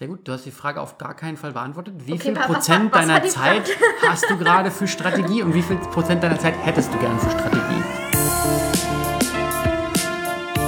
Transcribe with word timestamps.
Sehr 0.00 0.08
gut, 0.08 0.26
du 0.26 0.32
hast 0.32 0.46
die 0.46 0.50
Frage 0.50 0.80
auf 0.80 0.96
gar 0.96 1.12
keinen 1.12 1.36
Fall 1.36 1.52
beantwortet. 1.52 1.92
Wie 2.06 2.14
Okay, 2.14 2.22
viel 2.22 2.36
was 2.36 2.46
Prozent 2.46 2.90
was 2.90 3.06
war 3.06 3.06
deiner 3.06 3.28
Zeit 3.28 3.68
hast 4.08 4.30
du 4.30 4.38
gerade 4.38 4.70
für 4.70 4.88
Strategie 4.88 5.42
und 5.42 5.52
wie 5.52 5.60
viel 5.60 5.76
Prozent 5.76 6.22
deiner 6.22 6.38
Zeit 6.38 6.54
hättest 6.64 6.90
du 6.94 6.96
gern 6.96 7.18
für 7.18 7.28
Strategie? 7.28 7.82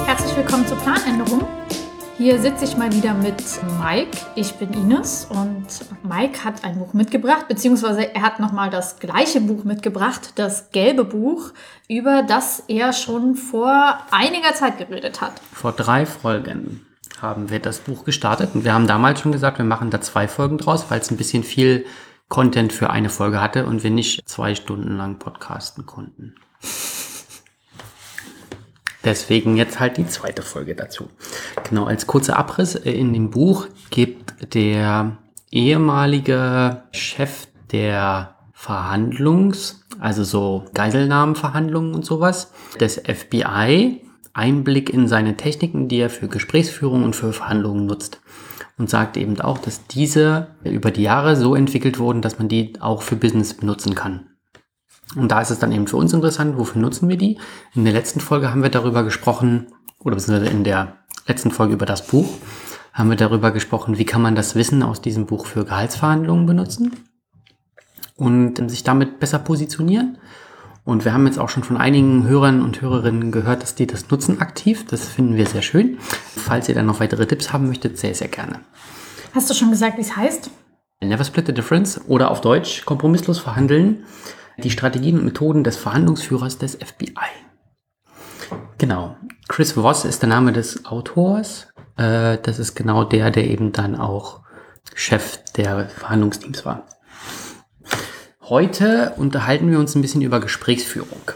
Herzlich 0.05 0.37
willkommen 0.37 0.67
zur 0.67 0.77
Planänderung. 0.77 1.47
Hier 2.15 2.39
sitze 2.39 2.65
ich 2.65 2.77
mal 2.77 2.93
wieder 2.93 3.15
mit 3.15 3.41
Mike. 3.79 4.15
Ich 4.35 4.53
bin 4.53 4.71
Ines 4.71 5.25
und 5.31 5.65
Mike 6.03 6.43
hat 6.43 6.63
ein 6.63 6.77
Buch 6.77 6.93
mitgebracht, 6.93 7.47
beziehungsweise 7.47 8.13
er 8.13 8.21
hat 8.21 8.39
nochmal 8.39 8.69
das 8.69 8.99
gleiche 8.99 9.41
Buch 9.41 9.63
mitgebracht, 9.63 10.33
das 10.35 10.69
gelbe 10.69 11.05
Buch, 11.05 11.53
über 11.89 12.21
das 12.21 12.65
er 12.67 12.93
schon 12.93 13.33
vor 13.33 13.97
einiger 14.11 14.53
Zeit 14.53 14.77
geredet 14.77 15.21
hat. 15.21 15.41
Vor 15.51 15.71
drei 15.71 16.05
Folgen 16.05 16.85
haben 17.21 17.49
wir 17.49 17.59
das 17.59 17.79
Buch 17.79 18.05
gestartet 18.05 18.51
und 18.53 18.63
wir 18.63 18.73
haben 18.73 18.87
damals 18.87 19.21
schon 19.21 19.31
gesagt, 19.31 19.57
wir 19.57 19.65
machen 19.65 19.89
da 19.89 20.01
zwei 20.01 20.27
Folgen 20.27 20.57
draus, 20.57 20.85
weil 20.89 20.99
es 20.99 21.11
ein 21.11 21.17
bisschen 21.17 21.43
viel 21.43 21.85
Content 22.29 22.73
für 22.73 22.89
eine 22.89 23.09
Folge 23.09 23.41
hatte 23.41 23.65
und 23.65 23.83
wir 23.83 23.91
nicht 23.91 24.27
zwei 24.27 24.55
Stunden 24.55 24.97
lang 24.97 25.19
podcasten 25.19 25.85
konnten. 25.85 26.35
Deswegen 29.03 29.57
jetzt 29.57 29.79
halt 29.79 29.97
die 29.97 30.07
zweite 30.07 30.41
Folge 30.41 30.75
dazu. 30.75 31.09
Genau, 31.67 31.85
als 31.85 32.07
kurzer 32.07 32.37
Abriss 32.37 32.75
äh, 32.75 32.91
in 32.91 33.13
dem 33.13 33.31
Buch 33.31 33.67
gibt 33.89 34.55
der 34.55 35.17
ehemalige 35.51 36.83
Chef 36.91 37.47
der 37.71 38.35
Verhandlungs, 38.53 39.83
also 39.99 40.23
so 40.23 40.65
Geiselnahmenverhandlungen 40.73 41.93
und 41.93 42.05
sowas, 42.05 42.51
des 42.79 42.95
FBI 42.95 44.01
Einblick 44.33 44.89
in 44.89 45.07
seine 45.07 45.37
Techniken, 45.37 45.87
die 45.87 45.99
er 45.99 46.09
für 46.09 46.27
Gesprächsführung 46.27 47.03
und 47.03 47.15
für 47.15 47.33
Verhandlungen 47.33 47.85
nutzt. 47.85 48.21
Und 48.77 48.89
sagt 48.89 49.17
eben 49.17 49.39
auch, 49.39 49.59
dass 49.59 49.85
diese 49.85 50.47
über 50.63 50.89
die 50.89 51.03
Jahre 51.03 51.35
so 51.35 51.53
entwickelt 51.53 51.99
wurden, 51.99 52.23
dass 52.23 52.39
man 52.39 52.47
die 52.47 52.73
auch 52.81 53.03
für 53.03 53.15
Business 53.15 53.53
benutzen 53.53 53.93
kann. 53.93 54.27
Und 55.15 55.31
da 55.31 55.41
ist 55.41 55.51
es 55.51 55.59
dann 55.59 55.71
eben 55.71 55.85
für 55.85 55.97
uns 55.97 56.11
interessant, 56.11 56.57
wofür 56.57 56.81
nutzen 56.81 57.07
wir 57.07 57.17
die? 57.17 57.39
In 57.75 57.83
der 57.83 57.93
letzten 57.93 58.19
Folge 58.19 58.49
haben 58.49 58.63
wir 58.63 58.71
darüber 58.71 59.03
gesprochen, 59.03 59.67
oder 59.99 60.17
in 60.49 60.63
der 60.63 60.97
letzten 61.27 61.51
Folge 61.51 61.73
über 61.73 61.85
das 61.85 62.07
Buch, 62.07 62.27
haben 62.93 63.09
wir 63.09 63.17
darüber 63.17 63.51
gesprochen, 63.51 63.97
wie 63.97 64.05
kann 64.05 64.21
man 64.21 64.35
das 64.35 64.55
Wissen 64.55 64.83
aus 64.83 65.01
diesem 65.01 65.27
Buch 65.27 65.45
für 65.45 65.65
Gehaltsverhandlungen 65.65 66.45
benutzen 66.45 66.93
und 68.15 68.69
sich 68.69 68.83
damit 68.83 69.19
besser 69.19 69.39
positionieren. 69.39 70.17
Und 70.85 71.05
wir 71.05 71.13
haben 71.13 71.25
jetzt 71.25 71.39
auch 71.39 71.49
schon 71.49 71.63
von 71.63 71.77
einigen 71.77 72.27
Hörern 72.27 72.61
und 72.61 72.81
Hörerinnen 72.81 73.31
gehört, 73.31 73.63
dass 73.63 73.75
die 73.75 73.87
das 73.87 74.09
nutzen 74.09 74.41
aktiv. 74.41 74.85
Das 74.85 75.07
finden 75.07 75.37
wir 75.37 75.45
sehr 75.45 75.61
schön. 75.61 75.97
Falls 75.99 76.67
ihr 76.67 76.75
dann 76.75 76.85
noch 76.85 76.99
weitere 76.99 77.25
Tipps 77.25 77.53
haben 77.53 77.67
möchtet, 77.67 77.97
sehr, 77.97 78.13
sehr 78.13 78.27
gerne. 78.27 78.59
Hast 79.33 79.49
du 79.49 79.53
schon 79.53 79.71
gesagt, 79.71 79.97
wie 79.97 80.01
es 80.01 80.15
heißt? 80.15 80.49
Never 81.01 81.23
Split 81.23 81.47
the 81.47 81.53
Difference 81.53 82.01
oder 82.07 82.31
auf 82.31 82.41
Deutsch 82.41 82.85
kompromisslos 82.85 83.39
verhandeln. 83.39 84.03
Die 84.57 84.69
Strategien 84.69 85.17
und 85.17 85.25
Methoden 85.25 85.63
des 85.63 85.77
Verhandlungsführers 85.77 86.57
des 86.57 86.75
FBI. 86.75 87.13
Genau. 88.77 89.15
Chris 89.47 89.73
Voss 89.73 90.05
ist 90.05 90.21
der 90.21 90.29
Name 90.29 90.51
des 90.51 90.85
Autors. 90.85 91.67
Äh, 91.97 92.37
das 92.43 92.59
ist 92.59 92.75
genau 92.75 93.03
der, 93.03 93.31
der 93.31 93.47
eben 93.47 93.71
dann 93.71 93.95
auch 93.95 94.41
Chef 94.93 95.39
der 95.55 95.89
Verhandlungsteams 95.89 96.65
war. 96.65 96.85
Heute 98.49 99.13
unterhalten 99.15 99.71
wir 99.71 99.79
uns 99.79 99.95
ein 99.95 100.01
bisschen 100.01 100.21
über 100.21 100.41
Gesprächsführung. 100.41 101.31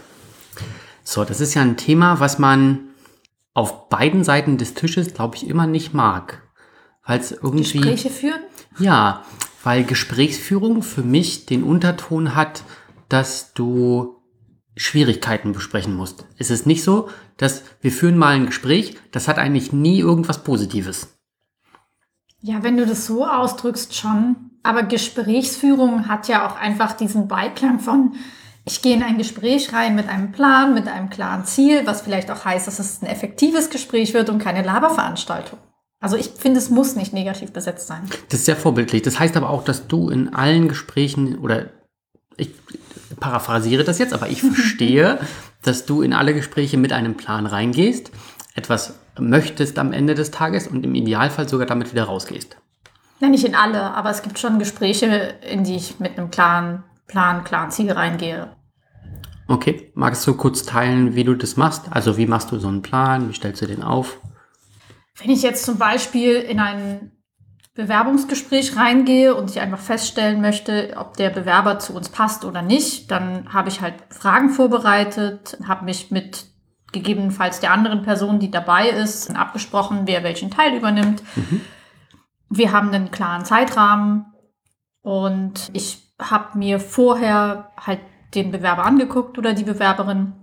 So, 1.02 1.24
das 1.24 1.40
ist 1.40 1.54
ja 1.54 1.62
ein 1.62 1.78
Thema, 1.78 2.20
was 2.20 2.38
man 2.38 2.90
auf 3.54 3.88
beiden 3.88 4.24
Seiten 4.24 4.58
des 4.58 4.74
Tisches, 4.74 5.14
glaube 5.14 5.36
ich, 5.36 5.48
immer 5.48 5.66
nicht 5.66 5.94
mag. 5.94 6.42
Weil 7.06 7.18
es 7.18 7.32
irgendwie. 7.32 7.80
Gespräche 7.80 8.10
führen? 8.10 8.40
Ja, 8.78 9.24
weil 9.64 9.84
Gesprächsführung 9.84 10.82
für 10.82 11.02
mich 11.02 11.46
den 11.46 11.62
Unterton 11.62 12.34
hat, 12.34 12.62
dass 13.08 13.54
du 13.54 14.22
Schwierigkeiten 14.76 15.52
besprechen 15.52 15.94
musst. 15.94 16.26
Es 16.36 16.50
ist 16.50 16.66
nicht 16.66 16.84
so, 16.84 17.08
dass 17.38 17.62
wir 17.80 17.90
führen 17.90 18.18
mal 18.18 18.34
ein 18.34 18.46
Gespräch, 18.46 18.98
das 19.12 19.28
hat 19.28 19.38
eigentlich 19.38 19.72
nie 19.72 19.98
irgendwas 19.98 20.44
Positives. 20.44 21.18
Ja, 22.42 22.62
wenn 22.62 22.76
du 22.76 22.84
das 22.84 23.06
so 23.06 23.26
ausdrückst, 23.26 23.96
schon. 23.96 24.50
Aber 24.62 24.82
Gesprächsführung 24.82 26.08
hat 26.08 26.28
ja 26.28 26.46
auch 26.46 26.56
einfach 26.56 26.92
diesen 26.92 27.28
Beiklang 27.28 27.78
von, 27.80 28.14
ich 28.64 28.82
gehe 28.82 28.94
in 28.94 29.02
ein 29.02 29.18
Gespräch 29.18 29.72
rein 29.72 29.94
mit 29.94 30.08
einem 30.08 30.32
Plan, 30.32 30.74
mit 30.74 30.88
einem 30.88 31.10
klaren 31.10 31.44
Ziel, 31.44 31.86
was 31.86 32.02
vielleicht 32.02 32.30
auch 32.30 32.44
heißt, 32.44 32.66
dass 32.66 32.78
es 32.78 33.02
ein 33.02 33.06
effektives 33.06 33.70
Gespräch 33.70 34.12
wird 34.14 34.28
und 34.28 34.38
keine 34.38 34.62
Laberveranstaltung. 34.62 35.58
Also 36.00 36.16
ich 36.16 36.28
finde, 36.28 36.58
es 36.58 36.70
muss 36.70 36.94
nicht 36.94 37.12
negativ 37.12 37.52
besetzt 37.52 37.86
sein. 37.86 38.02
Das 38.28 38.40
ist 38.40 38.46
sehr 38.46 38.56
vorbildlich. 38.56 39.02
Das 39.02 39.18
heißt 39.18 39.36
aber 39.36 39.50
auch, 39.50 39.64
dass 39.64 39.88
du 39.88 40.10
in 40.10 40.34
allen 40.34 40.68
Gesprächen 40.68 41.38
oder 41.38 41.70
ich 42.36 42.50
paraphrasiere 43.18 43.84
das 43.84 43.98
jetzt, 43.98 44.12
aber 44.12 44.28
ich 44.28 44.42
verstehe, 44.54 45.18
dass 45.62 45.86
du 45.86 46.02
in 46.02 46.12
alle 46.12 46.34
Gespräche 46.34 46.76
mit 46.76 46.92
einem 46.92 47.16
Plan 47.16 47.46
reingehst, 47.46 48.12
etwas 48.54 48.94
möchtest 49.18 49.78
am 49.78 49.92
Ende 49.92 50.14
des 50.14 50.30
Tages 50.30 50.68
und 50.68 50.84
im 50.84 50.94
Idealfall 50.94 51.48
sogar 51.48 51.66
damit 51.66 51.92
wieder 51.92 52.04
rausgehst. 52.04 52.56
Nein, 53.20 53.32
nicht 53.32 53.44
in 53.44 53.54
alle, 53.54 53.94
aber 53.94 54.10
es 54.10 54.22
gibt 54.22 54.38
schon 54.38 54.58
Gespräche, 54.58 55.06
in 55.06 55.64
die 55.64 55.76
ich 55.76 55.98
mit 55.98 56.16
einem 56.16 56.30
klaren 56.30 56.84
Plan, 57.06 57.42
klaren 57.44 57.70
Ziel 57.70 57.90
reingehe. 57.90 58.56
Okay, 59.48 59.90
magst 59.94 60.26
du 60.26 60.34
kurz 60.34 60.62
teilen, 60.62 61.14
wie 61.14 61.24
du 61.24 61.34
das 61.34 61.56
machst? 61.56 61.84
Also 61.90 62.16
wie 62.18 62.26
machst 62.26 62.52
du 62.52 62.58
so 62.58 62.68
einen 62.68 62.82
Plan? 62.82 63.28
Wie 63.28 63.34
stellst 63.34 63.62
du 63.62 63.66
den 63.66 63.82
auf? 63.82 64.20
Wenn 65.16 65.30
ich 65.30 65.42
jetzt 65.42 65.64
zum 65.64 65.78
Beispiel 65.78 66.34
in 66.34 66.60
ein 66.60 67.12
Bewerbungsgespräch 67.74 68.76
reingehe 68.76 69.34
und 69.34 69.50
ich 69.50 69.60
einfach 69.60 69.78
feststellen 69.78 70.40
möchte, 70.40 70.94
ob 70.96 71.16
der 71.16 71.30
Bewerber 71.30 71.78
zu 71.78 71.94
uns 71.94 72.08
passt 72.08 72.44
oder 72.44 72.60
nicht, 72.60 73.10
dann 73.10 73.52
habe 73.52 73.68
ich 73.68 73.80
halt 73.80 73.94
Fragen 74.10 74.50
vorbereitet, 74.50 75.56
habe 75.66 75.84
mich 75.84 76.10
mit 76.10 76.46
gegebenenfalls 76.92 77.60
der 77.60 77.72
anderen 77.72 78.02
Person, 78.02 78.40
die 78.40 78.50
dabei 78.50 78.88
ist, 78.88 79.34
abgesprochen, 79.34 80.02
wer 80.06 80.24
welchen 80.24 80.50
Teil 80.50 80.74
übernimmt. 80.76 81.22
Wir 82.50 82.72
haben 82.72 82.90
einen 82.90 83.10
klaren 83.10 83.44
Zeitrahmen 83.44 84.26
und 85.02 85.68
ich 85.72 86.14
habe 86.20 86.58
mir 86.58 86.80
vorher 86.80 87.70
halt 87.78 88.00
den 88.34 88.50
Bewerber 88.50 88.84
angeguckt 88.84 89.38
oder 89.38 89.54
die 89.54 89.64
Bewerberin, 89.64 90.34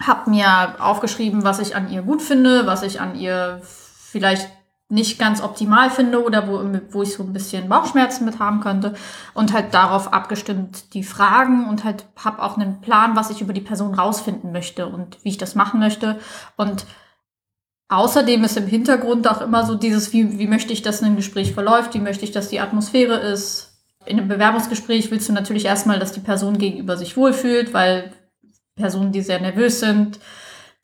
habe 0.00 0.30
mir 0.30 0.76
aufgeschrieben, 0.78 1.44
was 1.44 1.58
ich 1.58 1.76
an 1.76 1.90
ihr 1.90 2.02
gut 2.02 2.22
finde, 2.22 2.66
was 2.66 2.82
ich 2.82 3.00
an 3.00 3.16
ihr 3.16 3.60
vielleicht 3.62 4.48
nicht 4.90 5.18
ganz 5.18 5.42
optimal 5.42 5.90
finde 5.90 6.24
oder 6.24 6.48
wo, 6.48 6.62
wo 6.92 7.02
ich 7.02 7.12
so 7.12 7.22
ein 7.22 7.34
bisschen 7.34 7.68
Bauchschmerzen 7.68 8.24
mit 8.24 8.38
haben 8.38 8.60
könnte 8.60 8.94
und 9.34 9.52
halt 9.52 9.74
darauf 9.74 10.14
abgestimmt 10.14 10.94
die 10.94 11.02
Fragen 11.02 11.68
und 11.68 11.84
halt 11.84 12.06
habe 12.16 12.42
auch 12.42 12.56
einen 12.56 12.80
Plan, 12.80 13.14
was 13.14 13.28
ich 13.28 13.42
über 13.42 13.52
die 13.52 13.60
Person 13.60 13.94
rausfinden 13.94 14.50
möchte 14.50 14.86
und 14.86 15.22
wie 15.24 15.28
ich 15.28 15.38
das 15.38 15.54
machen 15.54 15.78
möchte 15.78 16.18
und 16.56 16.86
Außerdem 17.88 18.44
ist 18.44 18.56
im 18.56 18.66
Hintergrund 18.66 19.26
auch 19.28 19.40
immer 19.40 19.64
so 19.64 19.74
dieses, 19.74 20.12
wie, 20.12 20.38
wie 20.38 20.46
möchte 20.46 20.72
ich, 20.72 20.82
dass 20.82 21.02
ein 21.02 21.16
Gespräch 21.16 21.54
verläuft, 21.54 21.94
wie 21.94 22.00
möchte 22.00 22.24
ich, 22.24 22.32
dass 22.32 22.50
die 22.50 22.60
Atmosphäre 22.60 23.16
ist. 23.16 23.78
In 24.04 24.18
einem 24.18 24.28
Bewerbungsgespräch 24.28 25.10
willst 25.10 25.28
du 25.28 25.32
natürlich 25.32 25.64
erstmal, 25.64 25.98
dass 25.98 26.12
die 26.12 26.20
Person 26.20 26.58
gegenüber 26.58 26.96
sich 26.96 27.16
wohlfühlt, 27.16 27.72
weil 27.72 28.12
Personen, 28.76 29.12
die 29.12 29.22
sehr 29.22 29.40
nervös 29.40 29.80
sind, 29.80 30.18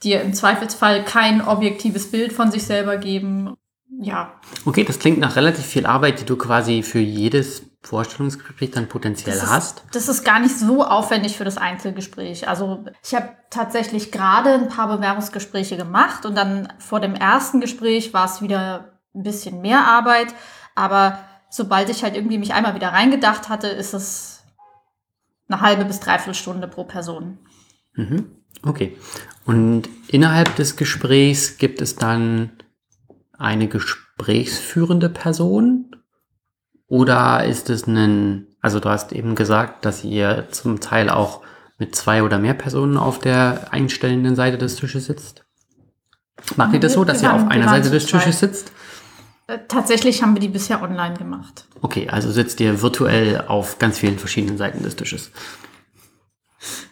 dir 0.03 0.23
im 0.23 0.35
Zweifelsfall 0.35 1.05
kein 1.05 1.41
objektives 1.43 2.11
Bild 2.11 2.33
von 2.33 2.51
sich 2.51 2.65
selber 2.65 2.97
geben. 2.97 3.55
Ja, 4.01 4.41
Okay, 4.65 4.85
das 4.85 4.99
klingt 4.99 5.19
nach 5.19 5.37
relativ 5.37 5.65
viel 5.65 5.87
Arbeit, 5.87 6.21
die 6.21 6.25
du 6.25 6.37
quasi 6.37 6.83
für 6.83 6.99
jedes 6.99 7.63
Vorstellungsgespräch 7.83 8.71
dann 8.71 8.89
potenziell 8.89 9.39
das 9.39 9.51
hast. 9.51 9.79
ist, 9.81 9.95
das 9.95 10.09
ist 10.09 10.25
gar 10.25 10.41
nicht 10.41 10.57
so 10.59 10.85
aufwendig 10.85 11.37
für 11.37 11.45
das 11.45 11.59
Einzelgespräch. 11.59 12.49
Also 12.49 12.85
ich 13.05 13.15
habe 13.15 13.31
tatsächlich 13.51 14.11
gerade 14.11 14.55
ein 14.55 14.69
paar 14.69 14.89
Bewerbungsgespräche 14.89 15.77
gemacht 15.77 16.25
und 16.25 16.35
dann 16.35 16.73
vor 16.79 17.01
dem 17.01 17.15
ersten 17.15 17.61
Gespräch 17.61 18.15
war 18.15 18.25
es 18.25 18.41
wieder 18.41 18.95
ein 19.15 19.23
bisschen 19.23 19.61
mehr 19.61 19.87
Arbeit. 19.87 20.35
Aber 20.75 21.19
sobald 21.51 21.91
ich 21.91 22.03
halt 22.03 22.17
irgendwie 22.17 22.39
mich 22.39 22.55
einmal 22.55 22.75
wieder 22.75 22.89
reingedacht 22.89 23.49
hatte, 23.51 23.69
ist 23.69 23.93
es 23.93 24.43
eine 25.49 25.61
halbe 25.61 25.85
bis 25.85 26.01
dreiviertel 26.01 26.35
Stunde 26.35 26.69
pro 26.69 26.85
Person. 26.85 27.39
Mhm. 27.95 28.31
Okay. 28.65 28.97
Und 29.45 29.91
innerhalb 30.09 30.57
des 30.57 30.77
Gesprächs 30.77 31.59
gibt 31.59 31.83
es 31.83 31.97
dann 31.97 32.51
eine 33.39 33.69
gesprächsführende 33.69 35.09
Person? 35.09 35.97
Oder 36.87 37.45
ist 37.45 37.71
es 37.71 37.87
ein, 37.87 38.47
also 38.61 38.81
du 38.81 38.89
hast 38.89 39.13
eben 39.13 39.35
gesagt, 39.35 39.85
dass 39.85 40.05
ihr 40.05 40.49
zum 40.51 40.81
Teil 40.81 41.11
auch 41.11 41.43
mit 41.79 41.97
zwei 41.97 42.23
oder 42.23 42.39
mehr 42.39 42.55
Personen 42.55 42.97
auf 42.97 43.19
der 43.19 43.73
einstellenden 43.73 44.37
Seite 44.37 44.59
des 44.59 44.77
Tisches 44.77 45.07
sitzt? 45.07 45.45
Macht 46.57 46.75
ihr 46.75 46.81
das 46.81 46.93
so, 46.93 47.05
dass 47.05 47.23
ihr 47.23 47.33
auf 47.33 47.49
einer 47.49 47.69
Seite 47.69 47.91
des 47.91 48.07
Tisches 48.07 48.41
sitzt? 48.41 48.73
Äh, 49.47 49.59
Tatsächlich 49.69 50.23
haben 50.23 50.35
wir 50.35 50.41
die 50.41 50.49
bisher 50.49 50.83
online 50.83 51.17
gemacht. 51.17 51.67
Okay, 51.81 52.09
also 52.09 52.31
sitzt 52.31 52.61
ihr 52.61 52.83
virtuell 52.83 53.45
auf 53.47 53.79
ganz 53.79 53.99
vielen 53.99 54.19
verschiedenen 54.19 54.59
Seiten 54.59 54.83
des 54.83 54.97
Tisches. 54.97 55.31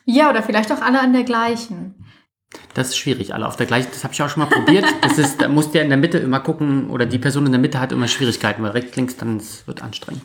Ja, 0.05 0.31
oder 0.31 0.43
vielleicht 0.43 0.73
auch 0.73 0.83
alle 0.83 1.01
an 1.01 1.13
der 1.13 1.25
gleichen. 1.25 2.02
Das 2.75 2.89
ist 2.89 2.97
schwierig. 2.97 3.35
Alle 3.35 3.47
auf 3.47 3.57
der 3.57 3.67
gleichen, 3.67 3.91
das 3.93 4.05
habe 4.05 4.15
ich 4.15 4.23
auch 4.23 4.29
schon 4.29 4.43
mal 4.43 4.49
probiert. 4.49 4.85
Das 5.03 5.19
ist, 5.19 5.43
da 5.43 5.49
musst 5.49 5.75
du 5.75 5.79
ja 5.79 5.85
in 5.85 5.91
der 5.91 5.99
Mitte 5.99 6.19
immer 6.19 6.41
gucken, 6.41 6.89
oder 6.89 7.07
die 7.07 7.19
Person 7.19 7.45
in 7.47 7.53
der 7.53 7.61
Mitte 7.61 7.81
hat 7.81 7.93
immer 7.93 8.09
Schwierigkeiten, 8.09 8.63
weil 8.63 8.71
rechts, 8.71 8.97
links, 8.97 9.17
dann 9.17 9.37
es 9.37 9.67
wird 9.67 9.83
anstrengend. 9.83 10.25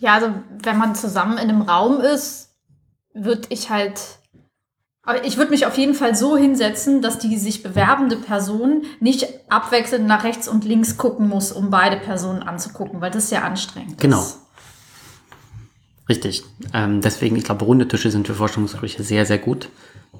Ja, 0.00 0.14
also 0.14 0.32
wenn 0.62 0.78
man 0.78 0.94
zusammen 0.94 1.38
in 1.38 1.48
einem 1.48 1.62
Raum 1.62 2.00
ist, 2.00 2.50
würde 3.14 3.48
ich 3.48 3.70
halt. 3.70 4.00
Aber 5.02 5.24
ich 5.24 5.38
würde 5.38 5.50
mich 5.50 5.64
auf 5.64 5.78
jeden 5.78 5.94
Fall 5.94 6.14
so 6.14 6.36
hinsetzen, 6.36 7.00
dass 7.00 7.18
die 7.18 7.38
sich 7.38 7.62
bewerbende 7.62 8.16
Person 8.16 8.82
nicht 9.00 9.26
abwechselnd 9.48 10.06
nach 10.06 10.24
rechts 10.24 10.48
und 10.48 10.64
links 10.64 10.98
gucken 10.98 11.28
muss, 11.28 11.50
um 11.50 11.70
beide 11.70 11.96
Personen 11.96 12.42
anzugucken, 12.42 13.00
weil 13.00 13.10
das 13.10 13.24
ist 13.24 13.32
ja 13.32 13.42
anstrengend. 13.42 13.98
Genau. 13.98 14.26
Richtig. 16.08 16.42
Ähm, 16.72 17.00
deswegen, 17.00 17.36
ich 17.36 17.44
glaube, 17.44 17.64
runde 17.64 17.86
Tische 17.86 18.10
sind 18.10 18.26
für 18.26 18.34
Forschungsgespräche 18.34 19.02
sehr, 19.02 19.26
sehr 19.26 19.38
gut. 19.38 19.68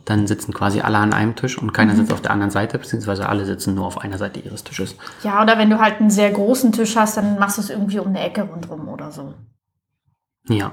Dann 0.05 0.27
sitzen 0.27 0.53
quasi 0.53 0.81
alle 0.81 0.99
an 0.99 1.15
einem 1.15 1.35
Tisch 1.35 1.59
und 1.59 1.73
keiner 1.73 1.97
sitzt 1.97 2.13
auf 2.13 2.21
der 2.21 2.31
anderen 2.31 2.51
Seite, 2.51 2.79
beziehungsweise 2.79 3.29
alle 3.29 3.47
sitzen 3.47 3.75
nur 3.75 3.87
auf 3.87 3.99
einer 3.99 4.19
Seite 4.19 4.41
ihres 4.41 4.65
Tisches. 4.65 4.97
Ja, 5.23 5.43
oder 5.43 5.57
wenn 5.59 5.71
du 5.71 5.79
halt 5.79 6.01
einen 6.01 6.11
sehr 6.11 6.31
großen 6.31 6.73
Tisch 6.73 6.95
hast, 6.97 7.17
dann 7.17 7.39
machst 7.39 7.57
du 7.57 7.63
es 7.63 7.71
irgendwie 7.71 7.99
um 7.99 8.09
eine 8.09 8.21
Ecke 8.21 8.43
rundherum 8.43 8.89
oder 8.89 9.11
so. 9.11 9.35
Ja. 10.49 10.73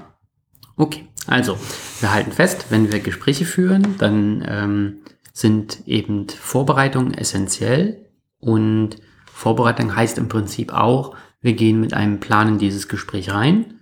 Okay, 0.76 1.06
also 1.26 1.58
wir 2.00 2.12
halten 2.12 2.32
fest, 2.32 2.66
wenn 2.68 2.92
wir 2.92 3.00
Gespräche 3.00 3.46
führen, 3.46 3.96
dann 3.98 4.44
ähm, 4.46 4.96
sind 5.32 5.86
eben 5.86 6.28
Vorbereitungen 6.28 7.14
essentiell 7.14 8.06
und 8.38 8.96
Vorbereitung 9.24 9.94
heißt 9.94 10.18
im 10.18 10.28
Prinzip 10.28 10.72
auch, 10.72 11.14
wir 11.40 11.54
gehen 11.54 11.80
mit 11.80 11.94
einem 11.94 12.20
Plan 12.20 12.48
in 12.48 12.58
dieses 12.58 12.88
Gespräch 12.88 13.32
rein. 13.32 13.75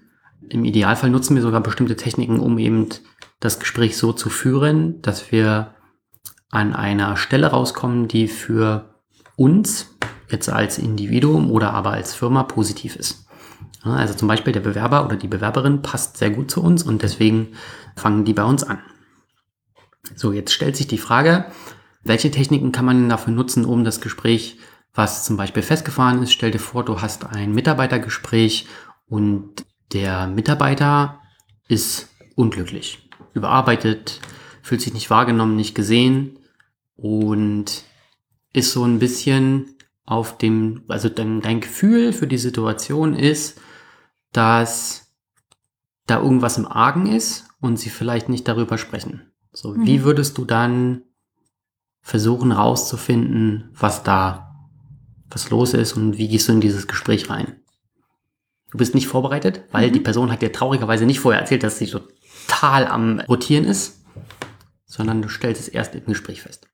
Im 0.49 0.65
Idealfall 0.65 1.11
nutzen 1.11 1.35
wir 1.35 1.43
sogar 1.43 1.61
bestimmte 1.63 1.97
Techniken, 1.97 2.41
um 2.41 2.59
eben 2.59 2.89
das 3.41 3.59
Gespräch 3.59 3.97
so 3.97 4.13
zu 4.13 4.31
führen, 4.31 5.03
dass 5.03 5.33
wir 5.33 5.75
an 6.51 6.75
einer 6.75 7.17
Stelle 7.17 7.49
rauskommen, 7.49 8.09
die 8.09 8.29
für 8.29 9.01
uns 9.37 9.97
jetzt 10.29 10.49
als 10.49 10.79
Individuum 10.79 11.51
oder 11.51 11.73
aber 11.73 11.91
als 11.91 12.15
Firma 12.15 12.45
positiv 12.45 12.97
ist. 12.97 13.27
Also 13.83 14.15
zum 14.15 14.29
Beispiel 14.29 14.53
der 14.53 14.61
Bewerber 14.61 15.05
oder 15.05 15.17
die 15.17 15.29
Bewerberin 15.29 15.83
passt 15.83 16.17
sehr 16.17 16.31
gut 16.31 16.51
zu 16.51 16.63
uns 16.63 16.83
und 16.83 17.03
deswegen 17.03 17.49
fangen 17.97 18.25
die 18.25 18.33
bei 18.33 18.45
uns 18.45 18.65
an. 18.65 18.79
So, 20.17 20.33
jetzt 20.33 20.53
stellt 20.53 20.77
sich 20.77 20.87
die 20.87 20.99
Frage, 20.99 21.47
welche 22.03 22.31
Techniken 22.31 22.73
kann 22.73 22.85
man 22.85 23.09
dafür 23.09 23.33
nutzen, 23.33 23.65
um 23.65 23.85
das 23.85 24.01
Gespräch, 24.01 24.59
was 24.95 25.25
zum 25.25 25.37
Beispiel 25.37 25.63
festgefahren 25.63 26.23
ist, 26.23 26.33
stell 26.33 26.51
dir 26.51 26.59
vor, 26.59 26.85
du 26.85 27.01
hast 27.01 27.27
ein 27.27 27.53
Mitarbeitergespräch 27.53 28.67
und 29.07 29.65
der 29.95 30.27
Mitarbeiter 30.27 31.21
ist 31.69 32.09
unglücklich, 32.35 33.09
überarbeitet, 33.33 34.21
fühlt 34.63 34.81
sich 34.83 34.93
nicht 34.93 35.09
wahrgenommen, 35.11 35.57
nicht 35.57 35.75
gesehen 35.75 36.39
und 36.97 37.85
ist 38.53 38.73
so 38.73 38.85
ein 38.85 38.99
bisschen 38.99 39.77
auf 40.05 40.37
dem, 40.37 40.83
also 40.89 41.09
dein, 41.09 41.41
dein 41.41 41.61
Gefühl 41.61 42.13
für 42.13 42.27
die 42.27 42.39
Situation 42.39 43.15
ist, 43.15 43.61
dass 44.33 45.13
da 46.07 46.21
irgendwas 46.21 46.59
im 46.59 46.67
Argen 46.67 47.07
ist 47.07 47.47
und 47.61 47.79
sie 47.79 47.89
vielleicht 47.89 48.29
nicht 48.29 48.47
darüber 48.47 48.77
sprechen. 48.77 49.31
So, 49.53 49.73
Mhm. 49.73 49.87
wie 49.87 50.03
würdest 50.05 50.37
du 50.37 50.45
dann 50.45 51.03
versuchen 52.03 52.53
rauszufinden, 52.53 53.71
was 53.73 54.03
da, 54.03 54.69
was 55.31 55.49
los 55.51 55.73
ist 55.73 55.95
und 55.95 56.19
wie 56.19 56.29
gehst 56.29 56.49
du 56.49 56.53
in 56.53 56.61
dieses 56.61 56.87
Gespräch 56.87 57.31
rein? 57.31 57.61
Du 58.75 58.79
bist 58.79 58.93
nicht 58.93 59.07
vorbereitet, 59.07 59.63
weil 59.71 59.87
Mhm. 59.89 59.93
die 59.93 60.01
Person 60.01 60.33
hat 60.33 60.43
dir 60.43 60.51
traurigerweise 60.51 61.07
nicht 61.07 61.21
vorher 61.21 61.41
erzählt, 61.41 61.63
dass 61.63 61.79
sie 61.79 61.87
total 61.87 62.89
am 62.89 63.21
Rotieren 63.21 63.65
ist, 63.67 64.01
sondern 64.85 65.23
du 65.23 65.29
stellst 65.29 65.61
es 65.63 65.69
erst 65.69 65.95
im 65.95 66.05
Gespräch 66.07 66.43
fest. 66.43 66.67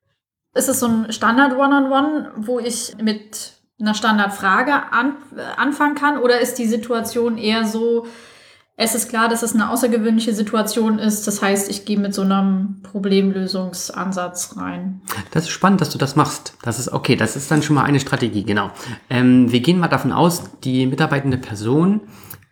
Ist 0.55 0.67
es 0.67 0.79
so 0.79 0.87
ein 0.87 1.11
Standard-One-on-One, 1.11 2.31
wo 2.37 2.57
ich 2.57 2.95
mit 2.99 3.53
einer 3.79 3.93
Standardfrage 3.93 4.73
an, 4.91 5.13
äh, 5.37 5.41
anfangen 5.57 5.93
kann? 5.93 6.17
Oder 6.17 6.39
ist 6.39 6.55
die 6.55 6.65
Situation 6.65 7.37
eher 7.37 7.65
so, 7.65 8.07
es 8.81 8.95
ist 8.95 9.09
klar, 9.09 9.29
dass 9.29 9.43
es 9.43 9.53
eine 9.53 9.69
außergewöhnliche 9.69 10.33
Situation 10.33 10.99
ist. 10.99 11.27
Das 11.27 11.41
heißt, 11.41 11.69
ich 11.69 11.85
gehe 11.85 11.99
mit 11.99 12.13
so 12.13 12.23
einem 12.23 12.81
Problemlösungsansatz 12.83 14.57
rein. 14.57 15.01
Das 15.31 15.43
ist 15.43 15.49
spannend, 15.49 15.81
dass 15.81 15.91
du 15.91 15.97
das 15.97 16.15
machst. 16.15 16.55
Das 16.63 16.79
ist 16.79 16.91
okay, 16.91 17.15
das 17.15 17.35
ist 17.35 17.51
dann 17.51 17.61
schon 17.61 17.75
mal 17.75 17.83
eine 17.83 17.99
Strategie, 17.99 18.43
genau. 18.43 18.71
Ähm, 19.09 19.51
wir 19.51 19.59
gehen 19.59 19.79
mal 19.79 19.87
davon 19.87 20.11
aus, 20.11 20.43
die 20.63 20.87
mitarbeitende 20.87 21.37
Person 21.37 22.01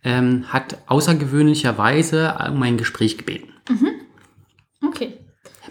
ähm, 0.04 0.46
hat 0.50 0.78
außergewöhnlicherweise 0.88 2.36
um 2.52 2.62
ein 2.64 2.78
Gespräch 2.78 3.18
gebeten. 3.18 3.50
Okay, 4.86 5.20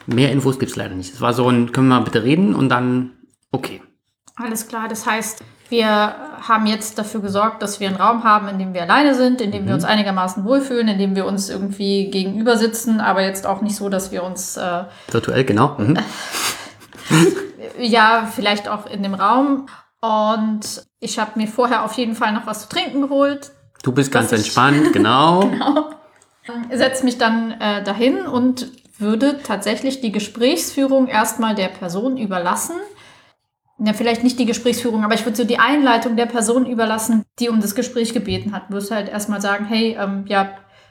Mehr 0.07 0.33
Infos 0.33 0.59
gibt's 0.59 0.75
leider 0.77 0.95
nicht. 0.95 1.13
Es 1.13 1.21
war 1.21 1.35
so 1.35 1.51
ein, 1.51 1.71
können 1.71 1.89
wir 1.89 1.99
mal 1.99 2.05
bitte 2.05 2.25
reden 2.25 2.55
und 2.55 2.71
dann, 2.71 3.11
okay. 3.53 3.83
alles 4.37 4.67
klar. 4.67 4.89
Das 4.89 5.05
heißt, 5.05 5.45
wir 5.69 6.15
haben 6.47 6.67
jetzt 6.67 6.99
dafür 6.99 7.21
gesorgt, 7.21 7.63
dass 7.63 7.81
wir 7.81 7.89
einen 7.89 7.97
Raum 7.97 8.25
haben, 8.25 8.49
in 8.49 8.59
dem 8.59 8.75
wir 8.75 8.83
alleine 8.83 9.15
sind, 9.15 9.41
in 9.41 9.51
dem 9.53 9.67
wir 9.67 9.75
uns 9.75 9.85
einigermaßen 9.85 10.45
wohlfühlen, 10.45 10.89
in 10.89 10.99
dem 10.99 11.15
wir 11.17 11.27
uns 11.27 11.51
irgendwie 11.51 12.11
gegenüber 12.11 12.57
sitzen, 12.57 13.01
aber 13.01 13.23
jetzt 13.23 13.47
auch 13.47 13.61
nicht 13.61 13.77
so, 13.77 13.89
dass 13.89 14.11
wir 14.11 14.23
uns 14.23 14.57
äh, 14.57 14.85
Virtuell, 15.11 15.45
genau. 15.45 15.75
Mhm. 15.79 15.99
ja, 17.79 18.29
vielleicht 18.35 18.69
auch 18.69 18.87
in 18.87 19.03
dem 19.03 19.15
Raum. 19.15 19.67
Und 20.01 20.87
ich 21.01 21.19
habe 21.19 21.33
mir 21.35 21.49
vorher 21.49 21.85
auf 21.85 21.95
jeden 21.95 22.15
Fall 22.15 22.33
noch 22.33 22.47
was 22.47 22.63
zu 22.63 22.69
trinken 22.69 23.03
geholt. 23.03 23.51
Du 23.83 23.93
bist 23.93 24.13
ganz 24.13 24.33
entspannt, 24.33 24.93
genau. 24.93 25.51
Setze 26.73 27.05
mich 27.05 27.19
dann 27.19 27.53
äh, 27.61 27.83
dahin 27.83 28.27
und 28.27 28.69
würde 28.99 29.41
tatsächlich 29.43 30.01
die 30.01 30.13
Gesprächsführung 30.13 31.09
erstmal 31.09 31.55
der 31.55 31.69
Person 31.69 32.17
überlassen. 32.17 32.77
Ja, 33.79 33.93
vielleicht 33.93 34.25
nicht 34.25 34.39
die 34.39 34.47
Gesprächsführung, 34.47 35.05
aber 35.05 35.15
ich 35.15 35.25
würde 35.25 35.37
so 35.37 35.45
die 35.45 35.59
Einleitung 35.59 36.17
der 36.17 36.27
Person 36.27 36.67
überlassen, 36.67 37.25
die 37.39 37.49
um 37.49 37.61
das 37.61 37.75
Gespräch 37.75 38.13
gebeten 38.13 38.53
hat. 38.53 38.71
Würde 38.71 38.95
halt 38.95 39.09
erstmal 39.09 39.41
sagen, 39.41 39.67
hey, 39.67 39.97
ähm, 39.99 40.25
ja, 40.27 40.51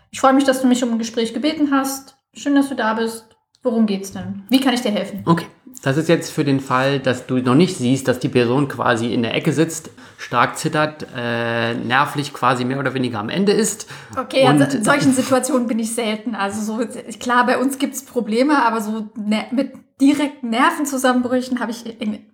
ich 0.10 0.22
freue 0.22 0.34
mich, 0.34 0.45
dass 0.45 0.62
du 0.62 0.68
mich 0.68 0.84
um 0.84 0.92
ein 0.92 0.98
Gespräch 0.98 1.34
gebeten 1.34 1.69
hast. 1.72 2.18
Schön, 2.34 2.56
dass 2.56 2.69
du 2.69 2.75
da 2.75 2.94
bist. 2.94 3.25
Worum 3.62 3.86
geht's 3.88 4.13
denn? 4.13 4.44
Wie 4.50 4.62
kann 4.62 4.74
ich 4.74 4.81
dir 4.81 4.92
helfen? 4.92 5.24
Okay. 5.25 5.45
Das 5.84 5.98
ist 5.98 6.10
jetzt 6.10 6.31
für 6.31 6.44
den 6.44 6.60
Fall, 6.60 7.00
dass 7.00 7.28
du 7.28 7.38
noch 7.38 7.54
nicht 7.54 7.78
siehst, 7.78 8.07
dass 8.07 8.19
die 8.19 8.30
Person 8.30 8.68
quasi 8.68 9.13
in 9.13 9.22
der 9.22 9.36
Ecke 9.36 9.54
sitzt, 9.54 9.92
stark 10.18 10.57
zittert, 10.57 11.06
äh, 11.16 11.75
nervlich 11.75 12.33
quasi 12.33 12.66
mehr 12.66 12.80
oder 12.80 12.94
weniger 12.94 13.19
am 13.19 13.30
Ende 13.30 13.51
ist. 13.51 13.88
Okay, 14.18 14.48
also 14.48 14.63
in 14.78 14.83
solchen 14.83 15.13
Situationen 15.13 15.68
bin 15.68 15.78
ich 15.78 15.94
selten. 15.94 16.33
Also 16.33 16.62
so, 16.62 16.83
klar, 17.19 17.45
bei 17.45 17.60
uns 17.60 17.78
gibt's 17.78 18.04
Probleme, 18.04 18.66
aber 18.66 18.81
so 18.81 19.10
ne 19.16 19.45
mit 19.51 19.74
direkten 19.99 20.49
Nervenzusammenbrüchen 20.49 21.59
habe 21.59 21.71
ich 21.71 21.83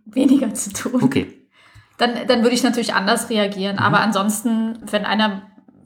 weniger 0.05 0.53
zu 0.53 0.73
tun. 0.73 1.03
Okay. 1.03 1.33
Dann, 1.97 2.27
dann 2.27 2.41
würde 2.41 2.55
ich 2.55 2.63
natürlich 2.63 2.93
anders 2.93 3.29
reagieren. 3.29 3.77
Aber 3.77 3.99
ansonsten, 3.99 4.79
wenn 4.89 5.05
einer 5.05 5.43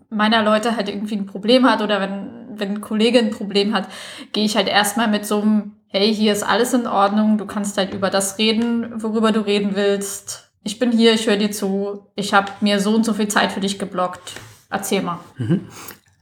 meiner 0.10 0.42
Leute 0.42 0.76
halt 0.76 0.90
irgendwie 0.90 1.16
ein 1.16 1.26
Problem 1.26 1.70
hat 1.70 1.82
oder 1.82 2.00
wenn, 2.00 2.60
wenn 2.60 2.70
ein 2.70 2.82
Kollege 2.82 3.20
ein 3.20 3.32
Problem 3.32 3.74
hat, 3.74 3.88
gehe 4.32 4.46
ich 4.46 4.56
halt 4.56 4.68
erstmal 4.68 5.08
mit 5.08 5.26
so 5.26 5.42
einem, 5.42 5.74
hey, 5.88 6.14
hier 6.14 6.32
ist 6.32 6.44
alles 6.44 6.74
in 6.74 6.88
Ordnung, 6.88 7.38
du 7.38 7.46
kannst 7.46 7.78
halt 7.78 7.94
über 7.94 8.10
das 8.10 8.38
reden, 8.38 9.02
worüber 9.02 9.32
du 9.32 9.42
reden 9.42 9.76
willst. 9.76 10.50
Ich 10.64 10.80
bin 10.80 10.92
hier, 10.92 11.14
ich 11.14 11.28
höre 11.28 11.38
dir 11.38 11.52
zu, 11.52 12.08
ich 12.16 12.34
habe 12.34 12.52
mir 12.62 12.80
so 12.80 12.96
und 12.96 13.06
so 13.06 13.14
viel 13.14 13.28
Zeit 13.28 13.52
für 13.52 13.60
dich 13.60 13.80
geblockt. 13.80 14.34
Erzähl 14.70 15.02
mal. 15.02 15.20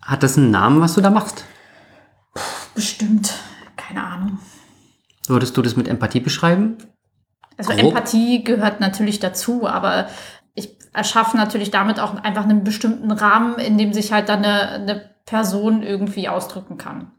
Hat 0.02 0.24
das 0.24 0.38
einen 0.38 0.52
Namen, 0.52 0.82
was 0.82 0.94
du 0.96 1.02
da 1.02 1.10
machst? 1.10 1.46
Bestimmt. 2.76 3.34
Keine 3.76 4.04
Ahnung. 4.04 4.40
Würdest 5.30 5.58
du 5.58 5.62
das 5.62 5.76
mit 5.76 5.88
Empathie 5.88 6.20
beschreiben? 6.20 6.78
Also 7.58 7.72
Grob. 7.72 7.92
Empathie 7.92 8.44
gehört 8.44 8.80
natürlich 8.80 9.20
dazu, 9.20 9.68
aber 9.68 10.08
ich 10.54 10.78
erschaffe 10.94 11.38
natürlich 11.38 11.72
damit 11.72 12.00
auch 12.00 12.16
einfach 12.16 12.44
einen 12.44 12.64
bestimmten 12.64 13.12
Rahmen, 13.12 13.58
in 13.60 13.78
dem 13.78 13.94
sich 13.94 14.12
halt 14.12 14.30
dann 14.30 14.44
eine, 14.44 14.70
eine 14.70 15.10
Person 15.26 15.84
irgendwie 15.84 16.30
ausdrücken 16.30 16.78
kann. 16.78 17.12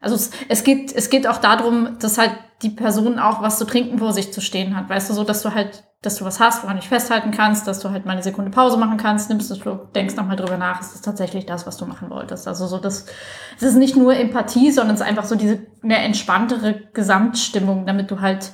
Also 0.00 0.16
es, 0.16 0.30
es 0.48 0.64
geht 0.64 0.92
es 0.92 1.10
geht 1.10 1.26
auch 1.26 1.38
darum, 1.38 1.98
dass 1.98 2.18
halt 2.18 2.32
die 2.62 2.70
Person 2.70 3.18
auch 3.18 3.42
was 3.42 3.58
zu 3.58 3.64
trinken 3.64 3.98
vor 3.98 4.12
sich 4.12 4.32
zu 4.32 4.40
stehen 4.40 4.76
hat, 4.76 4.88
weißt 4.88 5.10
du, 5.10 5.14
so 5.14 5.24
dass 5.24 5.42
du 5.42 5.54
halt, 5.54 5.84
dass 6.02 6.16
du 6.16 6.24
was 6.24 6.40
hast, 6.40 6.62
woran 6.62 6.76
du 6.76 6.82
festhalten 6.82 7.30
kannst, 7.30 7.66
dass 7.66 7.80
du 7.80 7.90
halt 7.90 8.04
mal 8.04 8.12
eine 8.12 8.22
Sekunde 8.22 8.50
Pause 8.50 8.76
machen 8.76 8.98
kannst, 8.98 9.30
nimmst 9.30 9.50
es, 9.50 9.60
denkst 9.94 10.16
nochmal 10.16 10.36
drüber 10.36 10.58
nach, 10.58 10.80
ist 10.80 10.94
das 10.94 11.00
tatsächlich 11.02 11.46
das, 11.46 11.66
was 11.66 11.76
du 11.76 11.86
machen 11.86 12.10
wolltest. 12.10 12.46
Also 12.48 12.66
so 12.66 12.78
das, 12.78 13.06
es 13.56 13.62
ist 13.62 13.76
nicht 13.76 13.96
nur 13.96 14.14
Empathie, 14.14 14.70
sondern 14.72 14.94
es 14.94 15.00
ist 15.00 15.06
einfach 15.06 15.24
so 15.24 15.36
diese 15.36 15.60
eine 15.82 15.98
entspanntere 15.98 16.88
Gesamtstimmung, 16.92 17.86
damit 17.86 18.10
du 18.10 18.20
halt 18.20 18.52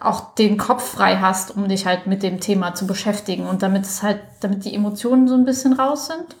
auch 0.00 0.34
den 0.34 0.56
Kopf 0.56 0.92
frei 0.92 1.16
hast, 1.16 1.56
um 1.56 1.68
dich 1.68 1.86
halt 1.86 2.06
mit 2.06 2.22
dem 2.22 2.40
Thema 2.40 2.74
zu 2.74 2.86
beschäftigen 2.86 3.46
und 3.46 3.62
damit 3.62 3.84
es 3.84 4.02
halt, 4.02 4.20
damit 4.40 4.64
die 4.64 4.74
Emotionen 4.74 5.28
so 5.28 5.34
ein 5.34 5.44
bisschen 5.44 5.72
raus 5.72 6.06
sind. 6.06 6.36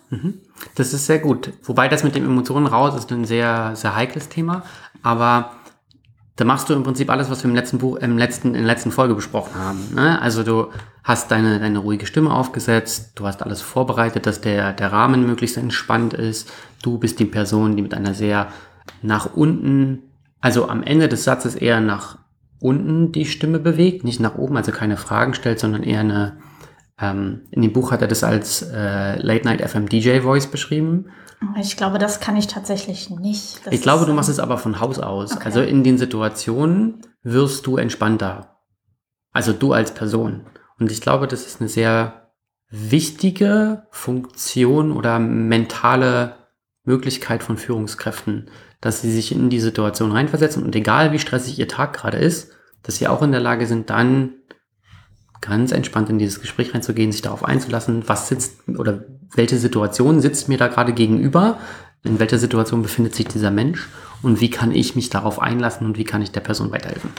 Das 0.74 0.92
ist 0.92 1.06
sehr 1.06 1.18
gut. 1.18 1.52
Wobei 1.62 1.88
das 1.88 2.04
mit 2.04 2.14
den 2.14 2.24
Emotionen 2.24 2.66
raus 2.66 2.94
ist 2.94 3.10
ein 3.12 3.24
sehr, 3.24 3.76
sehr 3.76 3.94
heikles 3.94 4.28
Thema. 4.28 4.62
Aber 5.02 5.52
da 6.36 6.44
machst 6.44 6.68
du 6.68 6.74
im 6.74 6.82
Prinzip 6.82 7.10
alles, 7.10 7.30
was 7.30 7.44
wir 7.44 7.50
im 7.50 7.54
letzten 7.54 7.78
Buch, 7.78 7.96
im 7.96 8.18
letzten, 8.18 8.48
in 8.48 8.54
der 8.54 8.62
letzten 8.64 8.90
Folge 8.90 9.14
besprochen 9.14 9.54
haben. 9.54 9.94
Ne? 9.94 10.20
Also 10.20 10.42
du 10.42 10.68
hast 11.04 11.30
deine, 11.30 11.60
deine 11.60 11.78
ruhige 11.78 12.06
Stimme 12.06 12.32
aufgesetzt, 12.32 13.12
du 13.14 13.26
hast 13.26 13.42
alles 13.42 13.60
vorbereitet, 13.60 14.26
dass 14.26 14.40
der, 14.40 14.72
der 14.72 14.90
Rahmen 14.90 15.26
möglichst 15.26 15.56
entspannt 15.56 16.12
ist. 16.12 16.50
Du 16.82 16.98
bist 16.98 17.20
die 17.20 17.24
Person, 17.24 17.76
die 17.76 17.82
mit 17.82 17.94
einer 17.94 18.14
sehr 18.14 18.48
nach 19.00 19.34
unten, 19.34 20.02
also 20.40 20.68
am 20.68 20.82
Ende 20.82 21.08
des 21.08 21.24
Satzes 21.24 21.54
eher 21.54 21.80
nach 21.80 22.18
unten 22.64 23.12
die 23.12 23.26
Stimme 23.26 23.58
bewegt, 23.58 24.04
nicht 24.04 24.20
nach 24.20 24.38
oben, 24.38 24.56
also 24.56 24.72
keine 24.72 24.96
Fragen 24.96 25.34
stellt, 25.34 25.60
sondern 25.60 25.82
eher 25.82 26.00
eine, 26.00 26.38
ähm, 26.98 27.42
in 27.50 27.60
dem 27.60 27.74
Buch 27.74 27.92
hat 27.92 28.00
er 28.00 28.08
das 28.08 28.24
als 28.24 28.62
äh, 28.62 29.18
Late 29.20 29.44
Night 29.44 29.60
FM 29.60 29.86
DJ 29.86 30.20
Voice 30.20 30.46
beschrieben. 30.46 31.10
Ich 31.60 31.76
glaube, 31.76 31.98
das 31.98 32.20
kann 32.20 32.38
ich 32.38 32.46
tatsächlich 32.46 33.10
nicht. 33.10 33.66
Das 33.66 33.74
ich 33.74 33.82
glaube, 33.82 34.06
du 34.06 34.14
machst 34.14 34.30
ähm, 34.30 34.32
es 34.32 34.38
aber 34.38 34.56
von 34.56 34.80
Haus 34.80 34.98
aus. 34.98 35.32
Okay. 35.32 35.44
Also 35.44 35.60
in 35.60 35.84
den 35.84 35.98
Situationen 35.98 37.02
wirst 37.22 37.66
du 37.66 37.76
entspannter. 37.76 38.56
Also 39.34 39.52
du 39.52 39.74
als 39.74 39.92
Person. 39.92 40.46
Und 40.78 40.90
ich 40.90 41.02
glaube, 41.02 41.28
das 41.28 41.44
ist 41.44 41.60
eine 41.60 41.68
sehr 41.68 42.30
wichtige 42.70 43.86
Funktion 43.90 44.90
oder 44.92 45.18
mentale 45.18 46.36
Möglichkeit 46.84 47.42
von 47.42 47.58
Führungskräften, 47.58 48.48
dass 48.80 49.02
sie 49.02 49.12
sich 49.12 49.32
in 49.32 49.50
die 49.50 49.60
Situation 49.60 50.12
reinversetzen 50.12 50.62
und 50.62 50.74
egal 50.74 51.12
wie 51.12 51.18
stressig 51.18 51.58
ihr 51.58 51.68
Tag 51.68 51.92
gerade 51.92 52.16
ist, 52.16 52.53
dass 52.84 52.96
sie 52.96 53.08
auch 53.08 53.22
in 53.22 53.32
der 53.32 53.40
Lage 53.40 53.66
sind, 53.66 53.90
dann 53.90 54.34
ganz 55.40 55.72
entspannt 55.72 56.08
in 56.08 56.18
dieses 56.18 56.40
Gespräch 56.40 56.72
reinzugehen, 56.72 57.12
sich 57.12 57.22
darauf 57.22 57.44
einzulassen, 57.44 58.04
was 58.06 58.28
sitzt 58.28 58.68
oder 58.68 59.04
welche 59.34 59.58
Situation 59.58 60.20
sitzt 60.20 60.48
mir 60.48 60.56
da 60.56 60.68
gerade 60.68 60.92
gegenüber, 60.92 61.58
in 62.02 62.18
welcher 62.18 62.38
Situation 62.38 62.82
befindet 62.82 63.14
sich 63.14 63.26
dieser 63.26 63.50
Mensch? 63.50 63.88
Und 64.22 64.40
wie 64.40 64.50
kann 64.50 64.72
ich 64.72 64.94
mich 64.94 65.10
darauf 65.10 65.40
einlassen 65.40 65.86
und 65.86 65.98
wie 65.98 66.04
kann 66.04 66.22
ich 66.22 66.30
der 66.30 66.40
Person 66.40 66.70
weiterhelfen. 66.70 67.10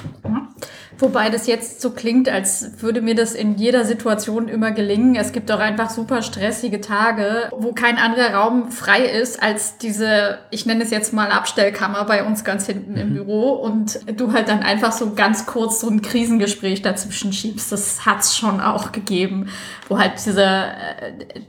Wobei 0.98 1.30
das 1.30 1.48
jetzt 1.48 1.82
so 1.82 1.92
klingt, 1.92 2.30
als 2.30 2.82
würde 2.82 3.02
mir 3.02 3.16
das 3.16 3.34
in 3.34 3.56
jeder 3.56 3.84
Situation 3.84 4.48
immer 4.48 4.72
gelingen. 4.72 5.16
Es 5.16 5.34
gibt 5.34 5.52
auch 5.52 5.60
einfach 5.60 5.90
super 5.90 6.22
stressige 6.22 6.80
Tage, 6.80 7.50
wo 7.52 7.74
kein 7.74 7.98
anderer 7.98 8.34
Raum 8.34 8.72
frei 8.72 9.04
ist 9.06 9.42
als 9.44 9.78
diese, 9.78 10.40
ich 10.52 10.66
nenne 10.66 10.84
es 10.84 10.92
jetzt 10.92 11.12
mal 11.12 11.32
Abstellkammer 11.32 12.06
bei 12.06 12.24
uns 12.24 12.46
ganz 12.46 12.66
hinten 12.66 12.96
im 12.96 13.14
Büro 13.14 13.52
und 13.52 14.00
du 14.18 14.32
halt 14.32 14.48
dann 14.48 14.64
einfach 14.64 14.94
so 14.94 15.14
ganz 15.16 15.46
kurz 15.46 15.82
so 15.82 15.90
ein 15.90 16.02
Krisengespräch 16.02 16.82
dazwischen 16.82 17.34
schiebst. 17.34 17.72
Das 17.72 18.06
hat's 18.06 18.38
schon 18.38 18.62
auch 18.62 18.94
gegeben, 18.94 19.50
wo 19.90 20.00
halt 20.00 20.14
diese 20.26 20.44
äh, 20.44 21.42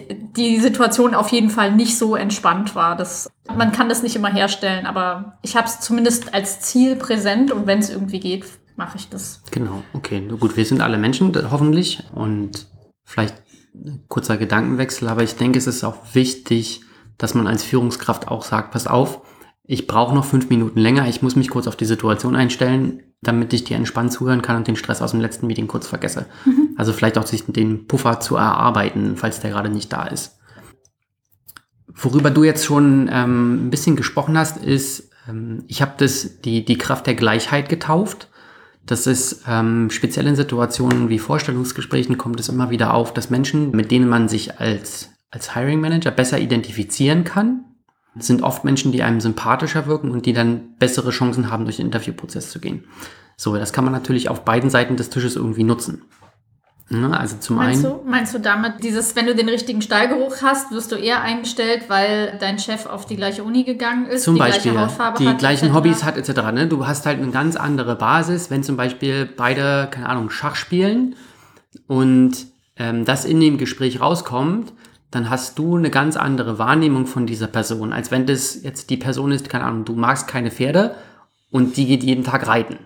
die- 0.00 0.60
Situation 0.60 1.14
auf 1.14 1.28
jeden 1.30 1.50
Fall 1.50 1.72
nicht 1.72 1.98
so 1.98 2.16
entspannt 2.16 2.74
war. 2.74 2.96
Das, 2.96 3.30
man 3.56 3.72
kann 3.72 3.88
das 3.88 4.02
nicht 4.02 4.16
immer 4.16 4.32
herstellen, 4.32 4.86
aber 4.86 5.38
ich 5.42 5.56
habe 5.56 5.66
es 5.66 5.80
zumindest 5.80 6.32
als 6.34 6.60
Ziel 6.60 6.96
präsent 6.96 7.50
und 7.52 7.66
wenn 7.66 7.78
es 7.78 7.90
irgendwie 7.90 8.20
geht, 8.20 8.44
mache 8.76 8.96
ich 8.96 9.08
das. 9.08 9.42
Genau, 9.50 9.82
okay. 9.92 10.26
Gut, 10.40 10.56
wir 10.56 10.64
sind 10.64 10.80
alle 10.80 10.98
Menschen, 10.98 11.32
hoffentlich. 11.50 12.02
Und 12.14 12.66
vielleicht 13.04 13.36
ein 13.74 14.04
kurzer 14.08 14.36
Gedankenwechsel, 14.36 15.08
aber 15.08 15.22
ich 15.22 15.36
denke, 15.36 15.58
es 15.58 15.66
ist 15.66 15.84
auch 15.84 15.96
wichtig, 16.14 16.80
dass 17.18 17.34
man 17.34 17.46
als 17.46 17.62
Führungskraft 17.62 18.28
auch 18.28 18.42
sagt, 18.44 18.70
pass 18.72 18.86
auf, 18.86 19.20
ich 19.66 19.86
brauche 19.86 20.14
noch 20.14 20.24
fünf 20.24 20.50
Minuten 20.50 20.78
länger, 20.78 21.08
ich 21.08 21.22
muss 21.22 21.36
mich 21.36 21.48
kurz 21.48 21.66
auf 21.66 21.76
die 21.76 21.86
Situation 21.86 22.36
einstellen, 22.36 23.02
damit 23.22 23.52
ich 23.54 23.64
dir 23.64 23.76
entspannt 23.76 24.12
zuhören 24.12 24.42
kann 24.42 24.56
und 24.56 24.68
den 24.68 24.76
Stress 24.76 25.00
aus 25.00 25.12
dem 25.12 25.20
letzten 25.20 25.46
Meeting 25.46 25.66
kurz 25.66 25.86
vergesse. 25.86 26.26
Also 26.76 26.92
vielleicht 26.92 27.16
auch 27.18 27.26
sich 27.26 27.44
den 27.46 27.86
Puffer 27.86 28.18
zu 28.18 28.36
erarbeiten, 28.36 29.16
falls 29.16 29.38
der 29.38 29.50
gerade 29.50 29.70
nicht 29.70 29.92
da 29.92 30.06
ist. 30.06 30.38
Worüber 31.86 32.30
du 32.30 32.42
jetzt 32.42 32.64
schon 32.64 33.08
ähm, 33.12 33.66
ein 33.66 33.70
bisschen 33.70 33.94
gesprochen 33.94 34.36
hast, 34.36 34.56
ist, 34.56 35.10
ähm, 35.28 35.62
ich 35.68 35.80
habe 35.80 35.92
das 35.96 36.40
die, 36.40 36.64
die 36.64 36.76
Kraft 36.76 37.06
der 37.06 37.14
Gleichheit 37.14 37.68
getauft. 37.68 38.28
Das 38.84 39.06
ist 39.06 39.44
ähm, 39.48 39.88
speziell 39.90 40.26
in 40.26 40.36
Situationen 40.36 41.08
wie 41.08 41.20
Vorstellungsgesprächen 41.20 42.18
kommt 42.18 42.40
es 42.40 42.48
immer 42.48 42.70
wieder 42.70 42.92
auf, 42.92 43.14
dass 43.14 43.30
Menschen, 43.30 43.70
mit 43.70 43.92
denen 43.92 44.08
man 44.08 44.28
sich 44.28 44.58
als, 44.58 45.10
als 45.30 45.54
Hiring 45.54 45.80
Manager 45.80 46.10
besser 46.10 46.40
identifizieren 46.40 47.22
kann, 47.22 47.64
sind 48.16 48.42
oft 48.42 48.64
Menschen, 48.64 48.92
die 48.92 49.02
einem 49.02 49.20
sympathischer 49.20 49.86
wirken 49.86 50.10
und 50.10 50.26
die 50.26 50.32
dann 50.32 50.76
bessere 50.78 51.10
Chancen 51.10 51.50
haben, 51.50 51.64
durch 51.64 51.76
den 51.76 51.86
Interviewprozess 51.86 52.50
zu 52.50 52.60
gehen. 52.60 52.84
So, 53.36 53.56
das 53.56 53.72
kann 53.72 53.84
man 53.84 53.92
natürlich 53.92 54.28
auf 54.28 54.44
beiden 54.44 54.70
Seiten 54.70 54.96
des 54.96 55.10
Tisches 55.10 55.36
irgendwie 55.36 55.64
nutzen. 55.64 56.02
Ne, 56.90 57.18
Also 57.18 57.38
zum 57.38 57.56
Meinst 57.56 57.84
einen. 57.84 57.94
du, 57.94 58.08
meinst 58.08 58.34
du 58.34 58.38
damit, 58.38 58.84
dieses, 58.84 59.16
wenn 59.16 59.26
du 59.26 59.34
den 59.34 59.48
richtigen 59.48 59.80
Stallgeruch 59.80 60.42
hast, 60.42 60.70
wirst 60.70 60.92
du 60.92 60.96
eher 60.96 61.22
eingestellt, 61.22 61.84
weil 61.88 62.36
dein 62.38 62.58
Chef 62.58 62.84
auf 62.84 63.06
die 63.06 63.16
gleiche 63.16 63.42
Uni 63.42 63.64
gegangen 63.64 64.04
ist, 64.06 64.24
Zum 64.24 64.34
die 64.34 64.40
Beispiel 64.40 64.72
gleiche 64.72 64.86
Hautfarbe 64.86 65.18
die 65.18 65.28
hat, 65.28 65.38
gleichen 65.38 65.66
etc.? 65.68 65.74
Hobbys 65.76 66.04
hat 66.04 66.18
etc. 66.18 66.52
Ne? 66.52 66.68
Du 66.68 66.86
hast 66.86 67.06
halt 67.06 67.20
eine 67.22 67.30
ganz 67.30 67.56
andere 67.56 67.96
Basis, 67.96 68.50
wenn 68.50 68.62
zum 68.62 68.76
Beispiel 68.76 69.24
beide, 69.24 69.88
keine 69.90 70.10
Ahnung, 70.10 70.28
Schach 70.28 70.56
spielen 70.56 71.16
und 71.86 72.32
ähm, 72.76 73.06
das 73.06 73.24
in 73.24 73.40
dem 73.40 73.56
Gespräch 73.56 74.00
rauskommt, 74.02 74.72
dann 75.14 75.30
hast 75.30 75.58
du 75.58 75.76
eine 75.76 75.90
ganz 75.90 76.16
andere 76.16 76.58
Wahrnehmung 76.58 77.06
von 77.06 77.26
dieser 77.26 77.46
Person, 77.46 77.92
als 77.92 78.10
wenn 78.10 78.26
das 78.26 78.62
jetzt 78.62 78.90
die 78.90 78.96
Person 78.96 79.32
ist, 79.32 79.48
keine 79.48 79.64
Ahnung, 79.64 79.84
du 79.84 79.94
magst 79.94 80.28
keine 80.28 80.50
Pferde 80.50 80.94
und 81.50 81.76
die 81.76 81.86
geht 81.86 82.02
jeden 82.02 82.24
Tag 82.24 82.46
reiten. 82.46 82.78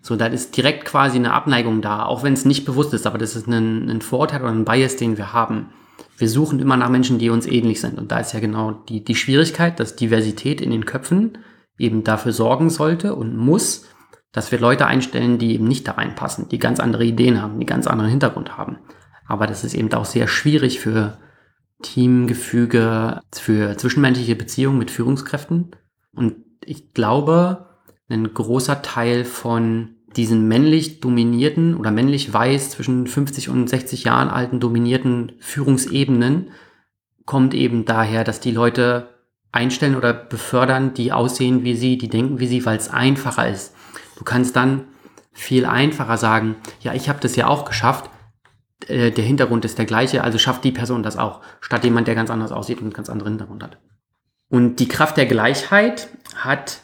So, 0.00 0.16
da 0.16 0.26
ist 0.26 0.56
direkt 0.56 0.84
quasi 0.84 1.16
eine 1.16 1.32
Abneigung 1.32 1.80
da, 1.80 2.04
auch 2.04 2.22
wenn 2.22 2.34
es 2.34 2.44
nicht 2.44 2.64
bewusst 2.64 2.92
ist, 2.92 3.06
aber 3.06 3.18
das 3.18 3.36
ist 3.36 3.46
ein, 3.46 3.88
ein 3.88 4.02
Vorteil 4.02 4.42
oder 4.42 4.50
ein 4.50 4.64
Bias, 4.64 4.96
den 4.96 5.16
wir 5.16 5.32
haben. 5.32 5.70
Wir 6.18 6.28
suchen 6.28 6.60
immer 6.60 6.76
nach 6.76 6.90
Menschen, 6.90 7.18
die 7.18 7.30
uns 7.30 7.46
ähnlich 7.46 7.80
sind. 7.80 7.98
Und 7.98 8.12
da 8.12 8.18
ist 8.18 8.34
ja 8.34 8.40
genau 8.40 8.72
die, 8.72 9.02
die 9.02 9.14
Schwierigkeit, 9.14 9.80
dass 9.80 9.96
Diversität 9.96 10.60
in 10.60 10.70
den 10.70 10.84
Köpfen 10.84 11.38
eben 11.78 12.04
dafür 12.04 12.32
sorgen 12.32 12.68
sollte 12.68 13.14
und 13.14 13.36
muss, 13.36 13.86
dass 14.32 14.52
wir 14.52 14.60
Leute 14.60 14.86
einstellen, 14.86 15.38
die 15.38 15.54
eben 15.54 15.66
nicht 15.66 15.88
da 15.88 15.92
reinpassen, 15.92 16.48
die 16.48 16.58
ganz 16.58 16.80
andere 16.80 17.04
Ideen 17.04 17.40
haben, 17.40 17.58
die 17.58 17.66
ganz 17.66 17.86
anderen 17.86 18.10
Hintergrund 18.10 18.58
haben. 18.58 18.78
Aber 19.26 19.46
das 19.46 19.64
ist 19.64 19.74
eben 19.74 19.92
auch 19.94 20.04
sehr 20.04 20.28
schwierig 20.28 20.80
für 20.80 21.16
Teamgefüge, 21.84 23.20
für 23.32 23.76
zwischenmenschliche 23.76 24.34
Beziehungen 24.34 24.78
mit 24.78 24.90
Führungskräften. 24.90 25.76
Und 26.14 26.36
ich 26.64 26.94
glaube, 26.94 27.66
ein 28.08 28.32
großer 28.32 28.80
Teil 28.82 29.24
von 29.24 29.96
diesen 30.16 30.48
männlich 30.48 31.00
dominierten 31.00 31.76
oder 31.76 31.90
männlich 31.90 32.32
weiß 32.32 32.70
zwischen 32.70 33.06
50 33.06 33.50
und 33.50 33.68
60 33.68 34.04
Jahren 34.04 34.28
alten 34.28 34.60
dominierten 34.60 35.32
Führungsebenen 35.40 36.50
kommt 37.26 37.52
eben 37.52 37.84
daher, 37.84 38.24
dass 38.24 38.40
die 38.40 38.52
Leute 38.52 39.08
einstellen 39.52 39.96
oder 39.96 40.14
befördern, 40.14 40.94
die 40.94 41.12
aussehen 41.12 41.64
wie 41.64 41.76
sie, 41.76 41.98
die 41.98 42.08
denken 42.08 42.40
wie 42.40 42.46
sie, 42.46 42.64
weil 42.64 42.78
es 42.78 42.90
einfacher 42.90 43.48
ist. 43.48 43.74
Du 44.16 44.24
kannst 44.24 44.56
dann 44.56 44.84
viel 45.32 45.66
einfacher 45.66 46.16
sagen, 46.16 46.56
ja, 46.80 46.94
ich 46.94 47.08
habe 47.08 47.20
das 47.20 47.36
ja 47.36 47.46
auch 47.46 47.64
geschafft, 47.64 48.08
äh, 48.88 49.10
der 49.10 49.24
Hintergrund 49.24 49.64
ist 49.64 49.78
der 49.78 49.84
gleiche, 49.84 50.22
also 50.22 50.38
schafft 50.38 50.64
die 50.64 50.72
Person 50.72 51.02
das 51.02 51.16
auch, 51.16 51.40
statt 51.60 51.84
jemand, 51.84 52.06
der 52.06 52.14
ganz 52.14 52.30
anders 52.30 52.52
aussieht 52.52 52.78
und 52.78 52.84
einen 52.84 52.92
ganz 52.92 53.08
anderen 53.08 53.32
Hintergrund 53.32 53.62
hat. 53.62 53.78
Und 54.48 54.76
die 54.76 54.88
Kraft 54.88 55.16
der 55.16 55.26
Gleichheit 55.26 56.08
hat 56.36 56.80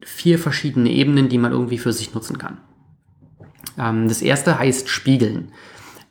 vier 0.00 0.38
verschiedene 0.38 0.90
Ebenen, 0.90 1.28
die 1.28 1.38
man 1.38 1.52
irgendwie 1.52 1.78
für 1.78 1.92
sich 1.92 2.14
nutzen 2.14 2.38
kann. 2.38 2.58
Ähm, 3.78 4.08
das 4.08 4.22
erste 4.22 4.58
heißt 4.58 4.88
Spiegeln. 4.88 5.52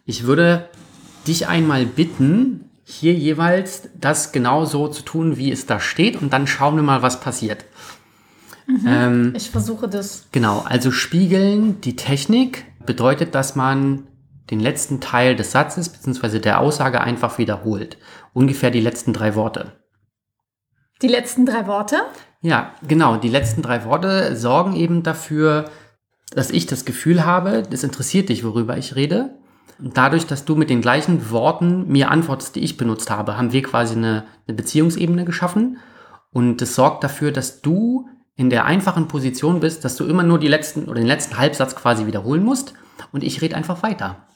Ich 0.05 0.23
würde 0.23 0.69
dich 1.27 1.47
einmal 1.47 1.85
bitten, 1.85 2.69
hier 2.83 3.13
jeweils 3.13 3.89
das 3.99 4.31
genau 4.31 4.65
so 4.65 4.87
zu 4.87 5.03
tun, 5.03 5.37
wie 5.37 5.51
es 5.51 5.65
da 5.65 5.79
steht, 5.79 6.21
und 6.21 6.33
dann 6.33 6.47
schauen 6.47 6.75
wir 6.75 6.83
mal, 6.83 7.01
was 7.01 7.19
passiert. 7.21 7.65
Ähm, 8.85 9.33
Ich 9.35 9.49
versuche 9.49 9.87
das. 9.87 10.27
Genau, 10.31 10.63
also 10.65 10.91
spiegeln 10.91 11.81
die 11.81 11.95
Technik 11.95 12.65
bedeutet, 12.85 13.35
dass 13.35 13.55
man 13.55 14.03
den 14.51 14.59
letzten 14.59 14.99
Teil 14.99 15.35
des 15.35 15.51
Satzes 15.51 15.89
bzw. 15.89 16.39
der 16.39 16.59
Aussage 16.59 17.01
einfach 17.01 17.37
wiederholt. 17.37 17.97
Ungefähr 18.33 18.69
die 18.69 18.81
letzten 18.81 19.13
drei 19.13 19.35
Worte. 19.35 19.71
Die 21.01 21.07
letzten 21.07 21.45
drei 21.45 21.65
Worte? 21.65 22.01
Ja, 22.41 22.73
genau, 22.87 23.17
die 23.17 23.29
letzten 23.29 23.61
drei 23.61 23.85
Worte 23.85 24.35
sorgen 24.35 24.75
eben 24.75 25.03
dafür, 25.03 25.65
dass 26.31 26.51
ich 26.51 26.65
das 26.65 26.85
Gefühl 26.85 27.25
habe, 27.25 27.63
es 27.71 27.83
interessiert 27.83 28.29
dich, 28.29 28.43
worüber 28.43 28.77
ich 28.77 28.95
rede. 28.95 29.37
Und 29.79 29.97
dadurch, 29.97 30.27
dass 30.27 30.45
du 30.45 30.55
mit 30.55 30.69
den 30.69 30.81
gleichen 30.81 31.31
Worten 31.31 31.87
mir 31.87 32.11
antwortest, 32.11 32.55
die 32.55 32.59
ich 32.59 32.77
benutzt 32.77 33.09
habe, 33.09 33.37
haben 33.37 33.51
wir 33.51 33.63
quasi 33.63 33.95
eine, 33.95 34.25
eine 34.47 34.55
Beziehungsebene 34.55 35.25
geschaffen. 35.25 35.77
Und 36.31 36.61
es 36.61 36.75
sorgt 36.75 37.03
dafür, 37.03 37.31
dass 37.31 37.61
du 37.61 38.07
in 38.35 38.49
der 38.49 38.65
einfachen 38.65 39.07
Position 39.07 39.59
bist, 39.59 39.83
dass 39.83 39.95
du 39.95 40.05
immer 40.05 40.23
nur 40.23 40.39
die 40.39 40.47
letzten 40.47 40.85
oder 40.85 40.99
den 40.99 41.07
letzten 41.07 41.37
Halbsatz 41.37 41.75
quasi 41.75 42.05
wiederholen 42.05 42.43
musst. 42.43 42.73
Und 43.11 43.23
ich 43.23 43.41
rede 43.41 43.55
einfach 43.55 43.81
weiter. 43.81 44.27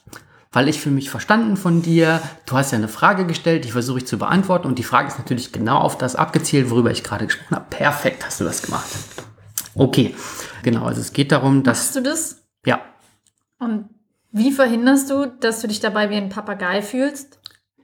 Weil 0.52 0.68
ich 0.68 0.80
fühle 0.80 0.94
mich 0.94 1.10
verstanden 1.10 1.56
von 1.56 1.82
dir. 1.82 2.20
Du 2.46 2.56
hast 2.56 2.72
ja 2.72 2.78
eine 2.78 2.88
Frage 2.88 3.26
gestellt, 3.26 3.64
die 3.64 3.70
versuche 3.70 3.98
ich 3.98 4.06
zu 4.06 4.18
beantworten. 4.18 4.66
Und 4.66 4.78
die 4.78 4.84
Frage 4.84 5.08
ist 5.08 5.18
natürlich 5.18 5.52
genau 5.52 5.78
auf 5.78 5.98
das 5.98 6.16
abgezielt, 6.16 6.70
worüber 6.70 6.90
ich 6.90 7.02
gerade 7.02 7.26
gesprochen 7.26 7.56
habe. 7.56 7.66
Perfekt 7.68 8.24
hast 8.24 8.40
du 8.40 8.44
das 8.44 8.62
gemacht. 8.62 8.86
Okay, 9.74 10.14
genau. 10.62 10.84
Also 10.86 11.00
es 11.00 11.12
geht 11.12 11.32
darum, 11.32 11.62
dass. 11.62 11.78
Machst 11.78 11.96
du 11.96 12.00
das? 12.02 12.42
Ja, 12.64 12.80
Und 13.58 13.90
wie 14.32 14.52
verhinderst 14.52 15.10
du, 15.10 15.26
dass 15.26 15.60
du 15.60 15.68
dich 15.68 15.80
dabei 15.80 16.10
wie 16.10 16.16
ein 16.16 16.28
Papagei 16.28 16.82
fühlst? 16.82 17.38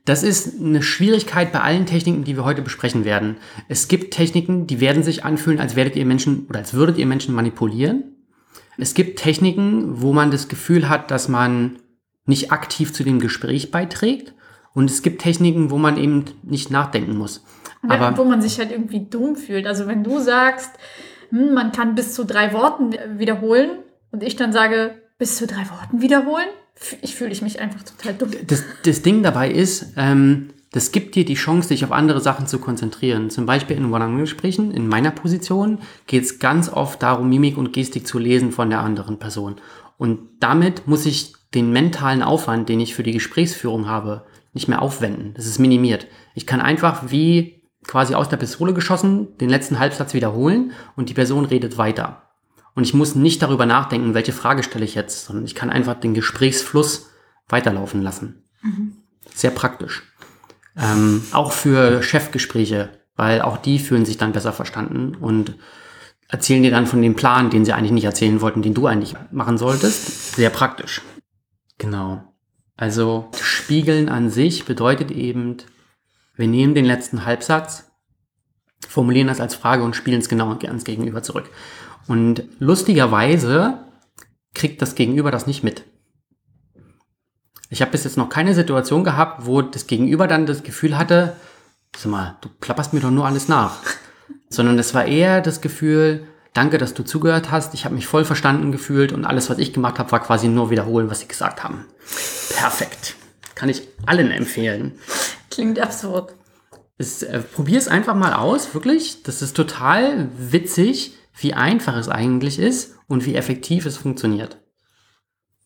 Das 0.05 0.23
ist 0.23 0.61
eine 0.61 0.83
Schwierigkeit 0.83 1.53
bei 1.53 1.61
allen 1.61 1.87
Techniken, 1.87 2.25
die 2.25 2.37
wir 2.37 2.45
heute 2.45 2.63
besprechen 2.63 3.05
werden. 3.05 3.37
Es 3.69 3.87
gibt 3.87 4.13
Techniken, 4.13 4.67
die 4.67 4.81
werden 4.81 5.05
sich 5.05 5.25
anfühlen, 5.25 5.61
als 5.61 5.77
werdet 5.77 5.95
ihr 5.95 6.05
Menschen 6.05 6.47
oder 6.49 6.59
als 6.59 6.75
würdet 6.75 6.99
ihr 6.99 7.07
Menschen 7.07 7.35
manipulieren. 7.35 8.17
Es 8.79 8.95
gibt 8.95 9.19
Techniken, 9.19 10.03
wo 10.03 10.13
man 10.13 10.31
das 10.31 10.49
Gefühl 10.49 10.89
hat, 10.89 11.11
dass 11.11 11.29
man 11.29 11.77
nicht 12.33 12.51
aktiv 12.51 12.95
zu 12.95 13.05
dem 13.05 13.21
Gespräch 13.21 13.71
beiträgt. 13.71 14.33
Und 14.75 14.91
es 14.91 15.03
gibt 15.03 15.21
Techniken, 15.21 15.71
wo 15.71 15.77
man 15.77 15.99
eben 15.99 16.25
nicht 16.43 16.71
nachdenken 16.71 17.17
muss. 17.17 17.45
Ja, 17.83 17.91
Aber 17.91 18.17
wo 18.17 18.25
man 18.25 18.41
sich 18.41 18.59
halt 18.59 18.73
irgendwie 18.73 19.05
dumm 19.05 19.37
fühlt. 19.37 19.67
Also 19.67 19.87
wenn 19.87 20.03
du 20.03 20.19
sagst, 20.19 20.71
hm, 21.29 21.53
man 21.53 21.73
kann 21.73 21.95
bis 21.95 22.15
zu 22.15 22.25
drei 22.25 22.55
Worten 22.55 22.95
wiederholen, 23.19 23.71
und 24.13 24.23
ich 24.23 24.37
dann 24.37 24.53
sage, 24.53 24.95
bis 25.19 25.37
zu 25.37 25.47
drei 25.47 25.69
Worten 25.71 26.01
wiederholen, 26.01 26.49
ich 27.01 27.15
fühle 27.15 27.31
mich 27.31 27.61
einfach 27.61 27.83
total 27.83 28.15
dumm. 28.15 28.31
Das, 28.47 28.65
das 28.85 29.03
Ding 29.03 29.23
dabei 29.23 29.51
ist, 29.51 29.93
ähm, 29.97 30.49
das 30.73 30.91
gibt 30.91 31.15
dir 31.15 31.27
die 31.27 31.35
Chance, 31.35 31.69
dich 31.69 31.85
auf 31.85 31.93
andere 31.93 32.21
Sachen 32.21 32.47
zu 32.47 32.59
konzentrieren. 32.59 33.29
Zum 33.29 33.45
Beispiel 33.45 33.77
in 33.77 33.93
One-on-One-Gesprächen, 33.93 34.71
in 34.71 34.89
meiner 34.89 35.11
Position, 35.11 35.79
geht 36.07 36.25
es 36.25 36.39
ganz 36.39 36.71
oft 36.71 37.03
darum, 37.03 37.29
Mimik 37.29 37.59
und 37.59 37.73
Gestik 37.75 38.07
zu 38.07 38.19
lesen 38.19 38.53
von 38.53 38.71
der 38.71 38.81
anderen 38.81 39.19
Person. 39.19 39.57
Und 39.99 40.29
damit 40.41 40.89
muss 40.89 41.05
ich 41.05 41.35
den 41.55 41.73
mentalen 41.73 42.23
Aufwand, 42.23 42.69
den 42.69 42.81
ich 42.81 42.95
für 42.95 43.03
die 43.03 43.13
Gesprächsführung 43.13 43.87
habe, 43.89 44.27
nicht 44.53 44.69
mehr 44.69 44.83
aufwenden. 44.83 45.35
Das 45.35 45.47
ist 45.47 45.59
minimiert. 45.59 46.07
Ich 46.35 46.47
kann 46.47 46.61
einfach 46.61 47.11
wie 47.11 47.63
quasi 47.85 48.15
aus 48.15 48.29
der 48.29 48.37
Pistole 48.37 48.75
geschossen 48.75 49.37
den 49.39 49.51
letzten 49.51 49.79
Halbsatz 49.79 50.15
wiederholen 50.15 50.73
und 50.97 51.09
die 51.09 51.15
Person 51.15 51.45
redet 51.45 51.79
weiter. 51.79 52.23
Und 52.75 52.85
ich 52.85 52.95
muss 52.95 53.15
nicht 53.15 53.43
darüber 53.43 53.67
nachdenken, 53.67 54.15
welche 54.15 54.33
Frage 54.33 54.63
stelle 54.63 54.85
ich 54.85 54.95
jetzt, 54.95 55.27
sondern 55.27 55.45
ich 55.45 55.55
kann 55.55 55.71
einfach 55.71 55.95
den 55.95 56.15
Gesprächsfluss 56.15 57.11
weiterlaufen 57.49 58.03
lassen. 58.03 58.45
Mhm. 58.63 58.97
Sehr 59.35 59.51
praktisch. 59.51 60.03
Ähm, 60.77 61.23
auch 61.33 61.53
für 61.53 62.03
Chefgespräche, 62.03 62.91
weil 63.15 63.43
auch 63.43 63.59
die 63.59 63.79
fühlen 63.79 64.07
sich 64.07 64.17
dann 64.17 64.33
besser 64.33 64.53
verstanden 64.53 65.15
und 65.17 65.55
erzählen 66.29 66.63
dir 66.63 66.71
dann 66.71 66.87
von 66.87 67.03
dem 67.03 67.15
Plan, 67.15 67.51
den 67.51 67.67
sie 67.67 67.75
eigentlich 67.75 67.93
nicht 67.93 68.05
erzählen 68.05 68.41
wollten, 68.41 68.63
den 68.63 68.73
du 68.73 68.87
eigentlich 68.87 69.17
machen 69.31 69.59
solltest. 69.59 70.35
Sehr 70.37 70.49
praktisch. 70.49 71.03
Genau. 71.83 72.23
Also 72.77 73.29
Spiegeln 73.41 74.09
an 74.09 74.31
sich 74.31 74.65
bedeutet 74.65 75.11
eben, 75.11 75.57
wir 76.37 76.47
nehmen 76.47 76.77
den 76.77 76.85
letzten 76.85 77.27
Halbsatz, 77.27 77.91
formulieren 78.89 79.27
das 79.27 79.41
als 79.41 79.57
Frage 79.57 79.83
und 79.83 79.97
spielen 79.97 80.21
es 80.21 80.29
genau 80.29 80.53
ans 80.53 80.85
Gegenüber 80.85 81.25
zurück. 81.25 81.51
Und 82.07 82.45
lustigerweise 82.61 83.85
kriegt 84.55 84.81
das 84.81 84.95
Gegenüber 84.95 85.33
das 85.33 85.49
nicht 85.49 85.65
mit. 85.65 85.83
Ich 87.69 87.81
habe 87.81 87.91
bis 87.91 88.05
jetzt 88.05 88.17
noch 88.17 88.29
keine 88.29 88.55
Situation 88.55 89.03
gehabt, 89.03 89.45
wo 89.47 89.61
das 89.61 89.89
Gegenüber 89.89 90.29
dann 90.29 90.47
das 90.47 90.63
Gefühl 90.63 90.97
hatte, 90.97 91.37
sag 91.97 92.13
mal, 92.13 92.39
du 92.43 92.49
plapperst 92.61 92.93
mir 92.93 93.01
doch 93.01 93.11
nur 93.11 93.27
alles 93.27 93.49
nach. 93.49 93.79
Sondern 94.49 94.79
es 94.79 94.95
war 94.95 95.07
eher 95.07 95.41
das 95.41 95.61
Gefühl, 95.61 96.29
danke, 96.55 96.79
dass 96.79 96.95
du 96.95 97.03
zugehört 97.03 97.51
hast, 97.51 97.75
ich 97.75 97.85
habe 97.85 97.95
mich 97.95 98.07
voll 98.07 98.25
verstanden 98.25 98.73
gefühlt 98.73 99.13
und 99.13 99.25
alles, 99.25 99.51
was 99.51 99.59
ich 99.59 99.73
gemacht 99.73 99.99
habe, 99.99 100.13
war 100.13 100.21
quasi 100.21 100.49
nur 100.49 100.71
wiederholen, 100.71 101.11
was 101.11 101.21
sie 101.21 101.29
gesagt 101.29 101.65
haben. 101.65 101.87
Perfekt. 102.55 103.17
Kann 103.55 103.69
ich 103.69 103.83
allen 104.07 104.31
empfehlen. 104.31 104.93
Klingt 105.51 105.79
absurd. 105.79 106.35
Es, 106.99 107.23
äh, 107.23 107.41
Probier 107.41 107.79
es 107.79 107.89
einfach 107.89 108.15
mal 108.15 108.33
aus, 108.33 108.75
wirklich. 108.75 109.23
Das 109.23 109.43
ist 109.43 109.55
total 109.57 110.29
witzig, 110.37 111.15
wie 111.39 111.55
einfach 111.55 111.97
es 111.97 112.09
eigentlich 112.09 112.59
ist 112.59 112.97
und 113.09 113.27
wie 113.27 113.35
effektiv 113.35 113.87
es 113.87 113.97
funktioniert. 113.97 114.59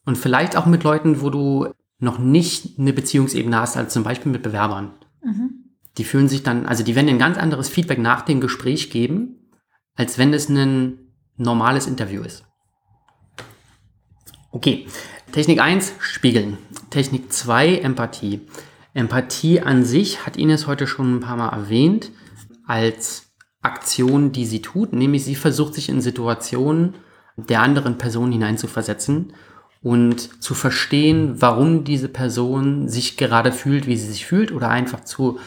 Und 0.04 0.16
vielleicht 0.16 0.56
auch 0.56 0.66
mit 0.66 0.84
Leuten, 0.84 1.20
wo 1.20 1.30
du 1.30 1.68
noch 1.98 2.18
nicht 2.18 2.78
eine 2.78 2.92
Beziehungsebene 2.92 3.58
hast, 3.58 3.76
als 3.76 3.92
zum 3.92 4.04
Beispiel 4.04 4.30
mit 4.30 4.42
Bewerbern. 4.42 4.92
Mhm. 5.22 5.64
Die 5.98 6.04
fühlen 6.04 6.28
sich 6.28 6.42
dann, 6.42 6.66
also 6.66 6.84
die 6.84 6.94
werden 6.94 7.08
ein 7.08 7.18
ganz 7.18 7.38
anderes 7.38 7.68
Feedback 7.68 7.98
nach 7.98 8.22
dem 8.22 8.40
Gespräch 8.40 8.90
geben, 8.90 9.35
als 9.96 10.18
wenn 10.18 10.32
es 10.32 10.48
ein 10.48 10.98
normales 11.36 11.86
Interview 11.86 12.22
ist. 12.22 12.44
Okay, 14.52 14.86
Technik 15.32 15.60
1, 15.60 15.94
Spiegeln. 15.98 16.58
Technik 16.90 17.32
2, 17.32 17.78
Empathie. 17.78 18.40
Empathie 18.94 19.60
an 19.60 19.84
sich 19.84 20.24
hat 20.24 20.36
Ines 20.36 20.66
heute 20.66 20.86
schon 20.86 21.16
ein 21.16 21.20
paar 21.20 21.36
Mal 21.36 21.50
erwähnt, 21.50 22.10
als 22.66 23.26
Aktion, 23.60 24.32
die 24.32 24.46
sie 24.46 24.62
tut, 24.62 24.92
nämlich 24.92 25.24
sie 25.24 25.34
versucht 25.34 25.74
sich 25.74 25.88
in 25.88 26.00
Situationen 26.00 26.94
der 27.36 27.60
anderen 27.60 27.98
Person 27.98 28.32
hineinzuversetzen 28.32 29.32
und 29.82 30.42
zu 30.42 30.54
verstehen, 30.54 31.40
warum 31.40 31.84
diese 31.84 32.08
Person 32.08 32.88
sich 32.88 33.16
gerade 33.16 33.52
fühlt, 33.52 33.86
wie 33.86 33.96
sie 33.96 34.08
sich 34.08 34.24
fühlt 34.24 34.52
oder 34.52 34.70
einfach 34.70 35.04
zu 35.04 35.38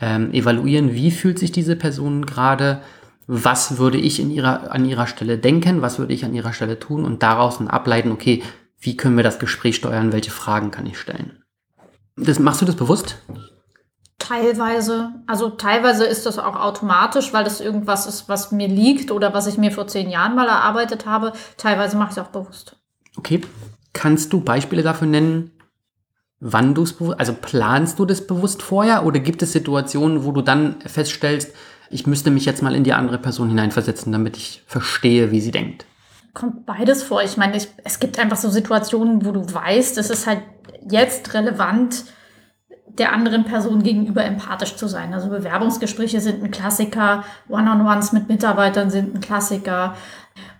ähm, 0.00 0.32
evaluieren, 0.32 0.94
wie 0.94 1.10
fühlt 1.10 1.38
sich 1.38 1.52
diese 1.52 1.76
Person 1.76 2.24
gerade, 2.24 2.80
was 3.26 3.78
würde 3.78 3.98
ich 3.98 4.20
in 4.20 4.30
ihrer, 4.30 4.72
an 4.72 4.84
ihrer 4.84 5.06
Stelle 5.06 5.38
denken, 5.38 5.82
was 5.82 5.98
würde 5.98 6.12
ich 6.12 6.24
an 6.24 6.34
ihrer 6.34 6.52
Stelle 6.52 6.78
tun 6.78 7.04
und 7.04 7.22
daraus 7.22 7.58
dann 7.58 7.68
ableiten, 7.68 8.12
okay, 8.12 8.42
wie 8.78 8.96
können 8.96 9.16
wir 9.16 9.24
das 9.24 9.38
Gespräch 9.38 9.76
steuern, 9.76 10.12
welche 10.12 10.30
Fragen 10.30 10.70
kann 10.70 10.86
ich 10.86 10.98
stellen. 10.98 11.42
Das, 12.16 12.38
machst 12.38 12.60
du 12.60 12.66
das 12.66 12.76
bewusst? 12.76 13.16
Teilweise. 14.18 15.10
Also 15.26 15.50
teilweise 15.50 16.04
ist 16.04 16.26
das 16.26 16.38
auch 16.38 16.56
automatisch, 16.56 17.32
weil 17.32 17.44
das 17.44 17.60
irgendwas 17.60 18.06
ist, 18.06 18.28
was 18.28 18.52
mir 18.52 18.68
liegt 18.68 19.10
oder 19.10 19.34
was 19.34 19.46
ich 19.46 19.58
mir 19.58 19.72
vor 19.72 19.86
zehn 19.86 20.08
Jahren 20.08 20.34
mal 20.34 20.46
erarbeitet 20.46 21.06
habe. 21.06 21.32
Teilweise 21.56 21.96
mache 21.96 22.10
ich 22.12 22.16
es 22.16 22.22
auch 22.22 22.30
bewusst. 22.30 22.76
Okay. 23.16 23.40
Kannst 23.92 24.32
du 24.32 24.40
Beispiele 24.40 24.82
dafür 24.82 25.06
nennen, 25.06 25.50
wann 26.40 26.74
du 26.74 26.82
es 26.82 26.92
bewusst, 26.92 27.18
also 27.18 27.34
planst 27.34 27.98
du 27.98 28.04
das 28.04 28.26
bewusst 28.26 28.62
vorher 28.62 29.04
oder 29.06 29.20
gibt 29.20 29.42
es 29.42 29.52
Situationen, 29.52 30.24
wo 30.24 30.32
du 30.32 30.42
dann 30.42 30.80
feststellst, 30.80 31.54
ich 31.90 32.06
müsste 32.06 32.30
mich 32.30 32.44
jetzt 32.44 32.62
mal 32.62 32.74
in 32.74 32.84
die 32.84 32.92
andere 32.92 33.18
Person 33.18 33.48
hineinversetzen, 33.48 34.12
damit 34.12 34.36
ich 34.36 34.62
verstehe, 34.66 35.30
wie 35.30 35.40
sie 35.40 35.50
denkt? 35.50 35.86
Kommt 36.32 36.66
beides 36.66 37.02
vor. 37.02 37.22
Ich 37.22 37.36
meine, 37.36 37.56
ich, 37.56 37.68
es 37.84 38.00
gibt 38.00 38.18
einfach 38.18 38.36
so 38.36 38.50
Situationen, 38.50 39.24
wo 39.24 39.30
du 39.30 39.52
weißt, 39.52 39.98
es 39.98 40.10
ist 40.10 40.26
halt 40.26 40.42
jetzt 40.88 41.34
relevant, 41.34 42.04
der 42.98 43.12
anderen 43.12 43.44
Person 43.44 43.82
gegenüber 43.82 44.24
empathisch 44.24 44.76
zu 44.76 44.86
sein. 44.86 45.14
Also 45.14 45.28
Bewerbungsgespräche 45.28 46.20
sind 46.20 46.42
ein 46.42 46.50
Klassiker, 46.50 47.24
One-on-Ones 47.48 48.12
mit 48.12 48.28
Mitarbeitern 48.28 48.90
sind 48.90 49.14
ein 49.14 49.20
Klassiker. 49.20 49.96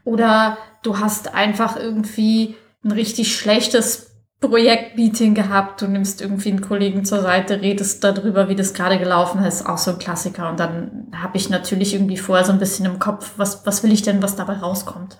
Oder 0.04 0.58
du 0.82 0.98
hast 0.98 1.34
einfach 1.34 1.76
irgendwie 1.76 2.56
ein 2.84 2.90
richtig 2.90 3.36
schlechtes 3.36 4.13
Projektmeeting 4.48 5.34
gehabt, 5.34 5.82
du 5.82 5.88
nimmst 5.88 6.20
irgendwie 6.20 6.50
einen 6.50 6.60
Kollegen 6.60 7.04
zur 7.04 7.20
Seite, 7.20 7.60
redest 7.60 8.04
darüber, 8.04 8.48
wie 8.48 8.56
das 8.56 8.74
gerade 8.74 8.98
gelaufen 8.98 9.42
ist, 9.44 9.66
auch 9.66 9.78
so 9.78 9.92
ein 9.92 9.98
Klassiker. 9.98 10.48
Und 10.50 10.60
dann 10.60 11.08
habe 11.14 11.36
ich 11.36 11.50
natürlich 11.50 11.94
irgendwie 11.94 12.16
vorher 12.16 12.44
so 12.44 12.52
ein 12.52 12.58
bisschen 12.58 12.86
im 12.86 12.98
Kopf, 12.98 13.32
was, 13.36 13.66
was 13.66 13.82
will 13.82 13.92
ich 13.92 14.02
denn, 14.02 14.22
was 14.22 14.36
dabei 14.36 14.54
rauskommt. 14.54 15.18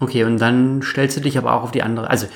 Okay, 0.00 0.24
und 0.24 0.38
dann 0.38 0.82
stellst 0.82 1.16
du 1.16 1.20
dich 1.20 1.38
aber 1.38 1.54
auch 1.54 1.62
auf 1.62 1.70
die 1.70 1.82
andere. 1.82 2.10
Also 2.10 2.26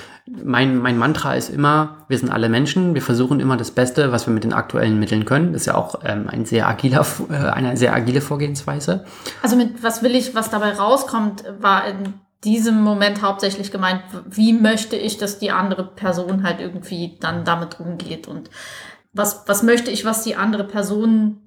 mein, 0.44 0.78
mein 0.78 0.96
Mantra 0.96 1.34
ist 1.34 1.48
immer, 1.48 2.04
wir 2.08 2.16
sind 2.16 2.30
alle 2.30 2.48
Menschen, 2.48 2.94
wir 2.94 3.02
versuchen 3.02 3.40
immer 3.40 3.56
das 3.56 3.72
Beste, 3.72 4.12
was 4.12 4.26
wir 4.26 4.32
mit 4.32 4.44
den 4.44 4.52
aktuellen 4.52 4.98
Mitteln 5.00 5.24
können. 5.24 5.52
Das 5.52 5.62
ist 5.62 5.66
ja 5.66 5.74
auch 5.74 5.96
ähm, 6.04 6.28
ein 6.28 6.44
sehr 6.44 6.68
agiler, 6.68 7.04
äh, 7.30 7.34
eine 7.34 7.76
sehr 7.76 7.94
agile 7.94 8.20
Vorgehensweise. 8.20 9.04
Also 9.42 9.56
mit 9.56 9.82
was 9.82 10.02
will 10.02 10.14
ich, 10.14 10.34
was 10.34 10.50
dabei 10.50 10.72
rauskommt, 10.72 11.44
war 11.60 11.86
in 11.86 12.14
diesem 12.44 12.82
Moment 12.82 13.22
hauptsächlich 13.22 13.70
gemeint, 13.70 14.02
wie 14.26 14.52
möchte 14.52 14.96
ich, 14.96 15.18
dass 15.18 15.38
die 15.38 15.50
andere 15.50 15.84
Person 15.84 16.42
halt 16.42 16.60
irgendwie 16.60 17.16
dann 17.20 17.44
damit 17.44 17.80
umgeht 17.80 18.28
und 18.28 18.50
was, 19.12 19.44
was 19.46 19.62
möchte 19.62 19.90
ich, 19.90 20.04
was 20.04 20.22
die 20.22 20.36
andere 20.36 20.64
Person 20.64 21.40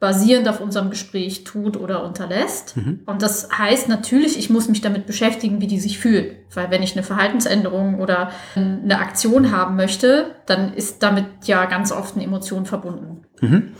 basierend 0.00 0.48
auf 0.48 0.60
unserem 0.60 0.90
Gespräch 0.90 1.42
tut 1.42 1.76
oder 1.76 2.04
unterlässt. 2.04 2.76
Mhm. 2.76 3.00
Und 3.06 3.20
das 3.20 3.48
heißt 3.50 3.88
natürlich, 3.88 4.38
ich 4.38 4.48
muss 4.48 4.68
mich 4.68 4.80
damit 4.80 5.06
beschäftigen, 5.06 5.60
wie 5.60 5.66
die 5.66 5.80
sich 5.80 5.98
fühlt. 5.98 6.36
Weil 6.54 6.70
wenn 6.70 6.84
ich 6.84 6.92
eine 6.92 7.02
Verhaltensänderung 7.02 7.98
oder 7.98 8.30
eine 8.54 9.00
Aktion 9.00 9.50
haben 9.50 9.74
möchte, 9.74 10.36
dann 10.46 10.72
ist 10.72 11.02
damit 11.02 11.26
ja 11.44 11.64
ganz 11.64 11.90
oft 11.90 12.14
eine 12.14 12.24
Emotion 12.24 12.64
verbunden. 12.64 13.24
Mhm. 13.40 13.72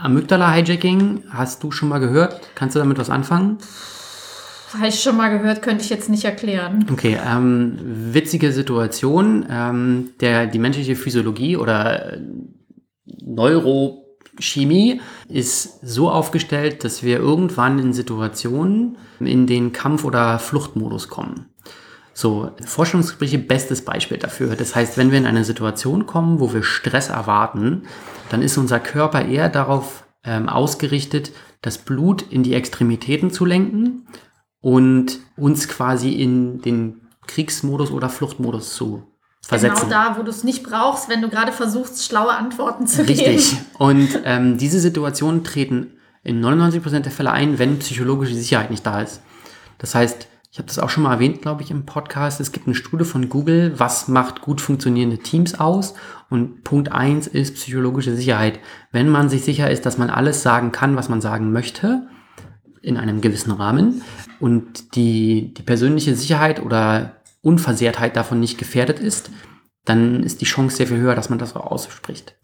Amygdala-Hijacking, 0.00 1.24
hast 1.30 1.64
du 1.64 1.72
schon 1.72 1.88
mal 1.88 1.98
gehört? 1.98 2.40
Kannst 2.54 2.76
du 2.76 2.78
damit 2.78 2.98
was 2.98 3.10
anfangen? 3.10 3.58
Habe 4.72 4.88
ich 4.88 5.02
schon 5.02 5.16
mal 5.16 5.36
gehört, 5.36 5.62
könnte 5.62 5.82
ich 5.82 5.90
jetzt 5.90 6.08
nicht 6.08 6.24
erklären. 6.24 6.86
Okay, 6.92 7.18
ähm, 7.26 7.76
witzige 8.12 8.52
Situation. 8.52 9.46
Ähm, 9.50 10.10
der, 10.20 10.46
die 10.46 10.58
menschliche 10.58 10.94
Physiologie 10.94 11.56
oder 11.56 12.18
Neurochemie 13.22 15.00
ist 15.28 15.80
so 15.86 16.10
aufgestellt, 16.10 16.84
dass 16.84 17.02
wir 17.02 17.18
irgendwann 17.18 17.78
in 17.80 17.92
Situationen 17.92 18.96
in 19.18 19.46
den 19.46 19.72
Kampf- 19.72 20.04
oder 20.04 20.38
Fluchtmodus 20.38 21.08
kommen. 21.08 21.46
So, 22.12 22.50
Forschungsgespräche, 22.64 23.38
bestes 23.38 23.84
Beispiel 23.84 24.18
dafür. 24.18 24.54
Das 24.54 24.76
heißt, 24.76 24.98
wenn 24.98 25.10
wir 25.10 25.18
in 25.18 25.26
eine 25.26 25.44
Situation 25.44 26.06
kommen, 26.06 26.38
wo 26.38 26.52
wir 26.52 26.62
Stress 26.62 27.08
erwarten, 27.08 27.84
dann 28.28 28.42
ist 28.42 28.58
unser 28.58 28.78
Körper 28.78 29.24
eher 29.24 29.48
darauf 29.48 30.04
ähm, 30.22 30.48
ausgerichtet, 30.48 31.32
das 31.62 31.78
Blut 31.78 32.22
in 32.22 32.42
die 32.42 32.54
Extremitäten 32.54 33.30
zu 33.30 33.44
lenken 33.44 34.06
und 34.60 35.20
uns 35.36 35.68
quasi 35.68 36.12
in 36.12 36.60
den 36.60 37.00
Kriegsmodus 37.26 37.90
oder 37.90 38.08
Fluchtmodus 38.08 38.74
zu 38.74 39.04
versetzen. 39.42 39.88
Genau 39.88 39.90
da, 39.90 40.18
wo 40.18 40.22
du 40.22 40.30
es 40.30 40.44
nicht 40.44 40.62
brauchst, 40.62 41.08
wenn 41.08 41.22
du 41.22 41.28
gerade 41.28 41.52
versuchst, 41.52 42.04
schlaue 42.04 42.32
Antworten 42.32 42.86
zu 42.86 43.02
Richtig. 43.02 43.18
geben. 43.18 43.36
Richtig. 43.36 43.58
Und 43.78 44.20
ähm, 44.24 44.58
diese 44.58 44.80
Situationen 44.80 45.44
treten 45.44 45.94
in 46.22 46.44
99% 46.44 47.00
der 47.00 47.12
Fälle 47.12 47.32
ein, 47.32 47.58
wenn 47.58 47.78
psychologische 47.78 48.34
Sicherheit 48.34 48.70
nicht 48.70 48.84
da 48.84 49.00
ist. 49.00 49.22
Das 49.78 49.94
heißt, 49.94 50.28
ich 50.52 50.58
habe 50.58 50.66
das 50.66 50.80
auch 50.80 50.90
schon 50.90 51.04
mal 51.04 51.14
erwähnt, 51.14 51.42
glaube 51.42 51.62
ich, 51.62 51.70
im 51.70 51.86
Podcast. 51.86 52.40
Es 52.40 52.50
gibt 52.50 52.66
eine 52.66 52.74
Studie 52.74 53.04
von 53.04 53.28
Google, 53.28 53.78
was 53.78 54.08
macht 54.08 54.42
gut 54.42 54.60
funktionierende 54.60 55.18
Teams 55.18 55.58
aus? 55.58 55.94
Und 56.28 56.64
Punkt 56.64 56.90
eins 56.90 57.28
ist 57.28 57.54
psychologische 57.54 58.16
Sicherheit. 58.16 58.58
Wenn 58.90 59.08
man 59.08 59.28
sich 59.28 59.44
sicher 59.44 59.70
ist, 59.70 59.86
dass 59.86 59.96
man 59.96 60.10
alles 60.10 60.42
sagen 60.42 60.72
kann, 60.72 60.96
was 60.96 61.08
man 61.08 61.20
sagen 61.20 61.52
möchte, 61.52 62.08
in 62.82 62.96
einem 62.96 63.20
gewissen 63.20 63.52
Rahmen 63.52 64.02
und 64.38 64.94
die, 64.94 65.52
die 65.54 65.62
persönliche 65.62 66.14
Sicherheit 66.14 66.62
oder 66.62 67.16
Unversehrtheit 67.42 68.16
davon 68.16 68.40
nicht 68.40 68.58
gefährdet 68.58 68.98
ist, 68.98 69.30
dann 69.84 70.22
ist 70.22 70.40
die 70.40 70.46
Chance 70.46 70.76
sehr 70.76 70.86
viel 70.86 70.98
höher, 70.98 71.14
dass 71.14 71.30
man 71.30 71.38
das 71.38 71.56
auch 71.56 71.66
ausspricht. 71.66 72.34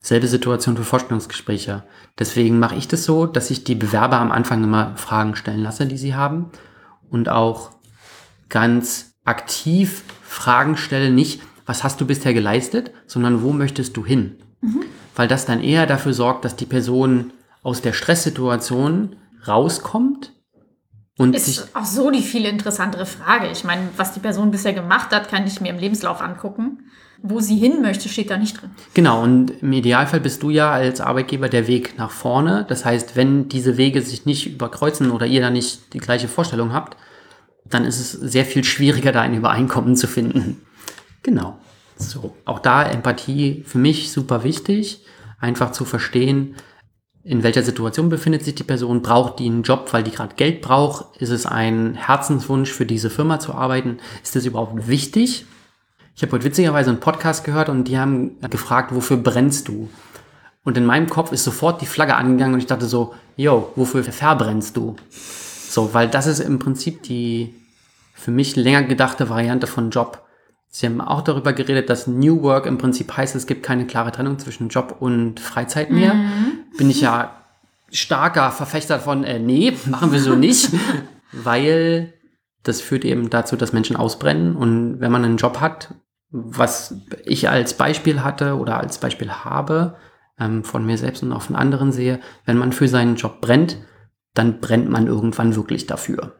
Selbe 0.00 0.28
Situation 0.28 0.76
für 0.76 0.84
Vorstellungsgespräche. 0.84 1.82
Deswegen 2.18 2.58
mache 2.58 2.76
ich 2.76 2.86
das 2.86 3.04
so, 3.04 3.26
dass 3.26 3.50
ich 3.50 3.64
die 3.64 3.74
Bewerber 3.74 4.18
am 4.18 4.30
Anfang 4.30 4.62
immer 4.62 4.96
Fragen 4.96 5.34
stellen 5.34 5.62
lasse, 5.62 5.86
die 5.86 5.98
sie 5.98 6.14
haben 6.14 6.50
und 7.10 7.28
auch 7.28 7.72
ganz 8.48 9.14
aktiv 9.24 10.04
Fragen 10.22 10.76
stelle, 10.76 11.10
nicht, 11.10 11.42
was 11.66 11.84
hast 11.84 12.00
du 12.00 12.06
bisher 12.06 12.32
geleistet, 12.32 12.92
sondern 13.06 13.42
wo 13.42 13.52
möchtest 13.52 13.96
du 13.96 14.06
hin? 14.06 14.36
Mhm. 14.60 14.84
Weil 15.14 15.28
das 15.28 15.46
dann 15.46 15.60
eher 15.60 15.86
dafür 15.86 16.14
sorgt, 16.14 16.44
dass 16.44 16.56
die 16.56 16.66
Person 16.66 17.32
aus 17.62 17.82
der 17.82 17.92
Stresssituation 17.92 19.16
rauskommt 19.48 20.32
und 21.18 21.34
ist 21.34 21.74
auch 21.74 21.84
so 21.84 22.10
die 22.10 22.22
viel 22.22 22.44
interessantere 22.44 23.04
Frage. 23.04 23.50
Ich 23.50 23.64
meine, 23.64 23.88
was 23.96 24.12
die 24.12 24.20
Person 24.20 24.52
bisher 24.52 24.72
gemacht 24.72 25.10
hat, 25.10 25.28
kann 25.28 25.46
ich 25.46 25.60
mir 25.60 25.70
im 25.70 25.78
Lebenslauf 25.78 26.20
angucken. 26.20 26.84
Wo 27.20 27.40
sie 27.40 27.56
hin 27.56 27.82
möchte, 27.82 28.08
steht 28.08 28.30
da 28.30 28.36
nicht 28.36 28.62
drin. 28.62 28.70
Genau, 28.94 29.24
und 29.24 29.50
im 29.60 29.72
Idealfall 29.72 30.20
bist 30.20 30.44
du 30.44 30.50
ja 30.50 30.70
als 30.70 31.00
Arbeitgeber 31.00 31.48
der 31.48 31.66
Weg 31.66 31.98
nach 31.98 32.12
vorne. 32.12 32.64
Das 32.68 32.84
heißt, 32.84 33.16
wenn 33.16 33.48
diese 33.48 33.76
Wege 33.76 34.00
sich 34.02 34.24
nicht 34.24 34.46
überkreuzen 34.46 35.10
oder 35.10 35.26
ihr 35.26 35.40
da 35.40 35.50
nicht 35.50 35.92
die 35.94 35.98
gleiche 35.98 36.28
Vorstellung 36.28 36.72
habt, 36.72 36.96
dann 37.64 37.84
ist 37.84 37.98
es 37.98 38.12
sehr 38.12 38.44
viel 38.44 38.62
schwieriger, 38.62 39.10
da 39.10 39.20
ein 39.22 39.34
Übereinkommen 39.34 39.96
zu 39.96 40.06
finden. 40.06 40.62
Genau. 41.24 41.58
So, 41.96 42.36
auch 42.44 42.60
da 42.60 42.84
Empathie 42.84 43.64
für 43.66 43.78
mich 43.78 44.12
super 44.12 44.44
wichtig, 44.44 45.04
einfach 45.40 45.72
zu 45.72 45.84
verstehen, 45.84 46.54
in 47.28 47.42
welcher 47.42 47.62
Situation 47.62 48.08
befindet 48.08 48.42
sich 48.42 48.54
die 48.54 48.64
Person, 48.64 49.02
braucht 49.02 49.38
die 49.38 49.46
einen 49.46 49.62
Job, 49.62 49.92
weil 49.92 50.02
die 50.02 50.10
gerade 50.10 50.34
Geld 50.34 50.62
braucht, 50.62 51.14
ist 51.20 51.28
es 51.28 51.44
ein 51.44 51.94
Herzenswunsch 51.94 52.72
für 52.72 52.86
diese 52.86 53.10
Firma 53.10 53.38
zu 53.38 53.52
arbeiten, 53.54 53.98
ist 54.22 54.34
das 54.34 54.46
überhaupt 54.46 54.88
wichtig? 54.88 55.44
Ich 56.16 56.22
habe 56.22 56.32
heute 56.32 56.46
witzigerweise 56.46 56.88
einen 56.88 57.00
Podcast 57.00 57.44
gehört 57.44 57.68
und 57.68 57.84
die 57.84 57.98
haben 57.98 58.40
gefragt, 58.48 58.94
wofür 58.94 59.18
brennst 59.18 59.68
du? 59.68 59.90
Und 60.64 60.78
in 60.78 60.86
meinem 60.86 61.10
Kopf 61.10 61.30
ist 61.32 61.44
sofort 61.44 61.82
die 61.82 61.86
Flagge 61.86 62.16
angegangen 62.16 62.54
und 62.54 62.60
ich 62.60 62.66
dachte 62.66 62.86
so, 62.86 63.14
yo, 63.36 63.72
wofür 63.76 64.02
verbrennst 64.04 64.78
du? 64.78 64.96
So, 65.10 65.92
weil 65.92 66.08
das 66.08 66.26
ist 66.26 66.40
im 66.40 66.58
Prinzip 66.58 67.02
die 67.02 67.54
für 68.14 68.30
mich 68.30 68.56
länger 68.56 68.84
gedachte 68.84 69.28
Variante 69.28 69.66
von 69.66 69.90
Job. 69.90 70.26
Sie 70.70 70.86
haben 70.86 71.00
auch 71.00 71.22
darüber 71.22 71.52
geredet, 71.52 71.88
dass 71.88 72.06
New 72.06 72.42
Work 72.42 72.66
im 72.66 72.78
Prinzip 72.78 73.16
heißt, 73.16 73.34
es 73.34 73.46
gibt 73.46 73.62
keine 73.62 73.86
klare 73.86 74.12
Trennung 74.12 74.38
zwischen 74.38 74.68
Job 74.68 74.96
und 75.00 75.40
Freizeit 75.40 75.90
mehr. 75.90 76.14
Mhm. 76.14 76.64
Bin 76.76 76.90
ich 76.90 77.00
ja 77.00 77.38
starker 77.90 78.50
Verfechter 78.50 79.00
von, 79.00 79.24
äh, 79.24 79.38
nee, 79.38 79.72
machen 79.86 80.12
wir 80.12 80.20
so 80.20 80.34
nicht, 80.34 80.70
weil 81.32 82.12
das 82.62 82.80
führt 82.80 83.04
eben 83.04 83.30
dazu, 83.30 83.56
dass 83.56 83.72
Menschen 83.72 83.96
ausbrennen. 83.96 84.56
Und 84.56 85.00
wenn 85.00 85.10
man 85.10 85.24
einen 85.24 85.38
Job 85.38 85.60
hat, 85.60 85.94
was 86.30 86.94
ich 87.24 87.48
als 87.48 87.74
Beispiel 87.74 88.22
hatte 88.22 88.58
oder 88.58 88.78
als 88.78 88.98
Beispiel 88.98 89.30
habe, 89.30 89.96
ähm, 90.38 90.64
von 90.64 90.84
mir 90.84 90.98
selbst 90.98 91.22
und 91.22 91.32
auch 91.32 91.42
von 91.42 91.56
anderen 91.56 91.92
sehe, 91.92 92.20
wenn 92.44 92.58
man 92.58 92.72
für 92.72 92.88
seinen 92.88 93.16
Job 93.16 93.40
brennt, 93.40 93.78
dann 94.34 94.60
brennt 94.60 94.90
man 94.90 95.06
irgendwann 95.06 95.56
wirklich 95.56 95.86
dafür. 95.86 96.34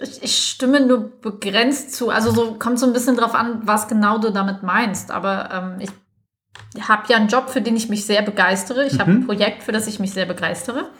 Ich, 0.00 0.22
ich 0.22 0.36
stimme 0.36 0.80
nur 0.80 1.20
begrenzt 1.20 1.94
zu. 1.94 2.10
Also 2.10 2.30
so 2.30 2.54
kommt 2.54 2.78
so 2.78 2.86
ein 2.86 2.92
bisschen 2.92 3.16
drauf 3.16 3.34
an, 3.34 3.60
was 3.64 3.88
genau 3.88 4.18
du 4.18 4.30
damit 4.30 4.62
meinst. 4.62 5.10
Aber 5.10 5.50
ähm, 5.52 5.80
ich 5.80 6.88
habe 6.88 7.02
ja 7.08 7.16
einen 7.16 7.28
Job, 7.28 7.50
für 7.50 7.60
den 7.60 7.76
ich 7.76 7.88
mich 7.88 8.06
sehr 8.06 8.22
begeistere. 8.22 8.86
Ich 8.86 8.94
mhm. 8.94 8.98
habe 8.98 9.10
ein 9.12 9.26
Projekt, 9.26 9.62
für 9.62 9.72
das 9.72 9.86
ich 9.86 9.98
mich 9.98 10.12
sehr 10.12 10.26
begeistere. 10.26 10.90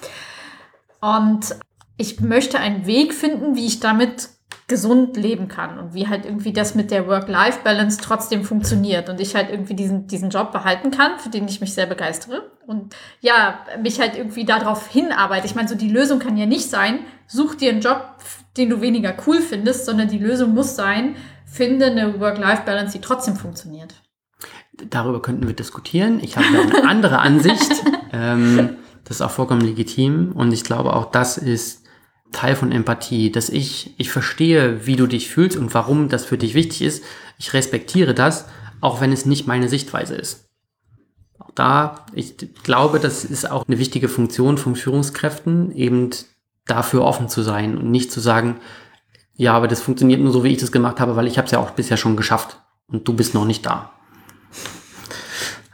Und 1.01 1.57
ich 1.97 2.21
möchte 2.21 2.59
einen 2.59 2.87
Weg 2.87 3.15
finden, 3.15 3.57
wie 3.57 3.67
ich 3.67 3.81
damit 3.81 4.29
gesund 4.71 5.17
leben 5.17 5.49
kann 5.49 5.79
und 5.79 5.95
wie 5.95 6.07
halt 6.07 6.25
irgendwie 6.25 6.53
das 6.53 6.77
mit 6.77 6.93
der 6.93 7.09
Work-Life-Balance 7.09 7.99
trotzdem 8.01 8.45
funktioniert 8.45 9.09
und 9.09 9.21
ich 9.21 9.35
halt 9.35 9.51
irgendwie 9.51 9.75
diesen, 9.75 10.07
diesen 10.07 10.31
Job 10.31 10.53
behalten 10.53 10.93
kann, 10.93 11.19
für 11.19 11.29
den 11.29 11.49
ich 11.49 11.61
mich 11.61 11.75
sehr 11.75 11.87
begeistere 11.87 12.53
und 12.69 12.95
ja, 13.21 13.59
mich 13.83 14.01
halt 14.01 14.17
irgendwie 14.17 14.45
darauf 14.45 14.87
hinarbeite. 14.87 15.45
Ich 15.47 15.57
meine, 15.57 15.69
so 15.69 15.75
die 15.75 15.91
Lösung 15.91 16.21
kann 16.21 16.37
ja 16.37 16.47
nicht 16.47 16.71
sein, 16.71 17.01
such 17.27 17.57
dir 17.57 17.73
einen 17.73 17.81
Job, 17.81 18.15
den 18.57 18.71
du 18.71 18.81
weniger 18.81 19.15
cool 19.27 19.41
findest, 19.41 19.87
sondern 19.87 20.09
die 20.09 20.19
Lösung 20.19 20.55
muss 20.55 20.77
sein, 20.77 21.17
finde 21.47 21.87
eine 21.87 22.21
Work-Life-Balance, 22.21 22.93
die 22.93 23.01
trotzdem 23.01 23.37
funktioniert. 23.37 23.95
Darüber 24.89 25.21
könnten 25.21 25.47
wir 25.47 25.55
diskutieren. 25.55 26.21
Ich 26.23 26.37
habe 26.37 26.47
da 26.53 26.79
eine 26.79 26.89
andere 26.89 27.19
Ansicht. 27.19 27.71
Ähm, 28.13 28.71
das 29.05 29.19
ist 29.19 29.23
auch 29.23 29.31
vollkommen 29.31 29.61
legitim 29.61 30.33
und 30.33 30.51
ich 30.51 30.65
glaube 30.65 30.95
auch 30.95 31.13
das 31.13 31.39
ist 31.39 31.85
Teil 32.33 32.57
von 32.57 32.73
Empathie, 32.73 33.31
dass 33.31 33.49
ich, 33.49 33.95
ich 33.99 34.11
verstehe, 34.11 34.87
wie 34.87 34.97
du 34.97 35.07
dich 35.07 35.29
fühlst 35.29 35.57
und 35.57 35.75
warum 35.75 36.09
das 36.09 36.25
für 36.25 36.39
dich 36.39 36.55
wichtig 36.55 36.83
ist. 36.83 37.05
Ich 37.39 37.53
respektiere 37.53 38.15
das, 38.15 38.47
auch 38.81 39.01
wenn 39.01 39.13
es 39.13 39.27
nicht 39.27 39.47
meine 39.47 39.69
Sichtweise 39.69 40.15
ist. 40.15 40.49
Auch 41.39 41.51
da, 41.55 42.07
ich 42.15 42.35
glaube, 42.63 43.01
das 43.01 43.25
ist 43.25 43.51
auch 43.51 43.67
eine 43.67 43.79
wichtige 43.79 44.09
Funktion 44.09 44.59
von 44.59 44.77
Führungskräften, 44.77 45.73
eben 45.73 46.11
dafür 46.71 47.03
offen 47.03 47.29
zu 47.29 47.43
sein 47.43 47.77
und 47.77 47.91
nicht 47.91 48.13
zu 48.13 48.21
sagen, 48.21 48.57
ja, 49.35 49.55
aber 49.55 49.69
das 49.69 49.81
funktioniert 49.81 50.21
nur 50.21 50.33
so, 50.33 50.45
wie 50.45 50.53
ich 50.53 50.59
das 50.59 50.73
gemacht 50.73 51.01
habe, 51.01 51.17
weil 51.17 51.27
ich 51.27 51.39
habe 51.39 51.47
es 51.47 51.53
ja 51.53 51.59
auch 51.59 51.71
bisher 51.71 51.97
schon 51.97 52.17
geschafft 52.17 52.61
und 52.89 53.09
du 53.09 53.15
bist 53.15 53.35
noch 53.35 53.45
nicht 53.45 53.65
da. 53.65 53.93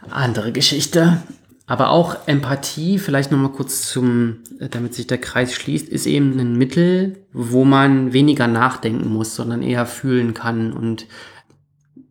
Andere 0.09 0.51
Geschichte. 0.51 1.21
Aber 1.69 1.89
auch 1.89 2.15
Empathie, 2.27 2.97
vielleicht 2.97 3.29
nochmal 3.29 3.51
kurz 3.51 3.89
zum, 3.91 4.37
äh, 4.59 4.69
damit 4.69 4.93
sich 4.93 5.05
der 5.05 5.17
Kreis 5.17 5.53
schließt, 5.53 5.89
ist 5.89 6.05
eben 6.05 6.39
ein 6.39 6.57
Mittel, 6.57 7.25
wo 7.33 7.65
man 7.65 8.13
weniger 8.13 8.47
nachdenken 8.47 9.09
muss, 9.09 9.35
sondern 9.35 9.61
eher 9.61 9.85
fühlen 9.85 10.33
kann 10.33 10.71
und 10.71 11.07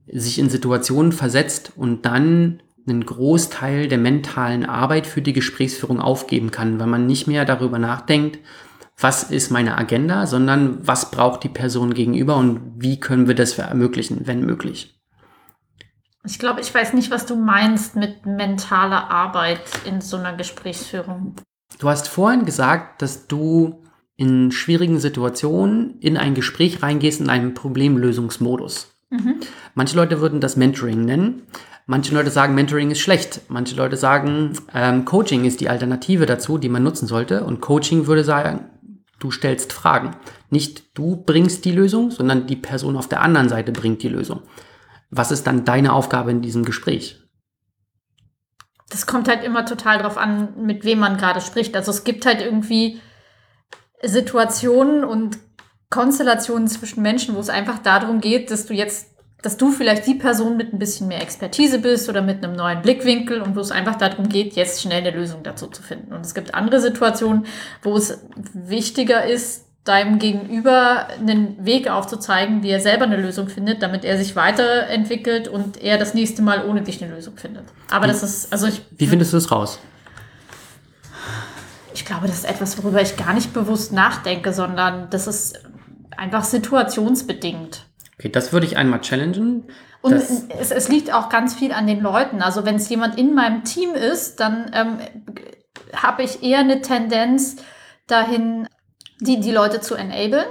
sich 0.07 0.39
in 0.39 0.51
Situationen 0.51 1.11
versetzt 1.11 1.73
und 1.75 2.05
dann 2.05 2.61
einen 2.87 3.05
Großteil 3.05 3.89
der 3.89 3.99
mentalen 3.99 4.67
Arbeit 4.67 5.07
für 5.07 5.23
die 5.23 5.33
Gesprächsführung 5.33 6.01
aufgeben 6.01 6.51
kann, 6.51 6.79
weil 6.79 6.87
man 6.87 7.07
nicht 7.07 7.27
mehr 7.27 7.45
darüber 7.45 7.79
nachdenkt, 7.79 8.39
was 8.99 9.25
ist 9.25 9.51
meine 9.51 9.77
Agenda, 9.77 10.27
sondern 10.27 10.87
was 10.87 11.11
braucht 11.11 11.45
die 11.45 11.49
Person 11.49 11.93
gegenüber 11.93 12.37
und 12.37 12.73
wie 12.77 12.99
können 12.99 13.29
wir 13.29 13.35
das 13.35 13.59
ermöglichen, 13.59 14.27
wenn 14.27 14.41
möglich. 14.41 14.99
Ich 16.25 16.39
glaube, 16.39 16.61
ich 16.61 16.75
weiß 16.75 16.95
nicht, 16.95 17.11
was 17.11 17.27
du 17.27 17.37
meinst 17.37 17.95
mit 17.95 18.27
mentaler 18.27 19.11
Arbeit 19.11 19.61
in 19.85 20.01
so 20.01 20.17
einer 20.17 20.33
Gesprächsführung. 20.35 21.37
Du 21.79 21.89
hast 21.89 22.09
vorhin 22.09 22.45
gesagt, 22.45 23.03
dass 23.03 23.29
du 23.29 23.83
in 24.17 24.51
schwierigen 24.51 24.99
Situationen 24.99 26.01
in 26.01 26.17
ein 26.17 26.35
Gespräch 26.35 26.83
reingehst 26.83 27.21
in 27.21 27.29
einem 27.29 27.55
Problemlösungsmodus. 27.55 28.93
Mhm. 29.11 29.41
Manche 29.75 29.97
Leute 29.97 30.21
würden 30.21 30.41
das 30.41 30.57
Mentoring 30.57 31.05
nennen. 31.05 31.43
Manche 31.87 32.15
Leute 32.15 32.31
sagen, 32.31 32.55
Mentoring 32.55 32.91
ist 32.91 32.99
schlecht. 32.99 33.43
Manche 33.49 33.77
Leute 33.77 33.97
sagen, 33.97 34.55
ähm, 34.75 35.05
Coaching 35.05 35.45
ist 35.45 35.61
die 35.61 35.69
Alternative 35.69 36.27
dazu, 36.27 36.59
die 36.59 36.69
man 36.69 36.83
nutzen 36.83 37.07
sollte. 37.07 37.45
Und 37.45 37.61
Coaching 37.61 38.07
würde 38.07 38.25
sagen, 38.25 38.65
du 39.27 39.33
stellst 39.33 39.73
Fragen. 39.73 40.17
Nicht 40.51 40.97
du 40.97 41.17
bringst 41.17 41.65
die 41.65 41.73
Lösung, 41.73 42.13
sondern 42.13 42.47
die 42.47 42.57
Person 42.57 42.97
auf 42.97 43.09
der 43.09 43.23
anderen 43.23 43.49
Seite 43.49 43.73
bringt 43.73 44.03
die 44.05 44.09
Lösung. 44.09 44.43
Was 45.11 45.33
ist 45.33 45.47
dann 45.49 45.65
deine 45.65 45.93
Aufgabe 45.93 46.31
in 46.31 46.43
diesem 46.43 46.65
Gespräch? 46.65 47.21
Das 48.89 49.07
kommt 49.07 49.27
halt 49.27 49.43
immer 49.43 49.67
total 49.67 49.99
drauf 49.99 50.17
an, 50.17 50.65
mit 50.65 50.85
wem 50.85 51.01
man 51.01 51.17
gerade 51.17 51.41
spricht. 51.41 51.75
Also 51.75 51.91
es 51.91 52.05
gibt 52.05 52.25
halt 52.25 52.41
irgendwie 52.41 53.01
Situationen 54.01 55.05
und 55.05 55.39
Konstellationen 55.91 56.69
zwischen 56.69 57.03
Menschen, 57.03 57.35
wo 57.35 57.41
es 57.41 57.49
einfach 57.49 57.79
darum 57.81 58.21
geht, 58.21 58.53
dass 58.53 58.67
du 58.67 58.75
jetzt, 58.75 59.16
dass 59.43 59.57
du 59.57 59.71
vielleicht 59.71 60.07
die 60.07 60.15
Person 60.15 60.57
mit 60.57 60.73
ein 60.73 60.79
bisschen 60.79 61.09
mehr 61.09 61.23
Expertise 61.23 61.79
bist 61.79 62.09
oder 62.09 62.23
mit 62.23 62.43
einem 62.43 62.57
neuen 62.57 62.83
Blickwinkel 62.83 63.41
und 63.43 63.55
wo 63.55 63.61
es 63.61 63.71
einfach 63.71 63.97
darum 63.97 64.29
geht, 64.29 64.55
jetzt 64.55 64.83
schnell 64.83 65.07
eine 65.07 65.11
Lösung 65.11 65.43
dazu 65.43 65.67
zu 65.67 65.83
finden. 65.83 66.13
Und 66.15 66.25
es 66.25 66.35
gibt 66.35 66.55
andere 66.55 66.81
Situationen, 66.81 67.47
wo 67.83 67.97
es 67.97 68.25
wichtiger 68.55 69.25
ist, 69.25 69.67
deinem 69.85 70.19
Gegenüber 70.19 71.07
einen 71.21 71.65
Weg 71.65 71.89
aufzuzeigen, 71.89 72.63
wie 72.63 72.71
er 72.71 72.81
selber 72.81 73.05
eine 73.05 73.17
Lösung 73.17 73.49
findet, 73.49 73.83
damit 73.83 74.05
er 74.05 74.19
sich 74.19 74.35
weiterentwickelt 74.35 75.47
und 75.49 75.81
er 75.81 75.97
das 75.97 76.13
nächste 76.13 76.43
Mal 76.43 76.65
ohne 76.69 76.83
dich 76.83 77.03
eine 77.03 77.15
Lösung 77.15 77.37
findet. 77.37 77.65
Aber 77.91 78.09
das 78.09 78.23
ist, 78.23 78.53
also 78.53 78.67
ich. 78.67 78.83
Wie 78.97 79.07
findest 79.07 79.33
du 79.33 79.37
es 79.37 79.51
raus? 79.51 79.79
Ich 81.95 82.05
glaube, 82.05 82.27
das 82.27 82.39
ist 82.39 82.45
etwas, 82.51 82.83
worüber 82.83 83.01
ich 83.01 83.17
gar 83.17 83.33
nicht 83.33 83.55
bewusst 83.55 83.93
nachdenke, 83.93 84.53
sondern 84.53 85.09
das 85.11 85.27
ist 85.29 85.61
einfach 86.17 86.45
situationsbedingt. 86.45 87.87
Okay, 88.19 88.31
das 88.31 88.53
würde 88.53 88.67
ich 88.67 88.77
einmal 88.77 89.01
challengen. 89.01 89.65
Und 90.01 90.13
es, 90.13 90.47
es, 90.71 90.89
liegt 90.89 91.13
auch 91.13 91.29
ganz 91.29 91.55
viel 91.55 91.73
an 91.73 91.87
den 91.87 92.01
Leuten. 92.01 92.41
Also 92.41 92.65
wenn 92.65 92.77
es 92.77 92.89
jemand 92.89 93.19
in 93.19 93.35
meinem 93.35 93.65
Team 93.65 93.95
ist, 93.95 94.41
dann 94.41 94.71
ähm, 94.73 94.99
habe 95.95 96.23
ich 96.23 96.43
eher 96.43 96.61
eine 96.61 96.81
Tendenz 96.81 97.57
dahin, 98.07 98.69
die, 99.21 99.41
die 99.41 99.51
Leute 99.51 99.81
zu 99.81 99.97
enablen 99.97 100.47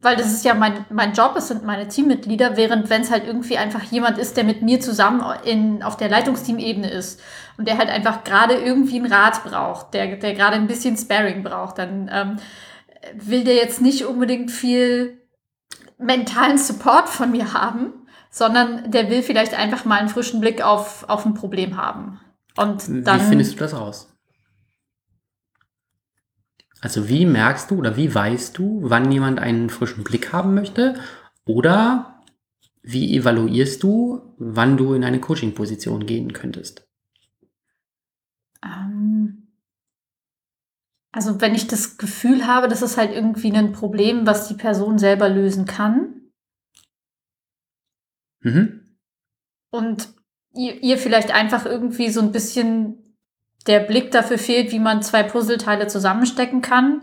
weil 0.00 0.16
das 0.16 0.32
ist 0.32 0.44
ja 0.44 0.54
mein, 0.54 0.84
mein 0.90 1.12
Job, 1.12 1.34
es 1.36 1.48
sind 1.48 1.64
meine 1.64 1.88
Teammitglieder, 1.88 2.56
während 2.56 2.88
wenn 2.88 3.02
es 3.02 3.10
halt 3.10 3.26
irgendwie 3.26 3.58
einfach 3.58 3.82
jemand 3.82 4.18
ist, 4.18 4.36
der 4.36 4.44
mit 4.44 4.62
mir 4.62 4.80
zusammen 4.80 5.24
in, 5.44 5.82
auf 5.82 5.96
der 5.96 6.08
Leitungsteamebene 6.08 6.88
ist 6.88 7.20
und 7.56 7.66
der 7.66 7.78
halt 7.78 7.88
einfach 7.88 8.22
gerade 8.22 8.54
irgendwie 8.54 9.00
einen 9.00 9.12
Rat 9.12 9.42
braucht, 9.42 9.94
der, 9.94 10.16
der 10.16 10.34
gerade 10.34 10.54
ein 10.54 10.68
bisschen 10.68 10.96
Sparring 10.96 11.42
braucht, 11.42 11.78
dann 11.78 12.08
ähm, 12.12 12.36
will 13.14 13.42
der 13.42 13.56
jetzt 13.56 13.80
nicht 13.80 14.04
unbedingt 14.04 14.52
viel 14.52 15.17
mentalen 15.98 16.58
Support 16.58 17.08
von 17.08 17.30
mir 17.30 17.52
haben, 17.52 17.92
sondern 18.30 18.90
der 18.90 19.10
will 19.10 19.22
vielleicht 19.22 19.54
einfach 19.54 19.84
mal 19.84 19.98
einen 19.98 20.08
frischen 20.08 20.40
Blick 20.40 20.62
auf, 20.62 21.08
auf 21.08 21.26
ein 21.26 21.34
Problem 21.34 21.76
haben. 21.76 22.20
Und 22.56 22.84
dann, 23.06 23.20
wie 23.20 23.24
findest 23.24 23.54
du 23.54 23.58
das 23.58 23.74
aus? 23.74 24.12
Also 26.80 27.08
wie 27.08 27.26
merkst 27.26 27.70
du 27.70 27.78
oder 27.78 27.96
wie 27.96 28.14
weißt 28.14 28.56
du, 28.56 28.80
wann 28.82 29.10
jemand 29.10 29.40
einen 29.40 29.68
frischen 29.70 30.04
Blick 30.04 30.32
haben 30.32 30.54
möchte? 30.54 30.94
Oder 31.44 32.22
wie 32.82 33.16
evaluierst 33.16 33.82
du, 33.82 34.34
wann 34.38 34.76
du 34.76 34.94
in 34.94 35.04
eine 35.04 35.20
Coaching-Position 35.20 36.06
gehen 36.06 36.32
könntest? 36.32 36.88
Ähm, 38.64 39.37
also 41.12 41.40
wenn 41.40 41.54
ich 41.54 41.66
das 41.66 41.96
Gefühl 41.98 42.46
habe, 42.46 42.68
das 42.68 42.82
ist 42.82 42.96
halt 42.96 43.12
irgendwie 43.12 43.52
ein 43.52 43.72
Problem, 43.72 44.26
was 44.26 44.48
die 44.48 44.54
Person 44.54 44.98
selber 44.98 45.28
lösen 45.28 45.64
kann. 45.64 46.30
Mhm. 48.40 48.96
Und 49.70 50.08
ihr, 50.54 50.82
ihr 50.82 50.98
vielleicht 50.98 51.32
einfach 51.32 51.64
irgendwie 51.66 52.10
so 52.10 52.20
ein 52.20 52.32
bisschen 52.32 53.16
der 53.66 53.80
Blick 53.80 54.10
dafür 54.10 54.38
fehlt, 54.38 54.70
wie 54.72 54.78
man 54.78 55.02
zwei 55.02 55.22
Puzzleteile 55.22 55.88
zusammenstecken 55.88 56.62
kann, 56.62 57.02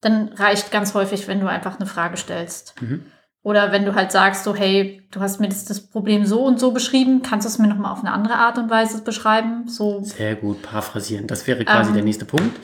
dann 0.00 0.28
reicht 0.28 0.70
ganz 0.70 0.94
häufig, 0.94 1.26
wenn 1.26 1.40
du 1.40 1.48
einfach 1.48 1.78
eine 1.78 1.86
Frage 1.86 2.16
stellst. 2.16 2.80
Mhm. 2.80 3.06
Oder 3.46 3.70
wenn 3.70 3.84
du 3.84 3.94
halt 3.94 4.10
sagst, 4.10 4.42
so, 4.42 4.56
hey, 4.56 5.00
du 5.12 5.20
hast 5.20 5.38
mir 5.38 5.48
das, 5.48 5.64
das 5.64 5.80
Problem 5.80 6.26
so 6.26 6.44
und 6.44 6.58
so 6.58 6.72
beschrieben, 6.72 7.22
kannst 7.22 7.44
du 7.44 7.48
es 7.48 7.60
mir 7.60 7.68
nochmal 7.68 7.92
auf 7.92 8.00
eine 8.00 8.10
andere 8.10 8.34
Art 8.34 8.58
und 8.58 8.70
Weise 8.70 9.00
beschreiben? 9.04 9.68
So. 9.68 10.02
Sehr 10.02 10.34
gut, 10.34 10.62
paraphrasieren. 10.62 11.28
Das 11.28 11.46
wäre 11.46 11.64
quasi 11.64 11.90
ähm. 11.90 11.94
der 11.94 12.02
nächste 12.02 12.24
Punkt. 12.24 12.58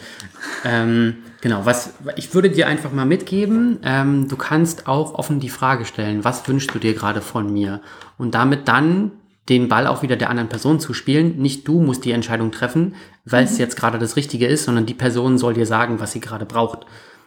Ähm, 0.64 1.18
genau, 1.40 1.64
was 1.66 1.94
ich 2.16 2.34
würde 2.34 2.50
dir 2.50 2.66
einfach 2.66 2.90
mal 2.90 3.06
mitgeben, 3.06 3.78
ähm, 3.84 4.26
du 4.26 4.34
kannst 4.34 4.88
auch 4.88 5.14
offen 5.14 5.38
die 5.38 5.50
Frage 5.50 5.84
stellen, 5.84 6.24
was 6.24 6.48
wünschst 6.48 6.74
du 6.74 6.80
dir 6.80 6.94
gerade 6.94 7.20
von 7.20 7.52
mir? 7.52 7.80
Und 8.18 8.34
damit 8.34 8.66
dann 8.66 9.12
den 9.48 9.68
Ball 9.68 9.86
auch 9.86 10.02
wieder 10.02 10.16
der 10.16 10.30
anderen 10.30 10.48
Person 10.48 10.80
zu 10.80 10.94
spielen. 10.94 11.38
Nicht 11.38 11.68
du 11.68 11.80
musst 11.80 12.04
die 12.04 12.10
Entscheidung 12.10 12.50
treffen, 12.50 12.96
weil 13.24 13.44
es 13.44 13.52
mhm. 13.52 13.58
jetzt 13.60 13.76
gerade 13.76 14.00
das 14.00 14.16
Richtige 14.16 14.48
ist, 14.48 14.64
sondern 14.64 14.86
die 14.86 14.94
Person 14.94 15.38
soll 15.38 15.54
dir 15.54 15.66
sagen, 15.66 16.00
was 16.00 16.10
sie 16.10 16.20
gerade 16.20 16.44
braucht. 16.44 16.86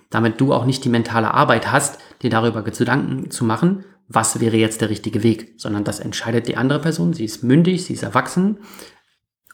Damit 0.09 0.39
du 0.39 0.53
auch 0.53 0.65
nicht 0.65 0.83
die 0.85 0.89
mentale 0.89 1.33
Arbeit 1.33 1.71
hast, 1.71 1.99
dir 2.21 2.29
darüber 2.29 2.63
Gedanken 2.63 3.31
zu 3.31 3.43
machen, 3.43 3.83
was 4.07 4.39
wäre 4.39 4.57
jetzt 4.57 4.81
der 4.81 4.89
richtige 4.89 5.23
Weg, 5.23 5.55
sondern 5.57 5.83
das 5.83 5.99
entscheidet 5.99 6.47
die 6.47 6.57
andere 6.57 6.79
Person. 6.79 7.13
Sie 7.13 7.25
ist 7.25 7.43
mündig, 7.43 7.85
sie 7.85 7.93
ist 7.93 8.03
erwachsen 8.03 8.59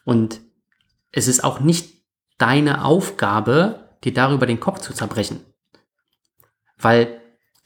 und 0.03 0.41
es 1.11 1.27
ist 1.27 1.43
auch 1.43 1.59
nicht 1.59 2.03
deine 2.37 2.83
Aufgabe, 2.83 3.97
dir 4.03 4.13
darüber 4.13 4.45
den 4.45 4.59
Kopf 4.59 4.79
zu 4.79 4.93
zerbrechen. 4.93 5.41
Weil 6.77 7.21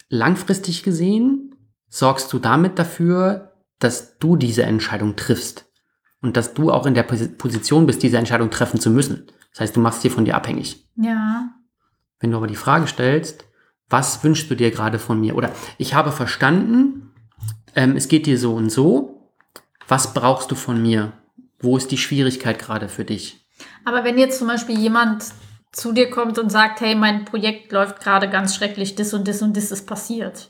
langfristig 0.09 0.83
gesehen 0.83 1.55
sorgst 1.87 2.31
du 2.33 2.39
damit 2.39 2.77
dafür, 2.77 3.53
dass 3.79 4.17
du 4.17 4.35
diese 4.35 4.63
Entscheidung 4.63 5.15
triffst 5.15 5.65
und 6.21 6.37
dass 6.37 6.53
du 6.53 6.71
auch 6.71 6.85
in 6.85 6.93
der 6.93 7.03
Position 7.03 7.85
bist, 7.85 8.03
diese 8.03 8.17
Entscheidung 8.17 8.49
treffen 8.49 8.79
zu 8.79 8.89
müssen. 8.89 9.27
Das 9.51 9.61
heißt, 9.61 9.75
du 9.75 9.79
machst 9.79 10.01
sie 10.01 10.09
von 10.09 10.25
dir 10.25 10.35
abhängig. 10.35 10.89
Ja. 10.97 11.54
Wenn 12.25 12.31
du 12.31 12.37
aber 12.37 12.47
die 12.47 12.55
Frage 12.55 12.87
stellst, 12.87 13.45
was 13.87 14.23
wünschst 14.23 14.49
du 14.49 14.55
dir 14.55 14.71
gerade 14.71 14.97
von 14.97 15.21
mir? 15.21 15.35
Oder 15.35 15.51
ich 15.77 15.93
habe 15.93 16.11
verstanden, 16.11 17.13
ähm, 17.75 17.95
es 17.95 18.07
geht 18.07 18.25
dir 18.25 18.39
so 18.39 18.55
und 18.55 18.71
so. 18.71 19.29
Was 19.87 20.15
brauchst 20.15 20.49
du 20.49 20.55
von 20.55 20.81
mir? 20.81 21.13
Wo 21.59 21.77
ist 21.77 21.91
die 21.91 21.99
Schwierigkeit 21.99 22.57
gerade 22.57 22.89
für 22.89 23.05
dich? 23.05 23.45
Aber 23.83 24.03
wenn 24.03 24.17
jetzt 24.17 24.39
zum 24.39 24.47
Beispiel 24.47 24.75
jemand 24.75 25.25
zu 25.71 25.91
dir 25.91 26.09
kommt 26.09 26.39
und 26.39 26.51
sagt, 26.51 26.81
hey, 26.81 26.95
mein 26.95 27.25
Projekt 27.25 27.71
läuft 27.71 27.99
gerade 27.99 28.27
ganz 28.27 28.55
schrecklich, 28.55 28.95
das 28.95 29.13
und 29.13 29.27
das 29.27 29.43
und 29.43 29.55
das 29.55 29.69
ist 29.71 29.85
passiert 29.85 30.49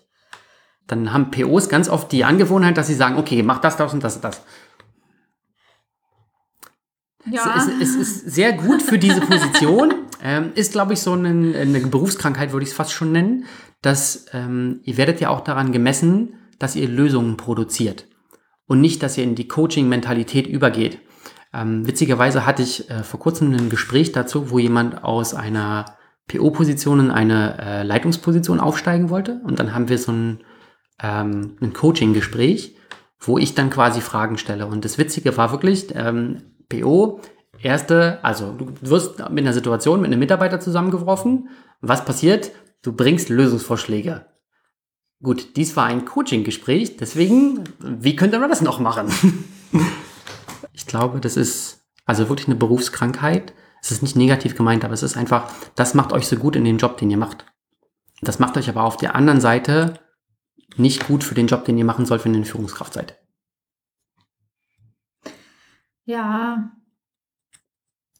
dann 0.87 1.11
haben 1.11 1.31
POs 1.31 1.67
ganz 1.67 1.89
oft 1.89 2.11
die 2.11 2.23
Angewohnheit, 2.23 2.77
dass 2.77 2.85
sie 2.85 2.93
sagen, 2.93 3.17
okay, 3.17 3.41
mach 3.41 3.57
das, 3.57 3.75
das 3.75 3.91
und 3.91 4.03
das 4.03 4.17
und 4.17 4.23
das. 4.23 4.43
Ja. 7.25 7.55
Es, 7.57 7.67
es, 7.67 7.81
es 7.81 7.95
ist 7.95 8.31
sehr 8.31 8.53
gut 8.53 8.83
für 8.83 8.99
diese 8.99 9.19
Position. 9.19 9.93
ähm, 10.25 10.53
ist, 10.55 10.71
glaube 10.71 10.93
ich, 10.93 11.01
so 11.01 11.13
eine, 11.13 11.55
eine 11.55 11.79
Berufskrankheit, 11.81 12.51
würde 12.51 12.63
ich 12.63 12.71
es 12.71 12.75
fast 12.75 12.91
schon 12.91 13.11
nennen, 13.11 13.45
dass 13.83 14.25
ähm, 14.33 14.79
ihr 14.83 14.97
werdet 14.97 15.21
ja 15.21 15.29
auch 15.29 15.41
daran 15.41 15.71
gemessen, 15.71 16.33
dass 16.57 16.75
ihr 16.75 16.89
Lösungen 16.89 17.37
produziert 17.37 18.07
und 18.65 18.81
nicht, 18.81 19.03
dass 19.03 19.19
ihr 19.19 19.23
in 19.23 19.35
die 19.35 19.47
Coaching-Mentalität 19.47 20.47
übergeht. 20.47 20.97
Ähm, 21.53 21.85
witzigerweise 21.85 22.47
hatte 22.47 22.63
ich 22.63 22.89
äh, 22.89 23.03
vor 23.03 23.19
kurzem 23.19 23.53
ein 23.53 23.69
Gespräch 23.69 24.13
dazu, 24.13 24.49
wo 24.49 24.57
jemand 24.57 25.03
aus 25.03 25.35
einer 25.35 25.85
PO-Position 26.27 27.01
in 27.01 27.11
eine 27.11 27.59
äh, 27.59 27.83
Leitungsposition 27.83 28.59
aufsteigen 28.59 29.11
wollte 29.11 29.41
und 29.43 29.59
dann 29.59 29.75
haben 29.75 29.89
wir 29.89 29.99
so 29.99 30.11
ein 30.11 30.39
ähm, 31.03 31.57
ein 31.61 31.73
Coaching-Gespräch, 31.73 32.77
wo 33.19 33.37
ich 33.37 33.53
dann 33.53 33.69
quasi 33.69 34.01
Fragen 34.01 34.37
stelle. 34.37 34.65
Und 34.65 34.85
das 34.85 34.97
Witzige 34.97 35.35
war 35.37 35.51
wirklich, 35.51 35.93
ähm, 35.93 36.53
PO, 36.69 37.21
erste, 37.65 38.23
also 38.23 38.53
du 38.53 38.71
wirst 38.81 39.17
mit 39.29 39.39
einer 39.39 39.53
Situation 39.53 39.99
mit 39.99 40.11
einem 40.11 40.19
Mitarbeiter 40.19 40.59
zusammengeworfen. 40.59 41.49
Was 41.81 42.05
passiert? 42.05 42.51
Du 42.81 42.93
bringst 42.93 43.29
Lösungsvorschläge. 43.29 44.25
Gut, 45.21 45.55
dies 45.55 45.75
war 45.75 45.85
ein 45.85 46.05
Coaching-Gespräch, 46.05 46.97
deswegen, 46.97 47.63
wie 47.79 48.15
könnte 48.15 48.39
man 48.39 48.49
das 48.49 48.61
noch 48.61 48.79
machen? 48.79 49.07
ich 50.73 50.85
glaube, 50.85 51.19
das 51.19 51.35
ist 51.35 51.85
also 52.05 52.29
wirklich 52.29 52.47
eine 52.47 52.57
Berufskrankheit. 52.57 53.53
Es 53.81 53.91
ist 53.91 54.03
nicht 54.03 54.15
negativ 54.15 54.55
gemeint, 54.55 54.83
aber 54.83 54.93
es 54.93 55.03
ist 55.03 55.17
einfach, 55.17 55.51
das 55.75 55.93
macht 55.93 56.13
euch 56.13 56.27
so 56.27 56.35
gut 56.35 56.55
in 56.55 56.65
den 56.65 56.77
Job, 56.77 56.97
den 56.97 57.09
ihr 57.09 57.17
macht. 57.17 57.45
Das 58.21 58.39
macht 58.39 58.57
euch 58.57 58.69
aber 58.69 58.83
auf 58.83 58.97
der 58.97 59.15
anderen 59.15 59.41
Seite 59.41 59.99
nicht 60.77 61.07
gut 61.07 61.23
für 61.23 61.35
den 61.35 61.47
Job, 61.47 61.65
den 61.65 61.77
ihr 61.77 61.85
machen 61.85 62.05
sollt, 62.05 62.25
wenn 62.25 62.33
ihr 62.33 62.37
eine 62.37 62.45
Führungskraft 62.45 62.93
seid. 62.93 63.17
Ja, 66.03 66.71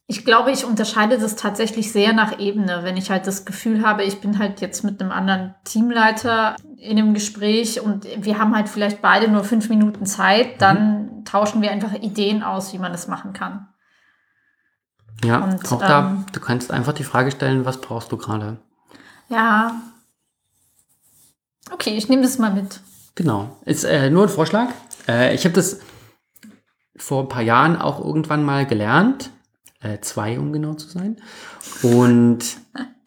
ich 0.06 0.24
glaube, 0.24 0.52
ich 0.52 0.64
unterscheide 0.64 1.18
das 1.18 1.36
tatsächlich 1.36 1.92
sehr 1.92 2.12
nach 2.12 2.38
Ebene. 2.38 2.80
Wenn 2.82 2.96
ich 2.96 3.10
halt 3.10 3.26
das 3.26 3.44
Gefühl 3.44 3.84
habe, 3.84 4.04
ich 4.04 4.20
bin 4.20 4.38
halt 4.38 4.60
jetzt 4.60 4.84
mit 4.84 5.00
einem 5.00 5.10
anderen 5.10 5.54
Teamleiter 5.64 6.56
in 6.76 6.98
einem 6.98 7.14
Gespräch 7.14 7.80
und 7.80 8.06
wir 8.16 8.38
haben 8.38 8.54
halt 8.54 8.68
vielleicht 8.68 9.02
beide 9.02 9.28
nur 9.28 9.44
fünf 9.44 9.68
Minuten 9.68 10.06
Zeit, 10.06 10.60
dann 10.62 11.18
mhm. 11.18 11.24
tauschen 11.24 11.62
wir 11.62 11.70
einfach 11.70 11.94
Ideen 11.94 12.42
aus, 12.42 12.72
wie 12.72 12.78
man 12.78 12.92
das 12.92 13.08
machen 13.08 13.32
kann. 13.32 13.68
Ja, 15.24 15.38
und, 15.38 15.72
auch 15.72 15.80
da, 15.80 16.10
ähm, 16.10 16.26
du 16.32 16.40
kannst 16.40 16.70
einfach 16.70 16.92
die 16.92 17.04
Frage 17.04 17.30
stellen, 17.30 17.64
was 17.64 17.80
brauchst 17.80 18.12
du 18.12 18.16
gerade? 18.16 18.58
Ja, 19.28 19.80
Okay, 21.70 21.96
ich 21.96 22.08
nehme 22.08 22.22
das 22.22 22.38
mal 22.38 22.52
mit. 22.52 22.80
Genau. 23.14 23.56
Ist 23.64 23.84
äh, 23.84 24.10
nur 24.10 24.24
ein 24.24 24.28
Vorschlag. 24.28 24.68
Äh, 25.08 25.34
ich 25.34 25.44
habe 25.44 25.54
das 25.54 25.80
vor 26.96 27.22
ein 27.22 27.28
paar 27.28 27.42
Jahren 27.42 27.76
auch 27.76 28.02
irgendwann 28.02 28.44
mal 28.44 28.66
gelernt. 28.66 29.30
Äh, 29.80 30.00
zwei, 30.00 30.38
um 30.38 30.52
genau 30.52 30.74
zu 30.74 30.88
sein. 30.88 31.16
Und 31.82 32.58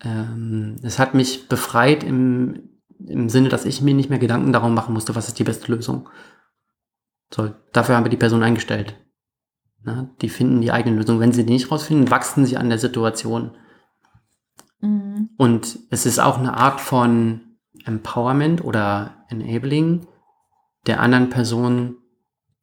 ähm, 0.02 0.76
es 0.84 1.00
hat 1.00 1.14
mich 1.14 1.48
befreit 1.48 2.04
im, 2.04 2.70
im 3.06 3.30
Sinne, 3.30 3.50
dass 3.50 3.66
ich 3.66 3.82
mir 3.82 3.94
nicht 3.94 4.10
mehr 4.10 4.20
Gedanken 4.20 4.54
darum 4.54 4.74
machen 4.74 4.94
musste, 4.94 5.16
was 5.16 5.28
ist 5.28 5.40
die 5.40 5.44
beste 5.44 5.72
Lösung. 5.72 6.10
So, 7.34 7.52
dafür 7.74 7.96
haben 7.96 8.06
wir 8.06 8.12
die 8.12 8.18
Person 8.18 8.44
eingestellt. 8.44 8.96
Na, 9.82 10.10
die 10.22 10.30
finden 10.30 10.62
die 10.62 10.72
eigene 10.72 10.98
Lösung. 10.98 11.20
Wenn 11.20 11.32
sie 11.32 11.46
die 11.46 11.54
nicht 11.54 11.72
rausfinden, 11.72 12.12
wachsen 12.12 12.46
sie 12.46 12.58
an 12.58 12.70
der 12.70 12.80
Situation. 12.80 13.56
Mhm. 14.82 15.30
Und 15.38 15.80
es 15.90 16.06
ist 16.06 16.20
auch 16.20 16.38
eine 16.38 16.56
Art 16.56 16.82
von 16.82 17.58
Empowerment 17.86 18.64
oder 18.64 19.26
Enabling 19.30 20.08
der 20.86 21.00
anderen 21.00 21.30
Person 21.30 21.98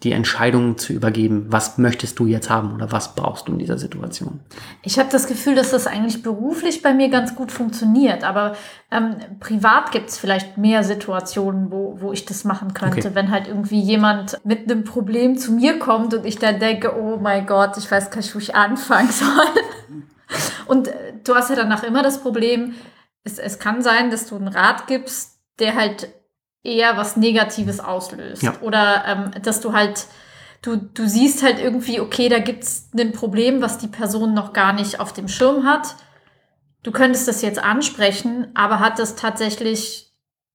die 0.02 0.12
Entscheidung 0.12 0.76
zu 0.76 0.92
übergeben, 0.92 1.46
was 1.48 1.78
möchtest 1.78 2.18
du 2.18 2.26
jetzt 2.26 2.50
haben 2.50 2.74
oder 2.74 2.92
was 2.92 3.14
brauchst 3.14 3.48
du 3.48 3.52
in 3.52 3.58
dieser 3.58 3.78
Situation? 3.78 4.40
Ich 4.82 4.98
habe 4.98 5.08
das 5.10 5.26
Gefühl, 5.26 5.54
dass 5.54 5.70
das 5.70 5.86
eigentlich 5.86 6.22
beruflich 6.22 6.82
bei 6.82 6.92
mir 6.92 7.08
ganz 7.08 7.34
gut 7.34 7.50
funktioniert, 7.50 8.22
aber 8.22 8.56
ähm, 8.90 9.16
privat 9.40 9.92
gibt 9.92 10.10
es 10.10 10.18
vielleicht 10.18 10.58
mehr 10.58 10.84
Situationen, 10.84 11.70
wo, 11.70 11.96
wo 11.98 12.12
ich 12.12 12.26
das 12.26 12.44
machen 12.44 12.74
könnte, 12.74 13.08
okay. 13.08 13.14
wenn 13.14 13.30
halt 13.30 13.48
irgendwie 13.48 13.80
jemand 13.80 14.38
mit 14.44 14.70
einem 14.70 14.84
Problem 14.84 15.38
zu 15.38 15.52
mir 15.52 15.78
kommt 15.78 16.12
und 16.12 16.26
ich 16.26 16.38
dann 16.38 16.60
denke, 16.60 16.94
oh 16.94 17.16
mein 17.16 17.46
Gott, 17.46 17.78
ich 17.78 17.90
weiß 17.90 18.10
gar 18.10 18.18
nicht, 18.18 18.34
wo 18.34 18.38
ich 18.38 18.54
anfangen 18.54 19.10
soll. 19.10 19.46
und 20.66 20.88
äh, 20.88 21.14
du 21.24 21.34
hast 21.34 21.48
ja 21.48 21.56
danach 21.56 21.82
immer 21.84 22.02
das 22.02 22.20
Problem, 22.20 22.74
es, 23.24 23.38
es 23.38 23.58
kann 23.58 23.80
sein, 23.80 24.10
dass 24.10 24.28
du 24.28 24.36
einen 24.36 24.48
Rat 24.48 24.88
gibst, 24.88 25.38
der 25.58 25.74
halt 25.74 26.12
eher 26.66 26.96
was 26.96 27.16
Negatives 27.16 27.80
auslöst. 27.80 28.42
Ja. 28.42 28.54
Oder 28.60 29.04
ähm, 29.06 29.30
dass 29.42 29.60
du 29.60 29.72
halt, 29.72 30.06
du, 30.62 30.76
du 30.76 31.08
siehst 31.08 31.42
halt 31.42 31.58
irgendwie, 31.58 32.00
okay, 32.00 32.28
da 32.28 32.38
gibt's 32.40 32.90
ein 32.98 33.12
Problem, 33.12 33.62
was 33.62 33.78
die 33.78 33.88
Person 33.88 34.34
noch 34.34 34.52
gar 34.52 34.72
nicht 34.72 35.00
auf 35.00 35.12
dem 35.12 35.28
Schirm 35.28 35.64
hat. 35.64 35.94
Du 36.82 36.92
könntest 36.92 37.28
das 37.28 37.42
jetzt 37.42 37.62
ansprechen, 37.62 38.48
aber 38.54 38.80
hat 38.80 38.98
das 38.98 39.16
tatsächlich 39.16 40.06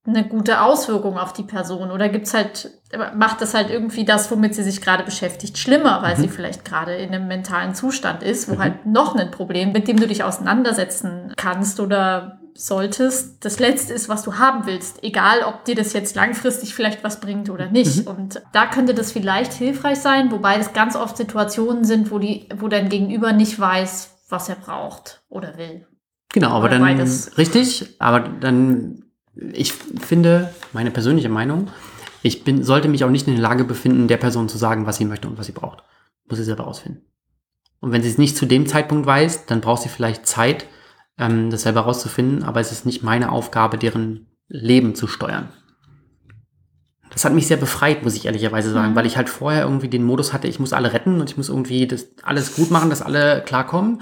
eine 0.06 0.28
gute 0.28 0.62
Auswirkung 0.62 1.17
auf 1.17 1.34
die 1.34 1.43
Person? 1.43 1.91
Oder 1.91 2.10
gibt's 2.10 2.34
halt, 2.34 2.71
macht 3.15 3.41
das 3.41 3.54
halt 3.54 3.69
irgendwie 3.69 4.04
das, 4.04 4.32
womit 4.32 4.56
sie 4.56 4.63
sich 4.63 4.82
gerade 4.82 5.04
beschäftigt, 5.04 5.58
schlimmer, 5.58 6.02
weil 6.02 6.17
mhm. 6.17 6.21
sie 6.21 6.28
vielleicht 6.28 6.65
gerade 6.65 6.95
in 6.95 7.13
einem 7.13 7.28
mentalen 7.28 7.76
Zustand 7.76 8.24
ist, 8.24 8.50
wo 8.50 8.56
mhm. 8.56 8.60
halt 8.60 8.86
noch 8.86 9.15
ein 9.15 9.32
Problem, 9.32 9.71
mit 9.71 9.88
dem 9.88 9.97
du 9.97 10.08
dich 10.08 10.24
auseinandersetzen 10.24 11.34
kannst 11.38 11.80
oder 11.80 12.40
solltest, 12.56 13.44
das 13.46 13.60
Letzte 13.60 13.94
ist, 13.94 14.10
was 14.10 14.24
du 14.24 14.38
haben 14.38 14.66
willst. 14.66 15.04
Egal, 15.04 15.44
ob 15.44 15.66
dir 15.66 15.76
das 15.76 15.94
jetzt 15.94 16.16
langfristig 16.16 16.74
vielleicht 16.74 17.04
was 17.04 17.20
bringt 17.20 17.50
oder 17.50 17.70
nicht. 17.70 18.06
Mhm. 18.06 18.08
Und 18.08 18.42
da 18.54 18.66
könnte 18.66 18.94
das 18.94 19.12
vielleicht 19.12 19.54
hilfreich 19.54 20.00
sein, 20.00 20.32
wobei 20.32 20.58
es 20.58 20.74
ganz 20.74 20.96
oft 20.96 21.18
Situationen 21.18 21.84
sind, 21.84 22.12
wo, 22.12 22.20
die, 22.20 22.48
wo 22.56 22.68
dein 22.68 22.90
Gegenüber 22.90 23.34
nicht 23.34 23.60
weiß, 23.60 24.12
was 24.30 24.50
er 24.50 24.56
braucht 24.56 25.22
oder 25.30 25.58
will. 25.58 25.88
Genau, 26.34 26.50
aber 26.50 26.66
oder 26.66 26.80
dann 26.80 26.82
beides. 26.82 27.38
richtig, 27.38 27.96
aber 28.00 28.22
dann, 28.22 29.04
ich 29.36 29.74
finde, 29.74 30.54
meine 30.72 30.92
persönliche 30.92 31.30
Meinung, 31.30 31.70
ich 32.24 32.44
bin, 32.44 32.64
sollte 32.64 32.88
mich 32.88 33.04
auch 33.04 33.10
nicht 33.10 33.28
in 33.28 33.34
der 33.34 33.42
Lage 33.42 33.64
befinden, 33.64 34.08
der 34.08 34.18
Person 34.18 34.48
zu 34.48 34.58
sagen, 34.58 34.86
was 34.86 34.98
sie 34.98 35.06
möchte 35.06 35.28
und 35.28 35.38
was 35.38 35.48
sie 35.48 35.52
braucht. 35.52 35.84
Muss 36.30 36.38
sie 36.38 36.46
selber 36.46 36.64
rausfinden. 36.64 37.04
Und 37.80 37.92
wenn 37.92 38.04
sie 38.04 38.10
es 38.10 38.18
nicht 38.18 38.38
zu 38.38 38.46
dem 38.46 38.68
Zeitpunkt 38.68 39.06
weiß, 39.06 39.48
dann 39.48 39.60
braucht 39.60 39.82
sie 39.82 39.90
vielleicht 39.90 40.28
Zeit, 40.28 40.68
ähm, 41.21 41.49
das 41.49 41.62
selber 41.62 41.81
rauszufinden, 41.81 42.43
aber 42.43 42.60
es 42.60 42.71
ist 42.71 42.86
nicht 42.86 43.03
meine 43.03 43.31
Aufgabe, 43.31 43.77
deren 43.77 44.27
Leben 44.49 44.95
zu 44.95 45.07
steuern. 45.07 45.49
Das 47.12 47.25
hat 47.25 47.34
mich 47.34 47.47
sehr 47.47 47.57
befreit, 47.57 48.03
muss 48.03 48.15
ich 48.15 48.25
ehrlicherweise 48.25 48.71
sagen, 48.71 48.91
mhm. 48.91 48.95
weil 48.95 49.05
ich 49.05 49.17
halt 49.17 49.29
vorher 49.29 49.63
irgendwie 49.63 49.89
den 49.89 50.03
Modus 50.03 50.34
hatte, 50.34 50.47
ich 50.47 50.60
muss 50.60 50.73
alle 50.73 50.93
retten 50.93 51.21
und 51.21 51.29
ich 51.29 51.38
muss 51.38 51.49
irgendwie 51.49 51.88
das 51.88 52.07
alles 52.23 52.55
gut 52.55 52.71
machen, 52.71 52.89
dass 52.89 53.01
alle 53.01 53.43
klarkommen. 53.45 54.01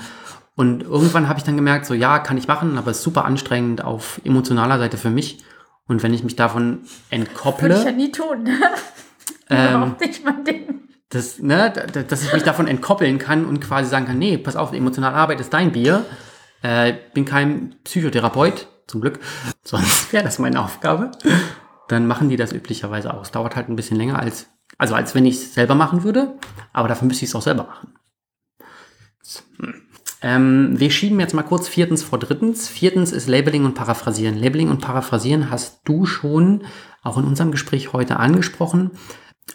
Und 0.56 0.84
irgendwann 0.84 1.28
habe 1.28 1.40
ich 1.40 1.46
dann 1.46 1.56
gemerkt, 1.56 1.86
so 1.86 1.94
ja, 1.94 2.20
kann 2.20 2.38
ich 2.38 2.48
machen, 2.48 2.78
aber 2.78 2.92
es 2.92 2.98
ist 2.98 3.04
super 3.04 3.26
anstrengend 3.26 3.84
auf 3.84 4.22
emotionaler 4.24 4.78
Seite 4.78 4.98
für 4.98 5.10
mich. 5.10 5.44
Und 5.88 6.04
wenn 6.04 6.14
ich 6.14 6.24
mich 6.24 6.36
davon 6.36 6.82
entkopple. 7.10 7.70
Würde 7.70 7.80
ich 7.80 7.86
ja 7.86 7.92
nie 7.92 8.12
tun. 8.12 8.48
ähm, 9.50 9.70
Überhaupt 9.70 10.02
nicht 10.02 10.24
mein 10.24 10.44
Ding. 10.44 10.82
Das, 11.10 11.40
ne, 11.40 11.74
dass 12.08 12.24
ich 12.24 12.32
mich 12.34 12.44
davon 12.44 12.68
entkoppeln 12.68 13.18
kann 13.18 13.46
und 13.46 13.62
quasi 13.62 13.90
sagen 13.90 14.06
kann, 14.06 14.20
nee, 14.20 14.38
pass 14.38 14.56
auf, 14.56 14.74
emotionale 14.74 15.16
Arbeit 15.16 15.40
ist 15.40 15.52
dein 15.52 15.72
Bier. 15.72 16.06
Äh, 16.62 16.94
bin 17.14 17.26
kein 17.26 17.76
Psychotherapeut, 17.84 18.68
zum 18.88 19.02
Glück, 19.02 19.20
sonst 19.64 20.12
wäre 20.12 20.24
das 20.24 20.40
meine 20.40 20.62
Aufgabe. 20.62 21.12
Dann 21.88 22.08
machen 22.08 22.30
die 22.30 22.38
das 22.38 22.54
üblicherweise 22.54 23.14
aus. 23.14 23.32
Dauert 23.32 23.56
halt 23.56 23.70
ein 23.70 23.76
bisschen 23.76 23.98
länger 23.98 24.20
als, 24.20 24.48
also 24.78 24.96
als 24.96 25.16
wenn 25.16 25.26
ich 25.26 25.36
es 25.36 25.54
selber 25.54 25.76
machen 25.76 26.04
würde, 26.04 26.36
aber 26.74 26.88
dafür 26.88 27.08
müsste 27.08 27.26
ich 27.26 27.32
es 27.32 27.36
auch 27.36 27.42
selber 27.42 27.64
machen. 27.64 27.94
Ähm, 30.22 30.78
wir 30.78 30.92
schieben 30.92 31.20
jetzt 31.20 31.34
mal 31.34 31.44
kurz 31.44 31.68
viertens 31.68 32.04
vor 32.04 32.20
drittens. 32.20 32.68
Viertens 32.68 33.12
ist 33.12 33.28
Labeling 33.28 33.66
und 33.66 33.74
Paraphrasieren. 33.74 34.38
Labeling 34.38 34.70
und 34.70 34.82
Paraphrasieren 34.82 35.50
hast 35.50 35.82
du 35.86 36.06
schon 36.06 36.64
auch 37.04 37.18
in 37.18 37.24
unserem 37.24 37.52
Gespräch 37.52 37.94
heute 37.94 38.18
angesprochen, 38.18 38.92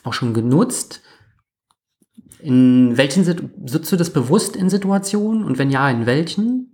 auch 0.03 0.15
schon 0.15 0.33
genutzt. 0.33 1.03
In 2.41 2.97
welchen 2.97 3.25
sitzt 3.25 3.93
du 3.93 3.97
das 3.97 4.11
bewusst 4.11 4.57
in 4.57 4.71
Situationen 4.71 5.45
und 5.45 5.59
wenn 5.59 5.71
ja, 5.71 5.89
in 5.91 6.07
welchen? 6.07 6.74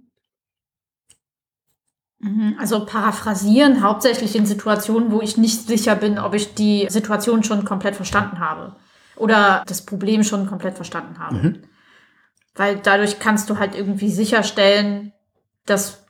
Mhm, 2.21 2.57
also 2.59 2.85
paraphrasieren 2.85 3.83
hauptsächlich 3.83 4.37
in 4.37 4.45
Situationen, 4.45 5.11
wo 5.11 5.23
ich 5.23 5.39
nicht 5.39 5.67
sicher 5.67 5.97
bin, 5.97 6.19
ob 6.19 6.35
ich 6.35 6.55
die 6.55 6.87
Situation 6.91 7.43
schon 7.43 7.65
komplett 7.65 7.97
verstanden 7.97 8.41
habe 8.41 8.77
oder 9.17 9.65
das 9.67 9.87
Problem 9.87 10.23
schon 10.23 10.47
komplett 10.47 10.77
verstanden 10.77 11.19
habe. 11.19 11.35
Mhm. 11.37 11.63
Weil 12.55 12.77
dadurch 12.77 13.21
kannst 13.21 13.49
du 13.49 13.59
halt 13.59 13.75
irgendwie 13.75 14.11
sicherstellen, 14.11 15.13
dass 15.65 16.05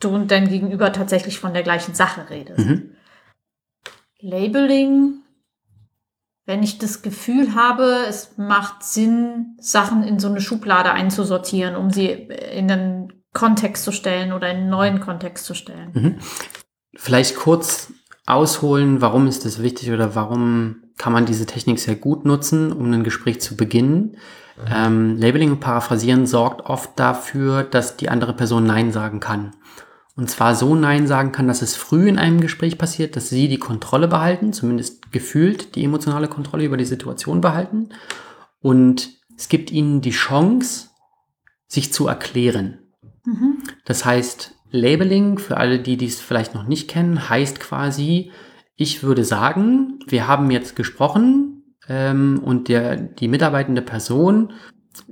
du 0.00 0.08
und 0.10 0.32
dein 0.32 0.48
Gegenüber 0.48 0.92
tatsächlich 0.92 1.38
von 1.38 1.54
der 1.54 1.62
gleichen 1.62 1.94
Sache 1.94 2.28
redest. 2.28 2.66
Mhm. 2.66 2.96
Labeling, 4.20 5.22
wenn 6.44 6.62
ich 6.62 6.78
das 6.78 7.02
Gefühl 7.02 7.54
habe, 7.54 8.04
es 8.08 8.36
macht 8.36 8.82
Sinn, 8.82 9.56
Sachen 9.60 10.02
in 10.02 10.18
so 10.18 10.28
eine 10.28 10.40
Schublade 10.40 10.90
einzusortieren, 10.92 11.76
um 11.76 11.90
sie 11.90 12.08
in 12.08 12.70
einen 12.70 13.01
Kontext 13.32 13.84
zu 13.84 13.92
stellen 13.92 14.32
oder 14.32 14.50
in 14.50 14.58
einen 14.58 14.70
neuen 14.70 15.00
Kontext 15.00 15.44
zu 15.44 15.54
stellen. 15.54 15.90
Mhm. 15.92 16.18
Vielleicht 16.94 17.36
kurz 17.36 17.92
ausholen, 18.26 19.00
warum 19.00 19.26
ist 19.26 19.44
das 19.44 19.62
wichtig 19.62 19.90
oder 19.90 20.14
warum 20.14 20.82
kann 20.98 21.12
man 21.12 21.26
diese 21.26 21.46
Technik 21.46 21.80
sehr 21.80 21.96
gut 21.96 22.24
nutzen, 22.24 22.72
um 22.72 22.92
ein 22.92 23.04
Gespräch 23.04 23.40
zu 23.40 23.56
beginnen. 23.56 24.16
Ähm, 24.72 25.16
Labeling 25.16 25.52
und 25.52 25.60
Paraphrasieren 25.60 26.26
sorgt 26.26 26.62
oft 26.66 26.90
dafür, 26.96 27.64
dass 27.64 27.96
die 27.96 28.08
andere 28.08 28.34
Person 28.34 28.66
Nein 28.66 28.92
sagen 28.92 29.18
kann. 29.18 29.52
Und 30.14 30.30
zwar 30.30 30.54
so 30.54 30.74
Nein 30.74 31.06
sagen 31.06 31.32
kann, 31.32 31.48
dass 31.48 31.62
es 31.62 31.74
früh 31.74 32.08
in 32.08 32.18
einem 32.18 32.40
Gespräch 32.40 32.76
passiert, 32.76 33.16
dass 33.16 33.30
sie 33.30 33.48
die 33.48 33.58
Kontrolle 33.58 34.08
behalten, 34.08 34.52
zumindest 34.52 35.10
gefühlt 35.10 35.74
die 35.74 35.84
emotionale 35.84 36.28
Kontrolle 36.28 36.64
über 36.64 36.76
die 36.76 36.84
Situation 36.84 37.40
behalten. 37.40 37.88
Und 38.60 39.10
es 39.36 39.48
gibt 39.48 39.72
ihnen 39.72 40.02
die 40.02 40.10
Chance, 40.10 40.88
sich 41.66 41.92
zu 41.92 42.06
erklären. 42.06 42.81
Mhm. 43.24 43.58
Das 43.84 44.04
heißt, 44.04 44.54
Labeling, 44.70 45.38
für 45.38 45.58
alle, 45.58 45.78
die 45.78 45.96
dies 45.96 46.20
vielleicht 46.20 46.54
noch 46.54 46.66
nicht 46.66 46.88
kennen, 46.88 47.28
heißt 47.28 47.60
quasi, 47.60 48.32
ich 48.76 49.02
würde 49.02 49.24
sagen, 49.24 50.00
wir 50.06 50.26
haben 50.26 50.50
jetzt 50.50 50.76
gesprochen 50.76 51.76
ähm, 51.88 52.40
und 52.42 52.68
der, 52.68 52.96
die 52.96 53.28
mitarbeitende 53.28 53.82
Person 53.82 54.52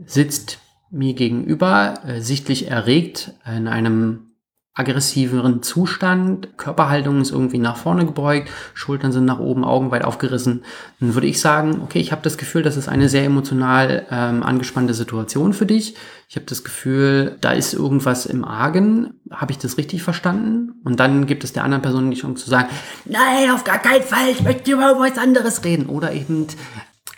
sitzt 0.05 0.61
mir 0.91 1.15
gegenüber, 1.15 1.95
äh, 2.05 2.21
sichtlich 2.21 2.71
erregt 2.71 3.35
in 3.47 3.69
einem 3.69 4.30
aggressiveren 4.73 5.63
Zustand, 5.63 6.57
Körperhaltung 6.57 7.21
ist 7.21 7.33
irgendwie 7.33 7.59
nach 7.59 7.77
vorne 7.77 8.07
gebeugt, 8.07 8.49
Schultern 8.73 9.11
sind 9.11 9.25
nach 9.25 9.41
oben, 9.41 9.65
Augen 9.65 9.91
weit 9.91 10.05
aufgerissen, 10.05 10.63
dann 11.01 11.15
würde 11.15 11.27
ich 11.27 11.41
sagen, 11.41 11.81
okay, 11.83 11.99
ich 11.99 12.13
habe 12.13 12.23
das 12.23 12.39
Gefühl, 12.39 12.63
das 12.63 12.77
ist 12.77 12.89
eine 12.89 13.09
sehr 13.09 13.25
emotional 13.25 14.07
ähm, 14.11 14.45
angespannte 14.45 14.95
Situation 14.95 15.53
für 15.53 15.67
dich. 15.67 15.97
Ich 16.29 16.37
habe 16.37 16.47
das 16.47 16.63
Gefühl, 16.63 17.37
da 17.41 17.51
ist 17.51 17.75
irgendwas 17.75 18.25
im 18.25 18.45
Argen. 18.45 19.15
Habe 19.33 19.51
ich 19.51 19.59
das 19.59 19.77
richtig 19.77 20.05
verstanden? 20.05 20.75
Und 20.85 21.01
dann 21.01 21.27
gibt 21.27 21.43
es 21.43 21.53
der 21.53 21.65
anderen 21.65 21.83
Person 21.83 22.09
die 22.09 22.17
Chance 22.17 22.45
zu 22.45 22.51
sagen, 22.51 22.69
nein, 23.05 23.51
auf 23.51 23.65
gar 23.65 23.79
keinen 23.79 24.05
Fall, 24.05 24.29
ich 24.31 24.41
möchte 24.43 24.71
über 24.71 24.97
was 25.01 25.19
anderes 25.19 25.65
reden. 25.65 25.87
Oder 25.87 26.13
eben, 26.13 26.47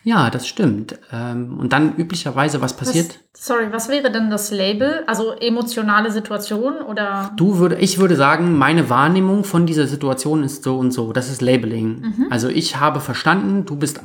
ja, 0.04 0.30
das 0.30 0.48
stimmt. 0.48 0.98
Ähm, 1.12 1.58
und 1.58 1.72
dann 1.72 1.96
üblicherweise, 1.96 2.60
was 2.60 2.76
passiert? 2.76 3.20
Was, 3.32 3.46
sorry, 3.46 3.72
was 3.72 3.88
wäre 3.88 4.10
denn 4.10 4.30
das 4.30 4.50
Label? 4.50 5.04
Also 5.06 5.32
emotionale 5.32 6.10
Situation 6.10 6.74
oder? 6.82 7.32
Du 7.36 7.58
würde, 7.58 7.76
ich 7.76 7.98
würde 7.98 8.16
sagen, 8.16 8.58
meine 8.58 8.90
Wahrnehmung 8.90 9.44
von 9.44 9.66
dieser 9.66 9.86
Situation 9.86 10.42
ist 10.42 10.64
so 10.64 10.78
und 10.78 10.90
so. 10.90 11.12
Das 11.12 11.30
ist 11.30 11.40
Labeling. 11.40 12.00
Mhm. 12.00 12.26
Also 12.30 12.48
ich 12.48 12.76
habe 12.76 13.00
verstanden, 13.00 13.64
du 13.64 13.76
bist, 13.76 14.00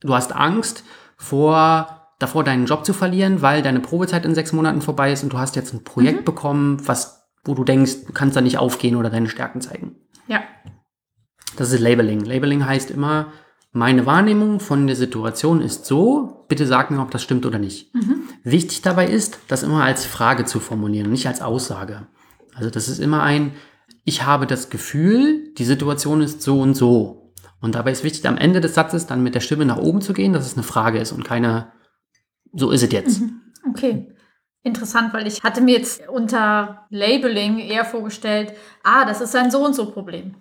du 0.00 0.14
hast 0.14 0.34
Angst 0.34 0.84
vor 1.16 2.02
davor 2.18 2.44
deinen 2.44 2.66
Job 2.66 2.84
zu 2.84 2.92
verlieren, 2.92 3.42
weil 3.42 3.62
deine 3.62 3.80
Probezeit 3.80 4.24
in 4.24 4.34
sechs 4.34 4.52
Monaten 4.52 4.80
vorbei 4.80 5.12
ist 5.12 5.22
und 5.22 5.32
du 5.32 5.38
hast 5.38 5.56
jetzt 5.56 5.74
ein 5.74 5.84
Projekt 5.84 6.20
mhm. 6.20 6.24
bekommen, 6.24 6.86
was, 6.86 7.28
wo 7.44 7.54
du 7.54 7.64
denkst, 7.64 8.06
du 8.06 8.12
kannst 8.12 8.36
da 8.36 8.40
nicht 8.40 8.58
aufgehen 8.58 8.96
oder 8.96 9.10
deine 9.10 9.28
Stärken 9.28 9.60
zeigen. 9.60 9.96
Ja. 10.28 10.42
Das 11.56 11.72
ist 11.72 11.80
Labeling. 11.80 12.24
Labeling 12.24 12.64
heißt 12.64 12.90
immer, 12.90 13.26
meine 13.72 14.04
Wahrnehmung 14.04 14.60
von 14.60 14.86
der 14.86 14.96
Situation 14.96 15.62
ist 15.62 15.86
so, 15.86 16.44
bitte 16.48 16.66
sag 16.66 16.90
mir, 16.90 17.00
ob 17.00 17.10
das 17.10 17.22
stimmt 17.22 17.46
oder 17.46 17.58
nicht. 17.58 17.94
Mhm. 17.94 18.22
Wichtig 18.44 18.82
dabei 18.82 19.06
ist, 19.06 19.38
das 19.48 19.62
immer 19.62 19.82
als 19.82 20.04
Frage 20.04 20.44
zu 20.44 20.60
formulieren, 20.60 21.10
nicht 21.10 21.26
als 21.26 21.40
Aussage. 21.40 22.06
Also 22.54 22.68
das 22.68 22.88
ist 22.88 22.98
immer 22.98 23.22
ein, 23.22 23.52
ich 24.04 24.24
habe 24.26 24.46
das 24.46 24.68
Gefühl, 24.68 25.54
die 25.54 25.64
Situation 25.64 26.20
ist 26.20 26.42
so 26.42 26.60
und 26.60 26.74
so. 26.74 27.32
Und 27.60 27.74
dabei 27.74 27.92
ist 27.92 28.04
wichtig, 28.04 28.26
am 28.28 28.36
Ende 28.36 28.60
des 28.60 28.74
Satzes 28.74 29.06
dann 29.06 29.22
mit 29.22 29.34
der 29.34 29.40
Stimme 29.40 29.64
nach 29.64 29.78
oben 29.78 30.02
zu 30.02 30.12
gehen, 30.12 30.32
dass 30.34 30.46
es 30.46 30.54
eine 30.54 30.64
Frage 30.64 30.98
ist 30.98 31.12
und 31.12 31.24
keine, 31.24 31.72
so 32.52 32.70
ist 32.72 32.82
es 32.82 32.92
jetzt. 32.92 33.20
Mhm. 33.20 33.40
Okay. 33.70 34.08
Interessant, 34.64 35.12
weil 35.14 35.26
ich 35.26 35.42
hatte 35.42 35.60
mir 35.60 35.76
jetzt 35.76 36.08
unter 36.08 36.86
Labeling 36.90 37.58
eher 37.58 37.84
vorgestellt, 37.84 38.52
ah, 38.84 39.04
das 39.04 39.20
ist 39.20 39.34
ein 39.34 39.50
so 39.50 39.64
und 39.64 39.74
so 39.74 39.90
Problem. 39.90 40.34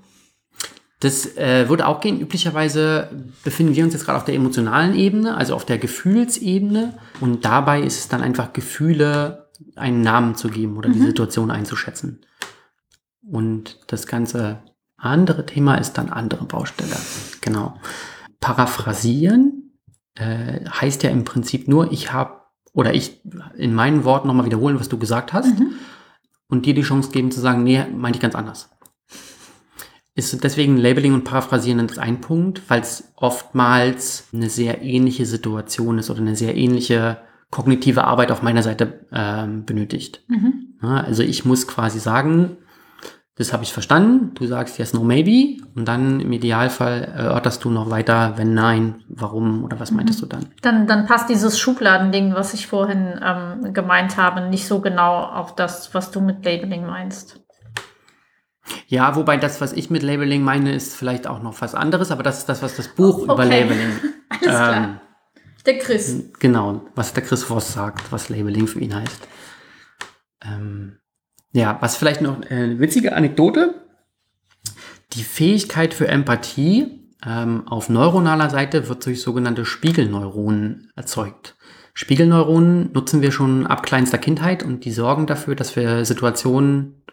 Das 1.02 1.36
äh, 1.36 1.68
würde 1.68 1.88
auch 1.88 2.00
gehen. 2.00 2.22
Üblicherweise 2.22 3.10
befinden 3.44 3.76
wir 3.76 3.84
uns 3.84 3.94
jetzt 3.94 4.06
gerade 4.06 4.20
auf 4.20 4.26
der 4.26 4.36
emotionalen 4.36 4.96
Ebene, 4.96 5.36
also 5.36 5.56
auf 5.56 5.66
der 5.66 5.80
Gefühlsebene. 5.80 6.94
Und 7.20 7.44
dabei 7.44 7.82
ist 7.82 7.98
es 7.98 8.08
dann 8.08 8.22
einfach 8.22 8.54
Gefühle 8.54 9.50
einen 9.76 10.02
Namen 10.02 10.36
zu 10.36 10.50
geben 10.50 10.78
oder 10.78 10.90
mhm. 10.90 10.94
die 10.94 11.02
Situation 11.02 11.50
einzuschätzen. 11.50 12.22
Und 13.24 13.80
das 13.88 14.06
ganze 14.06 14.60
andere 14.96 15.48
Thema 15.48 15.76
ist 15.76 15.94
dann 15.94 16.10
andere 16.10 16.46
Baustelle. 16.46 16.96
Genau. 17.42 17.74
Paraphrasieren 18.40 19.74
äh, 20.14 20.64
heißt 20.70 21.02
ja 21.02 21.10
im 21.10 21.24
Prinzip 21.24 21.68
nur, 21.68 21.92
ich 21.92 22.14
habe, 22.14 22.42
oder 22.74 22.94
ich 22.94 23.22
in 23.58 23.74
meinen 23.74 24.04
Worten 24.04 24.28
nochmal 24.28 24.46
wiederholen, 24.46 24.80
was 24.80 24.90
du 24.90 25.00
gesagt 25.00 25.34
hast. 25.34 25.60
Mhm. 25.60 25.74
Und 26.48 26.68
dir 26.68 26.76
die 26.76 26.84
Chance 26.84 27.10
geben 27.10 27.32
zu 27.32 27.40
sagen, 27.40 27.64
nee, 27.64 27.84
meine 27.92 28.16
ich 28.16 28.22
ganz 28.22 28.36
anders 28.36 28.70
ist 30.22 30.44
deswegen 30.44 30.78
Labeling 30.78 31.14
und 31.14 31.24
Paraphrasieren 31.24 31.80
ist 31.88 32.00
ein 32.00 32.22
Punkt, 32.22 32.62
weil 32.70 32.82
es 32.82 33.12
oftmals 33.16 34.28
eine 34.34 34.50
sehr 34.50 34.82
ähnliche 34.82 35.26
Situation 35.26 35.98
ist 35.98 36.10
oder 36.10 36.22
eine 36.22 36.36
sehr 36.36 36.56
ähnliche 36.56 37.18
kognitive 37.50 38.06
Arbeit 38.06 38.32
auf 38.32 38.42
meiner 38.42 38.64
Seite 38.64 39.06
ähm, 39.12 39.66
benötigt. 39.66 40.24
Mhm. 40.28 40.76
Ja, 40.82 41.02
also 41.02 41.22
ich 41.24 41.46
muss 41.46 41.68
quasi 41.68 42.00
sagen, 42.00 42.58
das 43.38 43.54
habe 43.54 43.64
ich 43.64 43.74
verstanden, 43.74 44.34
du 44.36 44.46
sagst 44.46 44.78
yes, 44.78 44.94
no, 44.94 45.04
maybe 45.04 45.58
und 45.76 45.88
dann 45.88 46.20
im 46.20 46.32
Idealfall 46.32 47.04
erörterst 47.04 47.64
du 47.64 47.70
noch 47.70 47.90
weiter, 47.90 48.34
wenn 48.36 48.54
nein, 48.54 49.04
warum 49.08 49.64
oder 49.64 49.80
was 49.80 49.92
meintest 49.92 50.22
du 50.22 50.26
dann? 50.26 50.48
Dann, 50.62 50.86
dann 50.86 51.08
passt 51.08 51.30
dieses 51.30 51.58
Schubladending, 51.58 52.36
was 52.36 52.54
ich 52.54 52.68
vorhin 52.68 53.20
ähm, 53.24 53.74
gemeint 53.74 54.18
habe, 54.18 54.42
nicht 54.42 54.68
so 54.68 54.80
genau 54.80 55.24
auf 55.24 55.56
das, 55.56 55.94
was 55.94 56.12
du 56.12 56.22
mit 56.22 56.46
Labeling 56.46 56.86
meinst. 56.86 57.41
Ja, 58.88 59.16
wobei 59.16 59.38
das, 59.38 59.62
was 59.62 59.74
ich 59.74 59.90
mit 59.90 60.04
Labeling 60.04 60.44
meine, 60.44 60.74
ist 60.74 60.96
vielleicht 60.96 61.28
auch 61.28 61.42
noch 61.42 61.62
was 61.62 61.76
anderes, 61.76 62.12
aber 62.12 62.24
das 62.24 62.40
ist 62.40 62.50
das, 62.50 62.62
was 62.62 62.76
das 62.76 62.90
Buch 62.90 63.20
Okay. 63.20 63.34
über 63.34 63.46
Labeling. 63.46 63.92
Alles 64.30 64.42
klar. 64.44 65.02
Der 65.66 65.78
Chris. 65.78 66.24
Genau, 66.40 66.86
was 66.96 67.14
der 67.14 67.24
Chris 67.24 67.44
Voss 67.44 67.74
sagt, 67.74 68.12
was 68.12 68.30
Labeling 68.30 68.68
für 68.68 68.80
ihn 68.80 68.96
heißt. 68.96 69.28
Ähm, 70.44 70.98
ja, 71.54 71.78
was 71.82 71.96
vielleicht 71.96 72.22
noch 72.22 72.42
äh, 72.44 72.54
eine 72.54 72.80
witzige 72.80 73.16
Anekdote. 73.16 73.76
Die 75.14 75.24
Fähigkeit 75.24 75.94
für 75.94 76.08
Empathie 76.08 77.10
ähm, 77.26 77.68
auf 77.68 77.90
neuronaler 77.90 78.50
Seite 78.50 78.88
wird 78.90 79.06
durch 79.06 79.22
sogenannte 79.22 79.66
Spiegelneuronen 79.66 80.92
erzeugt. 80.96 81.56
Spiegelneuronen 81.94 82.92
nutzen 82.94 83.22
wir 83.22 83.32
schon 83.32 83.68
ab 83.68 83.84
kleinster 83.84 84.18
Kindheit 84.18 84.64
und 84.64 84.86
die 84.86 84.92
sorgen 84.92 85.28
dafür, 85.28 85.56
dass 85.56 85.76
wir 85.76 86.06
Situationen 86.06 87.04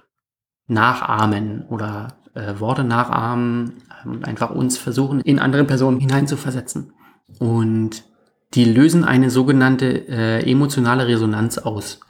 nachahmen 0.68 1.64
oder 1.68 2.18
äh, 2.34 2.60
Worte 2.60 2.84
nachahmen 2.84 3.82
ähm, 4.04 4.12
und 4.12 4.24
einfach 4.24 4.50
uns 4.50 4.78
versuchen, 4.78 5.20
in 5.20 5.38
andere 5.38 5.64
Personen 5.64 5.98
hineinzuversetzen. 5.98 6.92
Und 7.38 8.04
die 8.54 8.64
lösen 8.64 9.04
eine 9.04 9.30
sogenannte 9.30 10.08
äh, 10.08 10.50
emotionale 10.50 11.06
Resonanz 11.06 11.58
aus. 11.58 12.00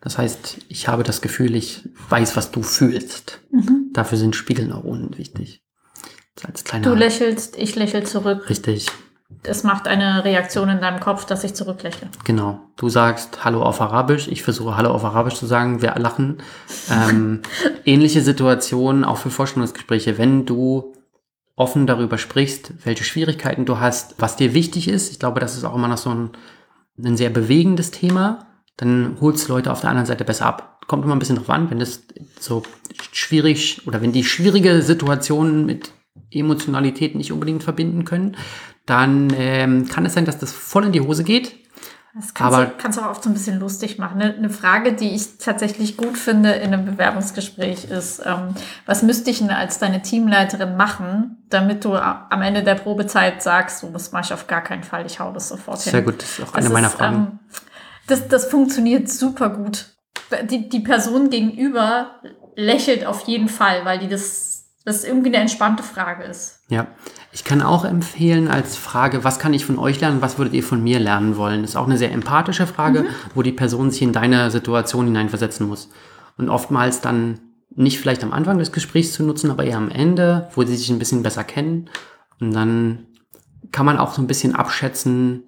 Das 0.00 0.18
heißt, 0.18 0.58
ich 0.68 0.88
habe 0.88 1.04
das 1.04 1.22
Gefühl, 1.22 1.54
ich 1.54 1.88
weiß, 2.08 2.36
was 2.36 2.50
du 2.50 2.62
fühlst. 2.62 3.40
Mhm. 3.50 3.90
Dafür 3.92 4.18
sind 4.18 4.36
Spiegelneuronen 4.36 5.16
wichtig. 5.16 5.62
Du 6.82 6.94
lächelst, 6.94 7.56
ich 7.56 7.76
lächel 7.76 8.04
zurück. 8.04 8.48
Richtig, 8.48 8.86
Es 9.42 9.64
macht 9.64 9.88
eine 9.88 10.24
Reaktion 10.24 10.68
in 10.68 10.80
deinem 10.80 11.00
Kopf, 11.00 11.24
dass 11.24 11.44
ich 11.44 11.54
zurücklächle. 11.54 12.08
genau. 12.24 12.60
Du 12.76 12.88
sagst 12.88 13.44
Hallo 13.44 13.62
auf 13.62 13.80
Arabisch, 13.80 14.28
ich 14.28 14.42
versuche 14.42 14.76
Hallo 14.76 14.90
auf 14.90 15.04
Arabisch 15.04 15.34
zu 15.34 15.46
sagen, 15.46 15.82
wir 15.82 15.94
lachen. 15.96 16.38
Ähm, 16.90 17.42
ähnliche 17.84 18.22
Situationen 18.22 19.04
auch 19.04 19.18
für 19.18 19.30
Vorstellungsgespräche, 19.30 20.18
wenn 20.18 20.46
du 20.46 20.94
offen 21.56 21.86
darüber 21.86 22.18
sprichst, 22.18 22.72
welche 22.84 23.04
Schwierigkeiten 23.04 23.64
du 23.64 23.78
hast, 23.78 24.14
was 24.18 24.36
dir 24.36 24.54
wichtig 24.54 24.88
ist. 24.88 25.12
Ich 25.12 25.18
glaube, 25.18 25.40
das 25.40 25.56
ist 25.56 25.64
auch 25.64 25.74
immer 25.74 25.88
noch 25.88 25.98
so 25.98 26.10
ein, 26.10 26.30
ein 27.02 27.16
sehr 27.16 27.30
bewegendes 27.30 27.90
Thema. 27.90 28.46
Dann 28.76 29.16
holst 29.20 29.48
du 29.48 29.52
Leute 29.52 29.70
auf 29.70 29.80
der 29.80 29.90
anderen 29.90 30.06
Seite 30.06 30.24
besser 30.24 30.46
ab. 30.46 30.80
Kommt 30.88 31.04
immer 31.04 31.14
ein 31.14 31.18
bisschen 31.18 31.36
drauf 31.36 31.50
an, 31.50 31.70
wenn 31.70 31.78
das 31.78 32.02
so 32.40 32.62
schwierig 33.12 33.86
oder 33.86 34.00
wenn 34.00 34.12
die 34.12 34.24
schwierige 34.24 34.82
Situationen 34.82 35.66
mit 35.66 35.92
Emotionalität 36.30 37.14
nicht 37.14 37.32
unbedingt 37.32 37.62
verbinden 37.62 38.04
können, 38.04 38.36
dann 38.86 39.32
ähm, 39.36 39.88
kann 39.88 40.04
es 40.06 40.14
sein, 40.14 40.24
dass 40.24 40.38
das 40.38 40.52
voll 40.52 40.86
in 40.86 40.92
die 40.92 41.00
Hose 41.00 41.24
geht. 41.24 41.56
Das 42.14 42.34
kannst, 42.34 42.54
Aber- 42.54 42.66
du, 42.66 42.72
kannst 42.76 42.98
du 42.98 43.02
auch 43.02 43.10
oft 43.10 43.22
so 43.22 43.30
ein 43.30 43.32
bisschen 43.32 43.58
lustig 43.58 43.98
machen. 43.98 44.20
Eine, 44.20 44.50
Frage, 44.50 44.92
die 44.92 45.14
ich 45.14 45.38
tatsächlich 45.38 45.96
gut 45.96 46.18
finde 46.18 46.50
in 46.52 46.74
einem 46.74 46.84
Bewerbungsgespräch 46.84 47.84
ist, 47.90 48.20
ähm, 48.26 48.54
was 48.84 49.02
müsste 49.02 49.30
ich 49.30 49.38
denn 49.38 49.48
als 49.48 49.78
deine 49.78 50.02
Teamleiterin 50.02 50.76
machen, 50.76 51.42
damit 51.48 51.86
du 51.86 51.94
am 51.94 52.42
Ende 52.42 52.62
der 52.62 52.74
Probezeit 52.74 53.42
sagst, 53.42 53.78
so, 53.78 53.88
das 53.88 54.12
mache 54.12 54.24
ich 54.26 54.32
auf 54.34 54.46
gar 54.46 54.60
keinen 54.62 54.82
Fall, 54.82 55.06
ich 55.06 55.20
hau 55.20 55.32
das 55.32 55.48
sofort 55.48 55.80
hin. 55.80 55.90
Sehr 55.92 56.02
gut, 56.02 56.20
das 56.22 56.38
ist 56.38 56.40
auch 56.42 56.52
Das 56.52 56.64
eine 56.66 56.74
meiner 56.74 56.88
ist, 56.88 56.94
Fragen. 56.96 57.16
Ähm, 57.16 57.38
das, 58.08 58.28
das 58.28 58.44
funktioniert 58.44 59.08
super 59.08 59.48
gut. 59.48 59.86
Die, 60.50 60.68
die 60.68 60.80
Person 60.80 61.30
gegenüber 61.30 62.20
lächelt 62.56 63.06
auf 63.06 63.26
jeden 63.26 63.48
Fall, 63.48 63.86
weil 63.86 63.98
die 63.98 64.08
das, 64.08 64.66
das 64.84 65.04
irgendwie 65.04 65.28
eine 65.28 65.38
entspannte 65.38 65.82
Frage 65.82 66.24
ist. 66.24 66.60
Ja, 66.68 66.88
ich 67.32 67.44
kann 67.44 67.62
auch 67.62 67.86
empfehlen 67.86 68.48
als 68.48 68.76
Frage, 68.76 69.24
was 69.24 69.38
kann 69.38 69.54
ich 69.54 69.64
von 69.64 69.78
euch 69.78 70.00
lernen, 70.00 70.20
was 70.20 70.36
würdet 70.36 70.52
ihr 70.52 70.62
von 70.62 70.82
mir 70.82 71.00
lernen 71.00 71.38
wollen? 71.38 71.62
Das 71.62 71.70
ist 71.70 71.76
auch 71.76 71.86
eine 71.86 71.96
sehr 71.96 72.12
empathische 72.12 72.66
Frage, 72.66 73.06
wo 73.34 73.40
die 73.40 73.52
Person 73.52 73.90
sich 73.90 74.02
in 74.02 74.12
deine 74.12 74.50
Situation 74.50 75.06
hineinversetzen 75.06 75.66
muss. 75.66 75.88
Und 76.36 76.50
oftmals 76.50 77.00
dann 77.00 77.40
nicht 77.74 77.98
vielleicht 77.98 78.22
am 78.22 78.32
Anfang 78.32 78.58
des 78.58 78.70
Gesprächs 78.70 79.12
zu 79.12 79.22
nutzen, 79.22 79.50
aber 79.50 79.64
eher 79.64 79.78
am 79.78 79.88
Ende, 79.88 80.48
wo 80.54 80.62
sie 80.62 80.76
sich 80.76 80.90
ein 80.90 80.98
bisschen 80.98 81.22
besser 81.22 81.42
kennen. 81.42 81.88
Und 82.38 82.52
dann 82.52 83.06
kann 83.70 83.86
man 83.86 83.98
auch 83.98 84.12
so 84.12 84.20
ein 84.20 84.26
bisschen 84.26 84.54
abschätzen, 84.54 85.44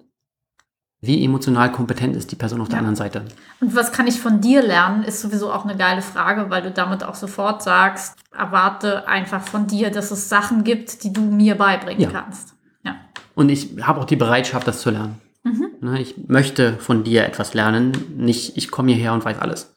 wie 1.05 1.23
emotional 1.23 1.71
kompetent 1.71 2.15
ist 2.15 2.31
die 2.31 2.35
Person 2.35 2.61
auf 2.61 2.67
der 2.67 2.75
Ja. 2.75 2.79
anderen 2.79 2.95
Seite. 2.95 3.25
Und 3.61 3.75
was 3.75 3.91
kann 3.91 4.07
ich 4.07 4.19
von 4.19 4.41
dir 4.41 4.61
lernen, 4.61 5.03
ist 5.03 5.21
sowieso 5.21 5.51
auch 5.51 5.65
eine 5.65 5.75
geile 5.77 6.01
Frage, 6.01 6.49
weil 6.49 6.61
du 6.61 6.71
damit 6.71 7.03
auch 7.03 7.15
sofort 7.15 7.63
sagst, 7.63 8.15
erwarte 8.35 9.07
einfach 9.07 9.41
von 9.41 9.67
dir, 9.67 9.89
dass 9.91 10.11
es 10.11 10.29
Sachen 10.29 10.63
gibt, 10.63 11.03
die 11.03 11.13
du 11.13 11.21
mir 11.21 11.55
beibringen 11.55 12.01
Ja. 12.01 12.09
kannst. 12.11 12.53
Ja. 12.83 12.95
Und 13.35 13.49
ich 13.49 13.75
habe 13.81 13.99
auch 14.01 14.05
die 14.05 14.15
Bereitschaft, 14.15 14.67
das 14.67 14.81
zu 14.81 14.89
lernen. 14.91 15.19
Ne, 15.81 16.01
Ich 16.01 16.15
möchte 16.27 16.73
von 16.79 17.03
dir 17.03 17.25
etwas 17.25 17.53
lernen, 17.53 17.91
nicht 18.17 18.57
ich 18.57 18.71
komme 18.71 18.91
hierher 18.93 19.13
und 19.13 19.23
weiß 19.23 19.37
alles. 19.39 19.75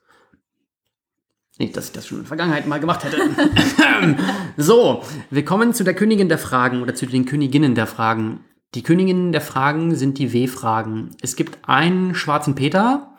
Nicht, 1.59 1.77
dass 1.77 1.87
ich 1.87 1.93
das 1.93 2.07
schon 2.07 2.19
in 2.19 2.23
der 2.25 2.29
Vergangenheit 2.29 2.67
mal 2.67 2.79
gemacht 2.81 3.05
hätte. 3.05 3.19
so, 4.57 5.03
wir 5.31 5.45
kommen 5.45 5.75
zu 5.75 5.85
der 5.85 5.95
Königin 5.95 6.29
der 6.29 6.39
Fragen 6.39 6.83
oder 6.83 6.95
zu 6.95 7.05
den 7.07 7.25
Königinnen 7.27 7.75
der 7.75 7.87
Fragen. 7.87 8.41
Die 8.75 8.83
Königinnen 8.83 9.33
der 9.33 9.41
Fragen 9.41 9.95
sind 9.95 10.19
die 10.19 10.33
W-Fragen. 10.33 11.11
Es 11.23 11.37
gibt 11.37 11.59
einen 11.67 12.15
schwarzen 12.15 12.55
Peter. 12.55 13.15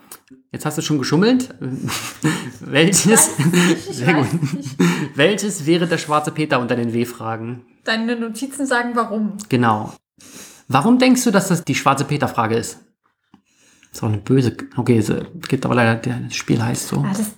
Jetzt 0.51 0.65
hast 0.65 0.77
du 0.77 0.81
schon 0.81 0.99
geschummelt. 0.99 1.55
Welches, 2.59 3.35
sehr 3.89 4.13
gut. 4.13 4.27
Welches 5.15 5.65
wäre 5.65 5.87
der 5.87 5.97
schwarze 5.97 6.31
Peter 6.31 6.59
unter 6.59 6.75
den 6.75 6.93
W-Fragen? 6.93 7.65
Deine 7.83 8.15
Notizen 8.15 8.67
sagen 8.67 8.91
warum. 8.95 9.37
Genau. 9.49 9.93
Warum 10.67 10.99
denkst 10.99 11.23
du, 11.23 11.31
dass 11.31 11.47
das 11.47 11.63
die 11.63 11.75
schwarze 11.75 12.05
Peter-Frage 12.05 12.55
ist? 12.55 12.79
Ist 13.91 14.03
auch 14.03 14.07
eine 14.07 14.17
böse. 14.17 14.55
Okay, 14.77 14.99
es 14.99 15.11
gibt 15.47 15.65
aber 15.65 15.73
leider, 15.73 15.95
das 15.95 16.35
Spiel 16.35 16.61
heißt 16.61 16.89
so. 16.89 16.97
Ja, 16.97 17.09
das, 17.09 17.31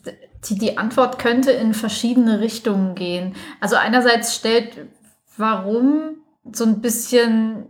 die, 0.49 0.57
die 0.57 0.77
Antwort 0.77 1.17
könnte 1.17 1.51
in 1.51 1.73
verschiedene 1.73 2.41
Richtungen 2.41 2.95
gehen. 2.95 3.35
Also 3.61 3.77
einerseits 3.77 4.35
stellt 4.35 4.89
warum 5.37 6.17
so 6.51 6.65
ein 6.65 6.81
bisschen 6.81 7.67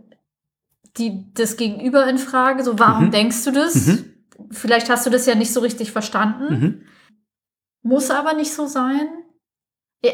die, 0.98 1.32
das 1.34 1.56
Gegenüber 1.56 2.06
in 2.06 2.18
Frage. 2.18 2.64
So, 2.64 2.78
warum 2.78 3.06
Mhm. 3.06 3.10
denkst 3.10 3.44
du 3.44 3.50
das? 3.50 3.74
Mhm. 3.86 4.04
Vielleicht 4.50 4.90
hast 4.90 5.06
du 5.06 5.10
das 5.10 5.26
ja 5.26 5.34
nicht 5.34 5.52
so 5.52 5.60
richtig 5.60 5.92
verstanden. 5.92 6.54
Mhm. 6.54 6.82
Muss 7.82 8.10
aber 8.10 8.34
nicht 8.34 8.52
so 8.52 8.66
sein. 8.66 9.08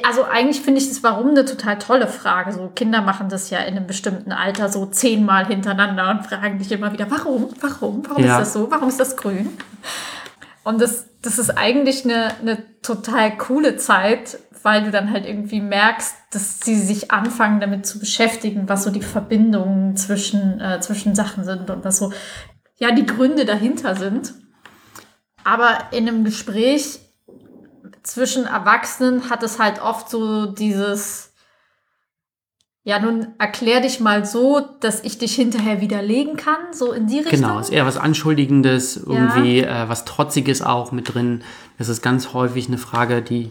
Also 0.03 0.25
eigentlich 0.25 0.61
finde 0.61 0.81
ich 0.81 0.89
das 0.89 1.03
Warum 1.03 1.29
eine 1.29 1.47
total 1.47 1.79
tolle 1.79 2.09
Frage. 2.09 2.53
So 2.53 2.69
Kinder 2.75 3.01
machen 3.01 3.31
das 3.31 3.49
ja 3.49 3.61
in 3.61 3.75
einem 3.77 3.87
bestimmten 3.87 4.33
Alter 4.33 4.69
so 4.69 4.85
zehnmal 4.87 5.47
hintereinander 5.47 6.11
und 6.11 6.27
fragen 6.27 6.59
dich 6.59 6.71
immer 6.73 6.93
wieder, 6.93 7.11
warum, 7.11 7.49
warum, 7.61 8.03
warum 8.07 8.23
Ja. 8.23 8.35
ist 8.39 8.41
das 8.49 8.53
so, 8.53 8.71
warum 8.71 8.89
ist 8.89 9.01
das 9.01 9.17
grün? 9.17 9.49
Und 10.63 10.81
das, 10.83 11.07
das 11.23 11.39
ist 11.39 11.57
eigentlich 11.57 12.05
eine, 12.05 12.35
eine 12.41 12.81
total 12.83 13.37
coole 13.39 13.77
Zeit, 13.79 14.39
weil 14.63 14.85
du 14.85 14.91
dann 14.91 15.13
halt 15.13 15.27
irgendwie 15.27 15.61
merkst, 15.61 16.15
dass 16.31 16.61
sie 16.61 16.77
sich 16.77 17.11
anfangen 17.11 17.61
damit 17.61 17.87
zu 17.87 17.99
beschäftigen, 17.99 18.69
was 18.69 18.85
so 18.85 18.91
die 18.91 19.03
Verbindungen 19.03 19.97
zwischen, 19.97 20.61
äh, 20.61 20.81
zwischen 20.81 21.15
Sachen 21.15 21.45
sind 21.45 21.71
und 21.71 21.85
was 21.85 21.99
so, 21.99 22.13
ja, 22.77 22.93
die 22.93 23.07
Gründe 23.07 23.45
dahinter 23.45 23.95
sind. 23.95 24.35
Aber 25.45 25.79
in 25.93 26.09
einem 26.09 26.25
Gespräch 26.25 27.01
zwischen 28.03 28.47
Erwachsenen 28.47 29.31
hat 29.31 29.43
es 29.43 29.59
halt 29.59 29.81
oft 29.83 30.09
so 30.11 30.47
dieses, 30.47 31.33
ja, 32.85 32.99
nun 32.99 33.29
erklär 33.39 33.81
dich 33.81 34.01
mal 34.01 34.25
so, 34.25 34.61
dass 34.81 35.05
ich 35.05 35.19
dich 35.19 35.35
hinterher 35.35 35.81
widerlegen 35.81 36.37
kann, 36.37 36.73
so 36.73 36.93
in 36.93 37.07
die 37.07 37.19
Richtung. 37.19 37.41
Genau, 37.41 37.59
ist 37.59 37.71
eher 37.71 37.87
was 37.87 37.99
Anschuldigendes, 37.99 38.97
irgendwie 38.97 39.61
äh, 39.61 39.89
was 39.89 40.05
Trotziges 40.05 40.63
auch 40.63 40.93
mit 40.93 41.13
drin. 41.15 41.43
Das 41.77 41.89
ist 41.89 42.03
ganz 42.03 42.33
häufig 42.33 42.69
eine 42.69 42.79
Frage, 42.79 43.21
die 43.21 43.51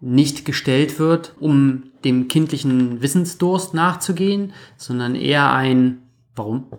nicht 0.00 0.44
gestellt 0.44 0.98
wird, 0.98 1.34
um 1.38 1.92
dem 2.04 2.28
kindlichen 2.28 3.02
Wissensdurst 3.02 3.74
nachzugehen, 3.74 4.52
sondern 4.76 5.14
eher 5.14 5.52
ein 5.52 6.02
Warum? 6.34 6.70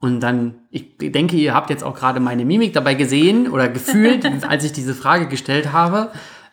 Und 0.00 0.20
dann, 0.20 0.60
ich 0.70 0.96
denke, 0.98 1.36
ihr 1.36 1.54
habt 1.54 1.70
jetzt 1.70 1.82
auch 1.82 1.94
gerade 1.94 2.20
meine 2.20 2.44
Mimik 2.44 2.72
dabei 2.72 2.94
gesehen 2.94 3.48
oder 3.48 3.68
gefühlt, 3.68 4.24
als 4.48 4.64
ich 4.64 4.72
diese 4.72 4.94
Frage 4.94 5.26
gestellt 5.26 5.72
habe. 5.72 6.12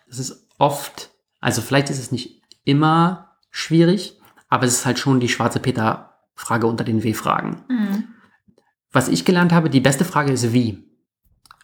Es 0.10 0.20
ist 0.20 0.48
oft, 0.58 1.12
also 1.39 1.62
vielleicht 1.62 1.89
ist 1.89 2.00
es 2.00 2.12
nicht 2.12 2.41
immer 2.64 3.38
schwierig, 3.52 4.20
aber 4.50 4.66
es 4.66 4.74
ist 4.74 4.86
halt 4.86 5.00
schon 5.00 5.20
die 5.20 5.30
schwarze 5.30 5.60
Peter-Frage 5.60 6.68
unter 6.68 6.84
den 6.84 7.04
W-Fragen. 7.04 7.64
Mhm. 7.70 8.04
Was 8.91 9.08
ich 9.08 9.26
gelernt 9.26 9.54
habe, 9.54 9.70
die 9.70 9.82
beste 9.82 10.06
Frage 10.06 10.32
ist 10.32 10.52
wie. 10.52 10.84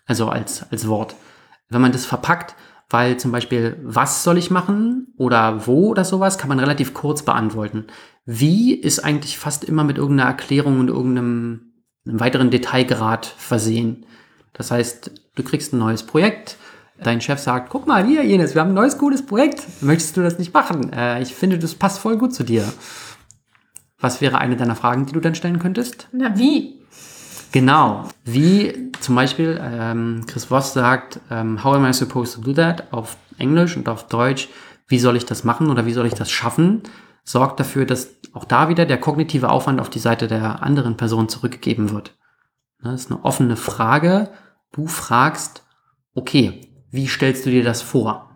Also 0.06 0.30
als, 0.30 0.70
als 0.72 0.88
Wort. 0.88 1.16
Wenn 1.70 1.82
man 1.82 1.92
das 1.92 2.06
verpackt, 2.06 2.56
weil 2.92 3.18
zum 3.18 3.32
Beispiel, 3.32 3.78
was 3.84 4.24
soll 4.24 4.38
ich 4.38 4.52
machen 4.52 5.14
oder 5.18 5.66
wo 5.68 5.89
oder 5.89 6.06
sowas, 6.06 6.38
kann 6.38 6.50
man 6.50 6.60
relativ 6.60 6.94
kurz 6.94 7.24
beantworten. 7.24 7.88
Wie 8.26 8.74
ist 8.74 9.00
eigentlich 9.00 9.38
fast 9.38 9.64
immer 9.64 9.84
mit 9.84 9.98
irgendeiner 9.98 10.30
Erklärung 10.30 10.80
und 10.80 10.89
irgendeinem 10.89 11.72
einem 12.06 12.20
weiteren 12.20 12.50
Detailgrad 12.50 13.26
versehen. 13.26 14.06
Das 14.54 14.72
heißt, 14.72 15.12
du 15.36 15.44
kriegst 15.44 15.74
ein 15.74 15.80
neues 15.80 16.04
Projekt, 16.04 16.58
dein 17.02 17.22
Chef 17.22 17.39
sagt, 17.39 17.70
guck 17.70 17.88
mal, 17.88 18.06
hier, 18.06 18.24
Jenes, 18.24 18.56
wir 18.56 18.62
haben 18.62 18.72
ein 18.72 18.76
neues 18.76 18.98
cooles 18.98 19.26
Projekt. 19.26 19.66
Möchtest 19.82 20.18
du 20.18 20.22
das 20.22 20.39
nicht 20.39 20.54
machen? 20.54 20.92
Äh, 20.94 21.22
ich 21.22 21.34
finde, 21.34 21.58
das 21.58 21.76
passt 21.76 22.00
voll 22.00 22.18
gut 22.18 22.34
zu 22.34 22.44
dir. 22.44 22.72
Was 24.00 24.20
wäre 24.20 24.39
eine 24.39 24.56
deiner 24.56 24.76
Fragen, 24.76 25.06
die 25.06 25.14
du 25.14 25.20
dann 25.20 25.36
stellen 25.36 25.60
könntest? 25.60 26.08
Na, 26.12 26.38
wie? 26.38 26.81
Genau. 27.52 28.08
Wie 28.24 28.91
zum 29.02 29.16
Beispiel 29.16 29.60
ähm, 29.62 30.24
Chris 30.28 30.45
Voss 30.45 30.74
sagt, 30.74 31.20
ähm, 31.30 31.64
how 31.64 31.76
am 31.76 31.86
I 31.86 31.93
supposed 31.93 32.36
to 32.36 32.41
do 32.41 32.54
that? 32.54 32.91
Auf 32.93 33.18
Englisch 33.38 33.76
und 33.76 33.89
auf 33.89 34.08
Deutsch, 34.08 34.47
wie 34.88 34.99
soll 34.99 35.18
ich 35.18 35.26
das 35.26 35.43
machen 35.43 35.70
oder 35.70 35.86
wie 35.86 35.93
soll 35.93 36.06
ich 36.06 36.14
das 36.14 36.32
schaffen? 36.32 36.84
Sorgt 37.24 37.60
dafür, 37.60 37.86
dass 37.86 38.16
auch 38.34 38.45
da 38.45 38.70
wieder 38.70 38.86
der 38.86 38.99
kognitive 38.99 39.49
Aufwand 39.49 39.82
auf 39.82 39.89
die 39.89 39.99
Seite 39.99 40.28
der 40.28 40.64
anderen 40.64 40.97
Person 40.97 41.30
zurückgegeben 41.30 41.91
wird. 41.91 42.16
Das 42.82 43.02
ist 43.02 43.12
eine 43.12 43.24
offene 43.24 43.58
Frage. 43.58 44.30
Du 44.72 44.88
fragst, 44.88 45.64
okay, 46.16 46.68
wie 46.89 47.08
stellst 47.08 47.45
du 47.45 47.49
dir 47.49 47.64
das 47.64 47.82
vor? 47.82 48.30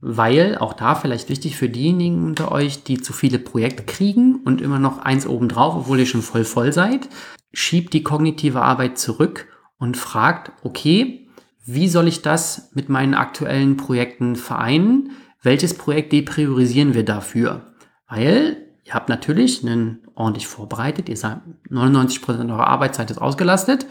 Weil, 0.00 0.58
auch 0.58 0.72
da 0.72 0.96
vielleicht 0.96 1.28
wichtig 1.28 1.56
für 1.56 1.68
diejenigen 1.68 2.26
unter 2.26 2.50
euch, 2.50 2.82
die 2.82 3.00
zu 3.00 3.12
viele 3.12 3.38
Projekte 3.38 3.84
kriegen 3.84 4.40
und 4.44 4.60
immer 4.60 4.80
noch 4.80 4.98
eins 4.98 5.28
obendrauf, 5.28 5.76
obwohl 5.76 6.00
ihr 6.00 6.06
schon 6.06 6.22
voll 6.22 6.44
voll 6.44 6.72
seid, 6.72 7.08
schiebt 7.52 7.92
die 7.92 8.02
kognitive 8.02 8.62
Arbeit 8.62 8.98
zurück 8.98 9.48
und 9.78 9.96
fragt, 9.96 10.52
okay, 10.62 11.28
wie 11.64 11.88
soll 11.88 12.08
ich 12.08 12.22
das 12.22 12.70
mit 12.74 12.88
meinen 12.88 13.14
aktuellen 13.14 13.76
Projekten 13.76 14.36
vereinen? 14.36 15.12
Welches 15.42 15.74
Projekt 15.74 16.12
depriorisieren 16.12 16.94
wir 16.94 17.04
dafür? 17.04 17.74
Weil 18.08 18.68
ihr 18.84 18.94
habt 18.94 19.08
natürlich 19.08 19.64
einen 19.64 20.06
ordentlich 20.14 20.46
vorbereitet, 20.46 21.08
ihr 21.08 21.16
sagt, 21.16 21.42
99% 21.70 22.50
eurer 22.50 22.66
Arbeitszeit 22.66 23.10
ist 23.10 23.18
ausgelastet, 23.18 23.86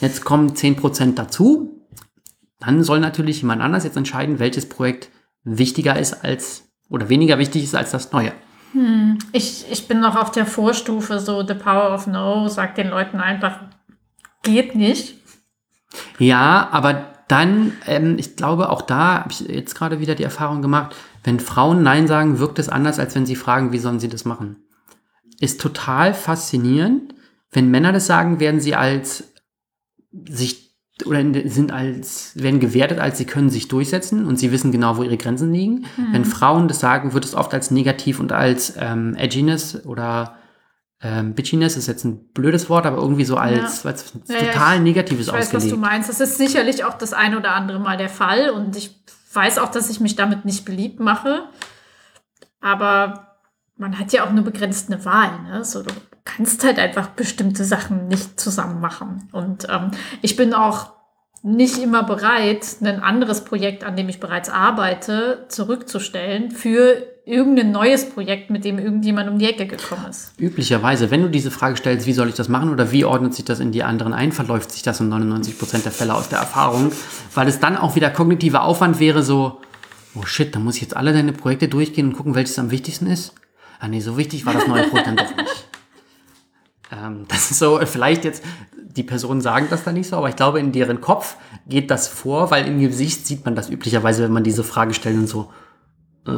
jetzt 0.00 0.24
kommen 0.24 0.50
10% 0.50 1.14
dazu, 1.14 1.86
dann 2.60 2.82
soll 2.82 3.00
natürlich 3.00 3.42
jemand 3.42 3.62
anders 3.62 3.84
jetzt 3.84 3.96
entscheiden, 3.96 4.38
welches 4.38 4.68
Projekt 4.68 5.10
wichtiger 5.42 5.98
ist 5.98 6.24
als 6.24 6.68
oder 6.88 7.08
weniger 7.08 7.38
wichtig 7.38 7.64
ist 7.64 7.74
als 7.74 7.90
das 7.90 8.12
neue. 8.12 8.32
Hm, 8.74 9.18
ich, 9.32 9.70
ich 9.70 9.86
bin 9.86 10.00
noch 10.00 10.16
auf 10.16 10.32
der 10.32 10.46
Vorstufe, 10.46 11.20
so 11.20 11.46
The 11.46 11.54
Power 11.54 11.94
of 11.94 12.08
No, 12.08 12.48
sagt 12.48 12.76
den 12.76 12.88
Leuten 12.88 13.20
einfach, 13.20 13.60
geht 14.42 14.74
nicht. 14.74 15.16
Ja, 16.18 16.68
aber 16.72 17.06
dann, 17.28 17.72
ähm, 17.86 18.18
ich 18.18 18.34
glaube, 18.34 18.70
auch 18.70 18.82
da 18.82 19.20
habe 19.20 19.30
ich 19.30 19.40
jetzt 19.40 19.76
gerade 19.76 20.00
wieder 20.00 20.16
die 20.16 20.24
Erfahrung 20.24 20.60
gemacht, 20.60 20.96
wenn 21.22 21.38
Frauen 21.38 21.84
Nein 21.84 22.08
sagen, 22.08 22.40
wirkt 22.40 22.58
es 22.58 22.68
anders, 22.68 22.98
als 22.98 23.14
wenn 23.14 23.26
sie 23.26 23.36
fragen, 23.36 23.70
wie 23.70 23.78
sollen 23.78 24.00
sie 24.00 24.08
das 24.08 24.24
machen. 24.24 24.56
Ist 25.38 25.60
total 25.60 26.12
faszinierend. 26.12 27.14
Wenn 27.52 27.70
Männer 27.70 27.92
das 27.92 28.06
sagen, 28.06 28.40
werden 28.40 28.60
sie 28.60 28.74
als 28.74 29.32
sich 30.26 30.73
oder 31.04 31.20
sind 31.48 31.72
als, 31.72 32.32
werden 32.36 32.60
gewertet, 32.60 33.00
als 33.00 33.18
sie 33.18 33.24
können 33.24 33.50
sich 33.50 33.68
durchsetzen 33.68 34.26
und 34.26 34.38
sie 34.38 34.52
wissen 34.52 34.70
genau, 34.70 34.96
wo 34.96 35.02
ihre 35.02 35.16
Grenzen 35.16 35.52
liegen. 35.52 35.86
Mhm. 35.96 36.12
Wenn 36.12 36.24
Frauen 36.24 36.68
das 36.68 36.78
sagen, 36.80 37.12
wird 37.12 37.24
es 37.24 37.34
oft 37.34 37.52
als 37.52 37.70
negativ 37.70 38.20
und 38.20 38.32
als 38.32 38.74
ähm, 38.78 39.16
Edginess 39.16 39.84
oder 39.84 40.36
ähm, 41.04 41.34
Bitchiness 41.34 41.76
ist 41.76 41.86
jetzt 41.86 42.04
ein 42.04 42.28
blödes 42.32 42.70
Wort, 42.70 42.86
aber 42.86 42.96
irgendwie 42.96 43.24
so 43.24 43.36
als, 43.36 43.82
ja. 43.82 43.90
als 43.90 44.12
ja, 44.26 44.38
total 44.38 44.70
ja, 44.70 44.74
ich, 44.76 44.80
Negatives 44.80 45.26
ich 45.26 45.32
weiß, 45.32 45.46
ausgelegt. 45.46 45.64
was 45.64 45.70
du 45.70 45.76
meinst. 45.76 46.08
Das 46.08 46.20
ist 46.20 46.38
sicherlich 46.38 46.84
auch 46.84 46.94
das 46.94 47.12
ein 47.12 47.36
oder 47.36 47.52
andere 47.54 47.78
Mal 47.78 47.98
der 47.98 48.08
Fall 48.08 48.50
und 48.50 48.74
ich 48.76 48.96
weiß 49.32 49.58
auch, 49.58 49.70
dass 49.70 49.90
ich 49.90 50.00
mich 50.00 50.16
damit 50.16 50.44
nicht 50.44 50.64
beliebt 50.64 51.00
mache. 51.00 51.48
Aber 52.60 53.36
man 53.76 53.98
hat 53.98 54.12
ja 54.12 54.24
auch 54.24 54.32
nur 54.32 54.44
begrenzt 54.44 54.90
eine 54.90 55.04
Wahl. 55.04 55.42
Ne? 55.42 55.64
So, 55.64 55.82
du 55.82 55.92
kannst 56.24 56.64
halt 56.64 56.78
einfach 56.78 57.08
bestimmte 57.08 57.64
Sachen 57.64 58.08
nicht 58.08 58.40
zusammen 58.40 58.80
machen. 58.80 59.28
Und 59.32 59.66
ähm, 59.70 59.90
ich 60.22 60.36
bin 60.36 60.54
auch 60.54 60.92
nicht 61.42 61.76
immer 61.76 62.02
bereit, 62.02 62.76
ein 62.80 63.00
anderes 63.00 63.44
Projekt, 63.44 63.84
an 63.84 63.96
dem 63.96 64.08
ich 64.08 64.18
bereits 64.18 64.48
arbeite, 64.48 65.44
zurückzustellen 65.48 66.50
für 66.50 67.06
irgendein 67.26 67.70
neues 67.70 68.08
Projekt, 68.08 68.48
mit 68.48 68.64
dem 68.64 68.78
irgendjemand 68.78 69.28
um 69.28 69.38
die 69.38 69.44
Ecke 69.44 69.66
gekommen 69.66 70.06
ist. 70.08 70.32
Üblicherweise, 70.38 71.10
wenn 71.10 71.20
du 71.20 71.28
diese 71.28 71.50
Frage 71.50 71.76
stellst, 71.76 72.06
wie 72.06 72.14
soll 72.14 72.30
ich 72.30 72.34
das 72.34 72.48
machen 72.48 72.70
oder 72.70 72.92
wie 72.92 73.04
ordnet 73.04 73.34
sich 73.34 73.44
das 73.44 73.60
in 73.60 73.72
die 73.72 73.82
anderen 73.82 74.14
ein, 74.14 74.32
verläuft 74.32 74.72
sich 74.72 74.82
das 74.82 75.00
in 75.00 75.10
99 75.10 75.58
Prozent 75.58 75.84
der 75.84 75.92
Fälle 75.92 76.14
aus 76.14 76.30
der 76.30 76.38
Erfahrung, 76.38 76.92
weil 77.34 77.46
es 77.46 77.60
dann 77.60 77.76
auch 77.76 77.94
wieder 77.94 78.08
kognitiver 78.08 78.62
Aufwand 78.62 78.98
wäre, 78.98 79.22
so, 79.22 79.60
oh 80.14 80.24
shit, 80.24 80.54
da 80.54 80.58
muss 80.58 80.76
ich 80.76 80.82
jetzt 80.82 80.96
alle 80.96 81.12
deine 81.12 81.34
Projekte 81.34 81.68
durchgehen 81.68 82.08
und 82.08 82.16
gucken, 82.16 82.34
welches 82.34 82.58
am 82.58 82.70
wichtigsten 82.70 83.06
ist. 83.06 83.34
Ah 83.80 83.88
nee, 83.88 84.00
so 84.00 84.16
wichtig 84.16 84.46
war 84.46 84.54
das 84.54 84.66
neue 84.66 84.84
Projekt 84.84 85.08
dann 85.08 85.16
doch 85.16 85.36
nicht. 85.36 85.68
Ähm, 86.94 87.24
das 87.28 87.50
ist 87.50 87.58
so, 87.58 87.80
vielleicht 87.84 88.24
jetzt, 88.24 88.44
die 88.76 89.02
Personen 89.02 89.40
sagen 89.40 89.66
das 89.70 89.84
da 89.84 89.92
nicht 89.92 90.08
so, 90.08 90.16
aber 90.16 90.28
ich 90.28 90.36
glaube, 90.36 90.60
in 90.60 90.72
deren 90.72 91.00
Kopf 91.00 91.36
geht 91.66 91.90
das 91.90 92.08
vor, 92.08 92.50
weil 92.50 92.66
im 92.66 92.78
Gesicht 92.80 93.26
sieht 93.26 93.44
man 93.44 93.54
das 93.56 93.70
üblicherweise, 93.70 94.22
wenn 94.22 94.32
man 94.32 94.44
diese 94.44 94.64
Frage 94.64 94.94
stellt 94.94 95.16
und 95.16 95.26
so, 95.26 95.50
äh, 96.26 96.30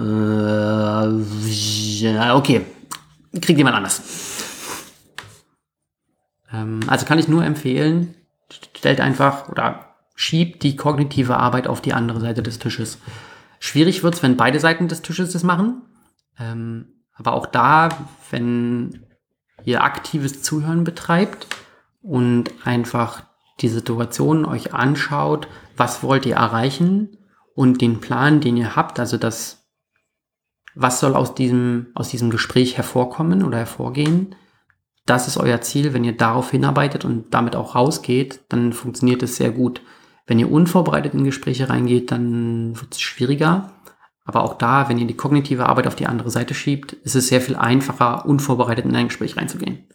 okay, 2.33 2.65
kriegt 3.41 3.59
jemand 3.59 3.77
anders. 3.77 4.03
Ähm, 6.53 6.81
also 6.87 7.07
kann 7.07 7.19
ich 7.19 7.29
nur 7.29 7.45
empfehlen, 7.45 8.15
stellt 8.51 9.01
einfach 9.01 9.49
oder 9.49 9.97
schiebt 10.15 10.63
die 10.63 10.77
kognitive 10.77 11.37
Arbeit 11.37 11.69
auf 11.69 11.81
die 11.81 11.93
andere 11.93 12.21
Seite 12.21 12.43
des 12.43 12.59
Tisches. 12.59 12.99
Schwierig 13.59 14.03
wird's, 14.03 14.23
wenn 14.23 14.37
beide 14.37 14.61
Seiten 14.61 14.89
des 14.89 15.03
Tisches 15.03 15.33
das 15.33 15.43
machen. 15.43 15.83
Ähm, 16.39 16.87
aber 17.15 17.33
auch 17.33 17.47
da, 17.47 17.89
wenn 18.31 19.06
ihr 19.67 19.85
aktives 19.85 20.43
Zuhören 20.43 20.85
betreibt 20.85 21.47
und 22.01 22.53
einfach 22.65 23.25
die 23.61 23.69
Situation 23.69 24.47
euch 24.47 24.73
anschaut, 24.73 25.49
was 25.77 26.03
wollt 26.03 26.25
ihr 26.25 26.37
erreichen 26.37 27.19
und 27.55 27.83
den 27.83 28.01
Plan, 28.01 28.41
den 28.41 28.57
ihr 28.57 28.77
habt, 28.77 29.01
also 29.01 29.17
das, 29.17 29.67
was 30.75 31.01
soll 31.01 31.15
aus 31.15 31.35
diesem, 31.35 31.89
aus 31.95 32.09
diesem 32.09 32.31
Gespräch 32.31 32.77
hervorkommen 32.77 33.43
oder 33.43 33.59
hervorgehen, 33.59 34.35
das 35.05 35.29
ist 35.29 35.37
euer 35.37 35.61
Ziel. 35.61 35.95
Wenn 35.95 36.05
ihr 36.05 36.17
darauf 36.17 36.51
hinarbeitet 36.51 37.05
und 37.05 37.33
damit 37.33 37.57
auch 37.57 37.75
rausgeht, 37.75 38.41
dann 38.49 38.73
funktioniert 38.73 39.23
es 39.23 39.37
sehr 39.37 39.51
gut. 39.51 39.81
Wenn 40.27 40.39
ihr 40.39 40.51
unvorbereitet 40.51 41.15
in 41.15 41.25
Gespräche 41.25 41.69
reingeht, 41.69 42.11
dann 42.11 42.79
wird 42.81 42.95
es 42.95 43.01
schwieriger. 43.01 43.73
Aber 44.27 44.43
auch 44.43 44.55
da, 44.55 44.89
wenn 44.89 44.99
ihr 44.99 45.07
die 45.07 45.17
kognitive 45.17 45.67
Arbeit 45.67 45.87
auf 45.87 45.95
die 45.95 46.07
andere 46.07 46.31
Seite 46.31 46.53
schiebt, 46.53 46.93
ist 46.93 47.15
es 47.15 47.29
sehr 47.29 47.41
viel 47.41 47.55
einfacher, 47.55 48.27
unvorbereitet 48.27 48.85
in 48.85 48.97
ein 48.97 49.07
Gespräch 49.07 49.37
reinzugehen. 49.37 49.87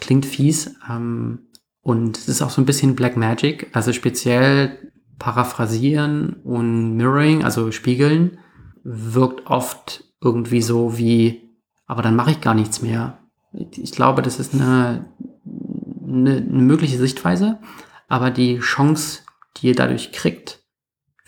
Klingt 0.00 0.26
fies 0.26 0.74
ähm, 0.90 1.46
und 1.82 2.18
es 2.18 2.28
ist 2.28 2.42
auch 2.42 2.50
so 2.50 2.60
ein 2.60 2.66
bisschen 2.66 2.96
Black 2.96 3.16
Magic, 3.16 3.68
also 3.72 3.92
speziell 3.92 4.90
paraphrasieren 5.20 6.40
und 6.42 6.96
Mirroring, 6.96 7.44
also 7.44 7.70
spiegeln, 7.70 8.38
wirkt 8.82 9.46
oft 9.46 10.04
irgendwie 10.20 10.62
so 10.62 10.98
wie, 10.98 11.50
aber 11.86 12.02
dann 12.02 12.16
mache 12.16 12.32
ich 12.32 12.40
gar 12.40 12.54
nichts 12.54 12.82
mehr. 12.82 13.18
Ich 13.52 13.92
glaube, 13.92 14.22
das 14.22 14.40
ist 14.40 14.54
eine, 14.54 15.06
eine, 16.02 16.36
eine 16.36 16.62
mögliche 16.62 16.98
Sichtweise, 16.98 17.60
aber 18.08 18.30
die 18.30 18.58
Chance, 18.58 19.20
die 19.56 19.68
ihr 19.68 19.74
dadurch 19.74 20.10
kriegt, 20.10 20.59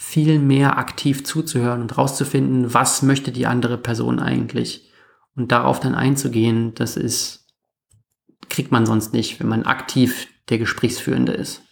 viel 0.03 0.41
mehr 0.41 0.79
aktiv 0.79 1.25
zuzuhören 1.25 1.81
und 1.81 1.97
rauszufinden, 1.97 2.75
was 2.75 3.03
möchte 3.03 3.31
die 3.31 3.47
andere 3.47 3.79
Person 3.79 4.19
eigentlich. 4.19 4.91
Und 5.37 5.53
darauf 5.53 5.79
dann 5.79 5.95
einzugehen, 5.95 6.75
das 6.75 6.97
ist, 6.97 7.47
kriegt 8.51 8.73
man 8.73 8.85
sonst 8.85 9.15
nicht, 9.15 9.39
wenn 9.39 9.49
man 9.49 9.63
aktiv 9.63 10.27
der 10.51 10.59
Gesprächsführende 10.59 11.33
ist. 11.33 11.63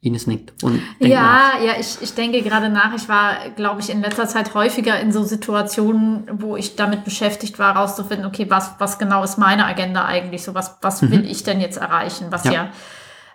Ines 0.00 0.26
nickt. 0.26 0.64
Und 0.64 0.80
ja, 1.00 1.20
nach. 1.20 1.62
ja, 1.62 1.74
ich, 1.78 1.98
ich 2.00 2.14
denke 2.14 2.42
gerade 2.42 2.70
nach. 2.70 2.94
Ich 2.96 3.08
war, 3.08 3.50
glaube 3.50 3.82
ich, 3.82 3.90
in 3.90 4.00
letzter 4.00 4.26
Zeit 4.26 4.54
häufiger 4.54 4.98
in 4.98 5.12
so 5.12 5.22
Situationen, 5.22 6.26
wo 6.32 6.56
ich 6.56 6.76
damit 6.76 7.04
beschäftigt 7.04 7.58
war, 7.58 7.74
herauszufinden, 7.74 8.26
okay, 8.26 8.46
was, 8.48 8.72
was 8.78 8.98
genau 8.98 9.22
ist 9.22 9.36
meine 9.36 9.66
Agenda 9.66 10.06
eigentlich? 10.06 10.42
So, 10.42 10.54
was, 10.54 10.78
was 10.80 11.02
mhm. 11.02 11.10
will 11.10 11.30
ich 11.30 11.44
denn 11.44 11.60
jetzt 11.60 11.76
erreichen? 11.76 12.28
Was 12.30 12.44
ja, 12.44 12.52
ja 12.52 12.72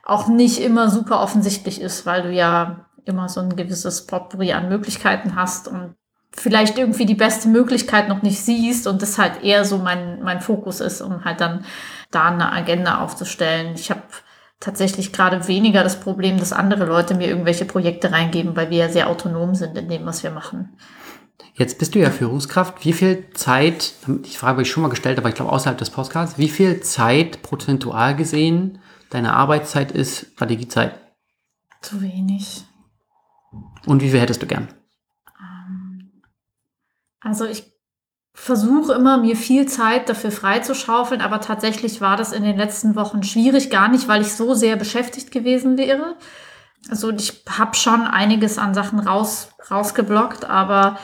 auch 0.03 0.27
nicht 0.27 0.59
immer 0.59 0.89
super 0.89 1.21
offensichtlich 1.21 1.81
ist, 1.81 2.05
weil 2.05 2.23
du 2.23 2.31
ja 2.31 2.85
immer 3.05 3.29
so 3.29 3.41
ein 3.41 3.55
gewisses 3.55 4.05
Potpourri 4.05 4.53
an 4.53 4.69
Möglichkeiten 4.69 5.35
hast 5.35 5.67
und 5.67 5.95
vielleicht 6.33 6.77
irgendwie 6.77 7.05
die 7.05 7.15
beste 7.15 7.49
Möglichkeit 7.49 8.07
noch 8.07 8.21
nicht 8.21 8.39
siehst 8.39 8.87
und 8.87 9.01
das 9.01 9.17
halt 9.17 9.43
eher 9.43 9.65
so 9.65 9.77
mein, 9.77 10.21
mein 10.23 10.39
Fokus 10.39 10.79
ist, 10.79 11.01
um 11.01 11.25
halt 11.25 11.41
dann 11.41 11.65
da 12.09 12.29
eine 12.29 12.51
Agenda 12.51 13.01
aufzustellen. 13.01 13.73
Ich 13.75 13.89
habe 13.89 14.01
tatsächlich 14.59 15.11
gerade 15.11 15.47
weniger 15.47 15.83
das 15.83 15.99
Problem, 15.99 16.37
dass 16.37 16.53
andere 16.53 16.85
Leute 16.85 17.15
mir 17.15 17.27
irgendwelche 17.27 17.65
Projekte 17.65 18.11
reingeben, 18.11 18.55
weil 18.55 18.69
wir 18.69 18.77
ja 18.77 18.89
sehr 18.89 19.09
autonom 19.09 19.55
sind 19.55 19.77
in 19.77 19.89
dem, 19.89 20.05
was 20.05 20.23
wir 20.23 20.31
machen. 20.31 20.77
Jetzt 21.55 21.79
bist 21.79 21.95
du 21.95 21.99
ja 21.99 22.09
Führungskraft. 22.09 22.85
Wie 22.85 22.93
viel 22.93 23.25
Zeit, 23.33 23.93
die 24.07 24.37
Frage 24.37 24.53
habe 24.53 24.61
ich 24.61 24.71
schon 24.71 24.83
mal 24.83 24.89
gestellt, 24.89 25.17
aber 25.17 25.29
ich 25.29 25.35
glaube 25.35 25.51
außerhalb 25.51 25.77
des 25.77 25.89
Podcasts, 25.89 26.37
wie 26.37 26.49
viel 26.49 26.79
Zeit 26.81 27.41
prozentual 27.41 28.15
gesehen 28.15 28.79
deine 29.11 29.33
Arbeitszeit 29.33 29.91
ist 29.91 30.31
Strategiezeit? 30.33 30.99
Zu 31.81 32.01
wenig. 32.01 32.65
Und 33.85 34.01
wie 34.01 34.09
viel 34.09 34.19
hättest 34.19 34.41
du 34.41 34.47
gern? 34.47 34.67
Ähm, 35.39 36.23
also 37.19 37.45
ich 37.45 37.71
versuche 38.33 38.93
immer, 38.93 39.17
mir 39.17 39.35
viel 39.35 39.67
Zeit 39.67 40.09
dafür 40.09 40.31
freizuschaufeln, 40.31 41.21
aber 41.21 41.41
tatsächlich 41.41 42.01
war 42.01 42.17
das 42.17 42.31
in 42.31 42.43
den 42.43 42.57
letzten 42.57 42.95
Wochen 42.95 43.23
schwierig, 43.23 43.69
gar 43.69 43.89
nicht, 43.89 44.07
weil 44.07 44.21
ich 44.21 44.33
so 44.33 44.53
sehr 44.53 44.77
beschäftigt 44.77 45.31
gewesen 45.31 45.77
wäre. 45.77 46.15
Also 46.89 47.11
ich 47.11 47.43
habe 47.49 47.75
schon 47.75 48.01
einiges 48.01 48.57
an 48.57 48.73
Sachen 48.73 48.99
raus, 48.99 49.49
rausgeblockt, 49.69 50.45
aber 50.45 50.97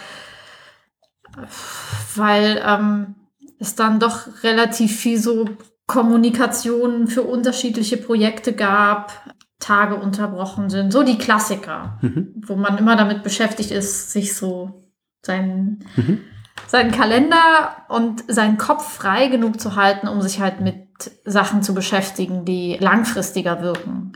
weil 2.16 2.64
ähm, 2.66 3.16
es 3.60 3.76
dann 3.76 4.00
doch 4.00 4.44
relativ 4.44 4.96
viel 4.96 5.20
so 5.20 5.46
Kommunikation 5.88 7.08
für 7.08 7.24
unterschiedliche 7.24 7.98
Projekte 7.98 8.54
gab, 8.54 9.14
Tage 9.60 9.96
unterbrochen 9.96 10.70
sind, 10.70 10.92
so 10.92 11.02
die 11.02 11.18
Klassiker, 11.18 11.98
mhm. 12.02 12.34
wo 12.46 12.56
man 12.56 12.78
immer 12.78 12.96
damit 12.96 13.24
beschäftigt 13.24 13.72
ist, 13.72 14.12
sich 14.12 14.36
so 14.36 14.84
seinen, 15.26 15.86
mhm. 15.96 16.20
seinen 16.68 16.92
Kalender 16.92 17.86
und 17.90 18.24
seinen 18.28 18.58
Kopf 18.58 18.98
frei 18.98 19.28
genug 19.28 19.60
zu 19.60 19.76
halten, 19.76 20.08
um 20.08 20.22
sich 20.22 20.40
halt 20.40 20.62
mit 20.62 20.88
Sachen 21.26 21.64
zu 21.64 21.74
beschäftigen, 21.74 22.46
die 22.46 22.78
langfristiger 22.80 23.62
wirken. 23.62 24.14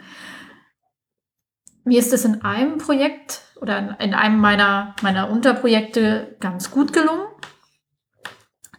Mir 1.84 1.99
ist 1.99 2.13
es 2.13 2.26
in 2.26 2.43
einem 2.43 2.78
Projekt 2.78 3.41
oder 3.59 3.99
in 3.99 4.13
einem 4.13 4.39
meiner, 4.39 4.95
meiner 5.01 5.30
Unterprojekte 5.30 6.36
ganz 6.39 6.69
gut 6.69 6.93
gelungen. 6.93 7.26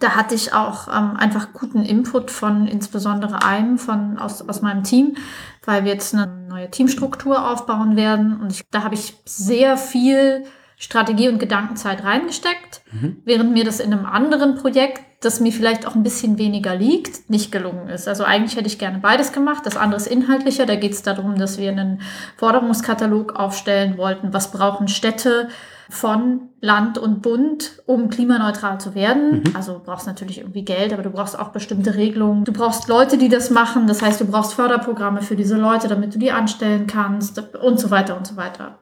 Da 0.02 0.16
hatte 0.16 0.34
ich 0.34 0.52
auch 0.52 0.88
ähm, 0.88 1.16
einfach 1.16 1.52
guten 1.52 1.84
Input 1.84 2.32
von 2.32 2.66
insbesondere 2.66 3.44
einem 3.44 3.78
von 3.78 4.18
aus, 4.18 4.46
aus 4.48 4.60
meinem 4.60 4.82
Team, 4.82 5.16
weil 5.64 5.84
wir 5.84 5.92
jetzt 5.92 6.12
eine 6.12 6.26
neue 6.26 6.68
Teamstruktur 6.70 7.48
aufbauen 7.48 7.94
werden. 7.94 8.40
Und 8.40 8.50
ich, 8.50 8.62
da 8.72 8.82
habe 8.82 8.96
ich 8.96 9.14
sehr 9.24 9.76
viel 9.76 10.44
Strategie 10.76 11.28
und 11.28 11.38
Gedankenzeit 11.38 12.02
reingesteckt, 12.02 12.82
mhm. 12.90 13.18
während 13.24 13.52
mir 13.52 13.64
das 13.64 13.78
in 13.78 13.92
einem 13.92 14.04
anderen 14.04 14.56
Projekt, 14.56 15.02
das 15.20 15.38
mir 15.38 15.52
vielleicht 15.52 15.86
auch 15.86 15.94
ein 15.94 16.02
bisschen 16.02 16.36
weniger 16.36 16.74
liegt, 16.74 17.30
nicht 17.30 17.52
gelungen 17.52 17.88
ist. 17.88 18.08
Also 18.08 18.24
eigentlich 18.24 18.56
hätte 18.56 18.66
ich 18.66 18.80
gerne 18.80 18.98
beides 18.98 19.32
gemacht. 19.32 19.64
Das 19.64 19.76
andere 19.76 20.00
ist 20.00 20.08
inhaltlicher. 20.08 20.66
Da 20.66 20.74
geht 20.74 20.94
es 20.94 21.02
darum, 21.02 21.38
dass 21.38 21.58
wir 21.58 21.70
einen 21.70 22.02
Forderungskatalog 22.38 23.36
aufstellen 23.36 23.98
wollten. 23.98 24.34
Was 24.34 24.50
brauchen 24.50 24.88
Städte? 24.88 25.48
Von 25.90 26.48
Land 26.60 26.98
und 26.98 27.22
Bund, 27.22 27.82
um 27.86 28.08
klimaneutral 28.08 28.80
zu 28.80 28.94
werden. 28.94 29.40
Mhm. 29.40 29.56
Also 29.56 29.74
du 29.74 29.80
brauchst 29.80 30.06
natürlich 30.06 30.38
irgendwie 30.38 30.64
Geld, 30.64 30.92
aber 30.92 31.02
du 31.02 31.10
brauchst 31.10 31.38
auch 31.38 31.48
bestimmte 31.48 31.94
Regelungen. 31.94 32.44
Du 32.44 32.52
brauchst 32.52 32.88
Leute, 32.88 33.18
die 33.18 33.28
das 33.28 33.50
machen. 33.50 33.86
Das 33.86 34.02
heißt, 34.02 34.20
du 34.20 34.24
brauchst 34.24 34.54
Förderprogramme 34.54 35.22
für 35.22 35.36
diese 35.36 35.56
Leute, 35.56 35.88
damit 35.88 36.14
du 36.14 36.18
die 36.18 36.32
anstellen 36.32 36.86
kannst 36.86 37.42
und 37.56 37.80
so 37.80 37.90
weiter 37.90 38.16
und 38.16 38.26
so 38.26 38.36
weiter. 38.36 38.78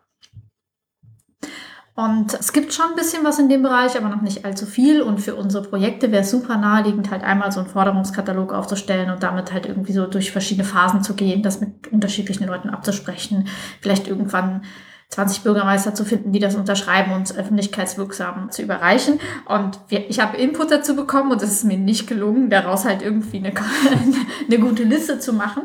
Und 2.01 2.33
es 2.33 2.55
gibt 2.55 2.73
schon 2.73 2.91
ein 2.91 2.97
bisschen 2.97 3.25
was 3.25 3.39
in 3.39 3.51
dem 3.51 3.63
Bereich, 3.63 3.95
aber 3.97 4.09
noch 4.09 4.23
nicht 4.23 4.47
allzu 4.47 4.65
viel. 4.65 5.03
Und 5.03 5.21
für 5.21 5.35
unsere 5.35 5.69
Projekte 5.69 6.11
wäre 6.11 6.23
es 6.23 6.31
super 6.31 6.57
naheliegend, 6.57 7.11
halt 7.11 7.23
einmal 7.23 7.53
so 7.53 7.61
einen 7.61 7.69
Forderungskatalog 7.69 8.55
aufzustellen 8.55 9.11
und 9.11 9.23
damit 9.23 9.53
halt 9.53 9.67
irgendwie 9.67 9.93
so 9.93 10.07
durch 10.07 10.33
verschiedene 10.33 10.67
Phasen 10.67 11.03
zu 11.03 11.15
gehen, 11.15 11.43
das 11.43 11.61
mit 11.61 11.93
unterschiedlichen 11.93 12.47
Leuten 12.47 12.71
abzusprechen. 12.71 13.49
Vielleicht 13.83 14.09
irgendwann 14.09 14.63
20 15.11 15.43
Bürgermeister 15.43 15.95
zu 15.95 16.05
finden, 16.05 16.33
die 16.33 16.39
das 16.39 16.55
unterschreiben 16.55 17.13
und 17.13 17.37
öffentlichkeitswirksam 17.37 18.51
zu 18.53 18.63
überreichen. 18.63 19.19
Und 19.45 19.81
wir, 19.89 20.09
ich 20.09 20.21
habe 20.21 20.37
Input 20.37 20.71
dazu 20.71 20.95
bekommen 20.95 21.33
und 21.33 21.43
es 21.43 21.51
ist 21.51 21.65
mir 21.65 21.79
nicht 21.79 22.07
gelungen, 22.07 22.49
daraus 22.49 22.85
halt 22.85 23.03
irgendwie 23.03 23.39
eine, 23.39 23.53
eine 24.47 24.59
gute 24.59 24.85
Liste 24.85 25.19
zu 25.19 25.33
machen. 25.33 25.63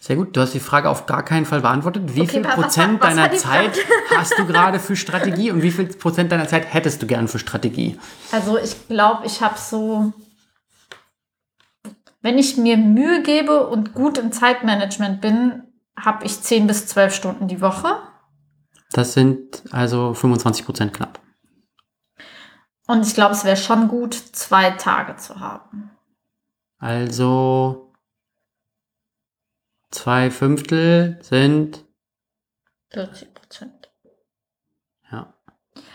Sehr 0.00 0.16
gut. 0.16 0.34
Du 0.34 0.40
hast 0.40 0.52
die 0.52 0.60
Frage 0.60 0.88
auf 0.88 1.06
gar 1.06 1.24
keinen 1.24 1.46
Fall 1.46 1.60
beantwortet. 1.60 2.16
Wie 2.16 2.22
okay, 2.22 2.30
viel 2.30 2.42
Prozent 2.42 3.00
was 3.00 3.14
deiner 3.14 3.32
Zeit 3.36 3.78
hast 4.16 4.36
du 4.36 4.46
gerade 4.46 4.80
für 4.80 4.96
Strategie 4.96 5.52
und 5.52 5.62
wie 5.62 5.70
viel 5.70 5.86
Prozent 5.86 6.32
deiner 6.32 6.48
Zeit 6.48 6.72
hättest 6.72 7.02
du 7.02 7.06
gern 7.06 7.28
für 7.28 7.38
Strategie? 7.38 7.98
Also 8.32 8.58
ich 8.58 8.88
glaube, 8.88 9.26
ich 9.26 9.42
habe 9.42 9.58
so, 9.58 10.12
wenn 12.20 12.36
ich 12.36 12.56
mir 12.56 12.78
Mühe 12.78 13.22
gebe 13.22 13.68
und 13.68 13.94
gut 13.94 14.18
im 14.18 14.32
Zeitmanagement 14.32 15.20
bin, 15.20 15.62
habe 15.96 16.24
ich 16.24 16.40
10 16.40 16.66
bis 16.66 16.86
12 16.86 17.14
Stunden 17.14 17.46
die 17.46 17.60
Woche. 17.60 17.94
Das 18.92 19.14
sind 19.14 19.62
also 19.72 20.14
25 20.14 20.64
Prozent 20.64 20.92
knapp. 20.92 21.20
Und 22.86 23.06
ich 23.06 23.14
glaube, 23.14 23.32
es 23.32 23.44
wäre 23.44 23.56
schon 23.56 23.88
gut, 23.88 24.14
zwei 24.14 24.70
Tage 24.72 25.16
zu 25.16 25.40
haben. 25.40 25.90
Also 26.78 27.94
zwei 29.90 30.30
Fünftel 30.30 31.18
sind 31.22 31.84
40 32.90 33.32
Prozent. 33.34 33.90
Ja. 35.10 35.32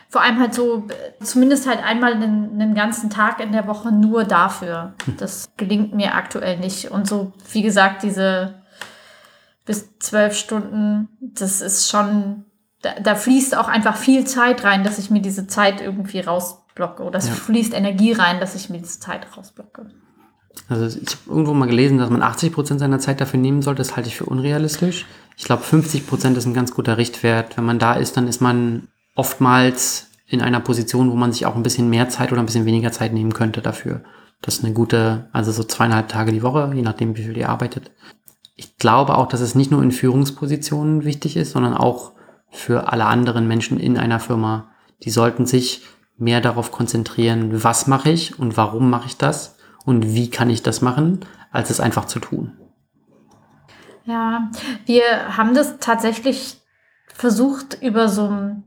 Vor 0.09 0.21
allem 0.21 0.39
halt 0.39 0.53
so, 0.53 0.87
zumindest 1.21 1.67
halt 1.67 1.83
einmal 1.83 2.13
einen, 2.13 2.53
einen 2.53 2.73
ganzen 2.73 3.09
Tag 3.09 3.41
in 3.41 3.51
der 3.51 3.67
Woche 3.67 3.91
nur 3.91 4.23
dafür. 4.23 4.95
Hm. 5.05 5.17
Das 5.17 5.49
gelingt 5.57 5.93
mir 5.93 6.15
aktuell 6.15 6.57
nicht. 6.57 6.89
Und 6.89 7.07
so, 7.07 7.33
wie 7.51 7.61
gesagt, 7.61 8.01
diese 8.01 8.63
bis 9.65 9.99
zwölf 9.99 10.35
Stunden, 10.35 11.09
das 11.19 11.61
ist 11.61 11.89
schon 11.89 12.45
da, 12.95 13.01
da, 13.01 13.15
fließt 13.15 13.57
auch 13.57 13.67
einfach 13.67 13.97
viel 13.97 14.25
Zeit 14.25 14.63
rein, 14.63 14.83
dass 14.83 14.99
ich 14.99 15.09
mir 15.09 15.21
diese 15.21 15.47
Zeit 15.47 15.81
irgendwie 15.81 16.19
rausblocke. 16.19 17.03
Oder 17.03 17.19
es 17.19 17.27
ja. 17.27 17.33
fließt 17.33 17.73
Energie 17.73 18.13
rein, 18.13 18.39
dass 18.39 18.55
ich 18.55 18.69
mir 18.69 18.79
diese 18.79 18.99
Zeit 18.99 19.27
rausblocke. 19.35 19.87
Also 20.69 20.85
ich 20.85 21.09
habe 21.09 21.29
irgendwo 21.29 21.53
mal 21.53 21.67
gelesen, 21.67 21.97
dass 21.97 22.09
man 22.09 22.23
80 22.23 22.53
Prozent 22.53 22.79
seiner 22.79 22.99
Zeit 22.99 23.21
dafür 23.21 23.39
nehmen 23.39 23.61
sollte. 23.61 23.79
Das 23.79 23.95
halte 23.95 24.09
ich 24.09 24.15
für 24.15 24.25
unrealistisch. 24.25 25.05
Ich 25.35 25.43
glaube, 25.43 25.63
50 25.63 26.07
Prozent 26.07 26.37
ist 26.37 26.45
ein 26.45 26.53
ganz 26.53 26.73
guter 26.73 26.97
Richtwert. 26.97 27.57
Wenn 27.57 27.65
man 27.65 27.79
da 27.79 27.93
ist, 27.93 28.17
dann 28.17 28.27
ist 28.27 28.41
man 28.41 28.87
oftmals 29.15 30.07
in 30.27 30.41
einer 30.41 30.59
Position, 30.59 31.11
wo 31.11 31.15
man 31.15 31.31
sich 31.31 31.45
auch 31.45 31.55
ein 31.55 31.63
bisschen 31.63 31.89
mehr 31.89 32.09
Zeit 32.09 32.31
oder 32.31 32.41
ein 32.41 32.45
bisschen 32.45 32.65
weniger 32.65 32.91
Zeit 32.91 33.13
nehmen 33.13 33.33
könnte 33.33 33.61
dafür. 33.61 34.01
Das 34.41 34.55
ist 34.55 34.65
eine 34.65 34.73
gute, 34.73 35.29
also 35.31 35.51
so 35.51 35.63
zweieinhalb 35.63 36.09
Tage 36.09 36.31
die 36.31 36.43
Woche, 36.43 36.71
je 36.75 36.81
nachdem, 36.81 37.15
wie 37.15 37.23
viel 37.23 37.37
ihr 37.37 37.49
arbeitet. 37.49 37.91
Ich 38.55 38.77
glaube 38.77 39.17
auch, 39.17 39.27
dass 39.27 39.41
es 39.41 39.55
nicht 39.55 39.71
nur 39.71 39.83
in 39.83 39.91
Führungspositionen 39.91 41.05
wichtig 41.05 41.37
ist, 41.37 41.51
sondern 41.51 41.75
auch 41.75 42.13
für 42.49 42.91
alle 42.91 43.05
anderen 43.05 43.47
Menschen 43.47 43.79
in 43.79 43.97
einer 43.97 44.19
Firma. 44.19 44.71
Die 45.03 45.11
sollten 45.11 45.45
sich 45.45 45.83
mehr 46.17 46.41
darauf 46.41 46.71
konzentrieren, 46.71 47.63
was 47.63 47.87
mache 47.87 48.09
ich 48.09 48.39
und 48.39 48.57
warum 48.57 48.89
mache 48.89 49.07
ich 49.07 49.17
das 49.17 49.57
und 49.85 50.13
wie 50.13 50.29
kann 50.29 50.49
ich 50.49 50.63
das 50.63 50.81
machen, 50.81 51.25
als 51.51 51.69
es 51.69 51.79
einfach 51.79 52.05
zu 52.05 52.19
tun. 52.19 52.57
Ja, 54.05 54.49
wir 54.85 55.37
haben 55.37 55.53
das 55.53 55.77
tatsächlich 55.79 56.57
versucht 57.13 57.81
über 57.81 58.09
so 58.09 58.25
einen 58.25 58.63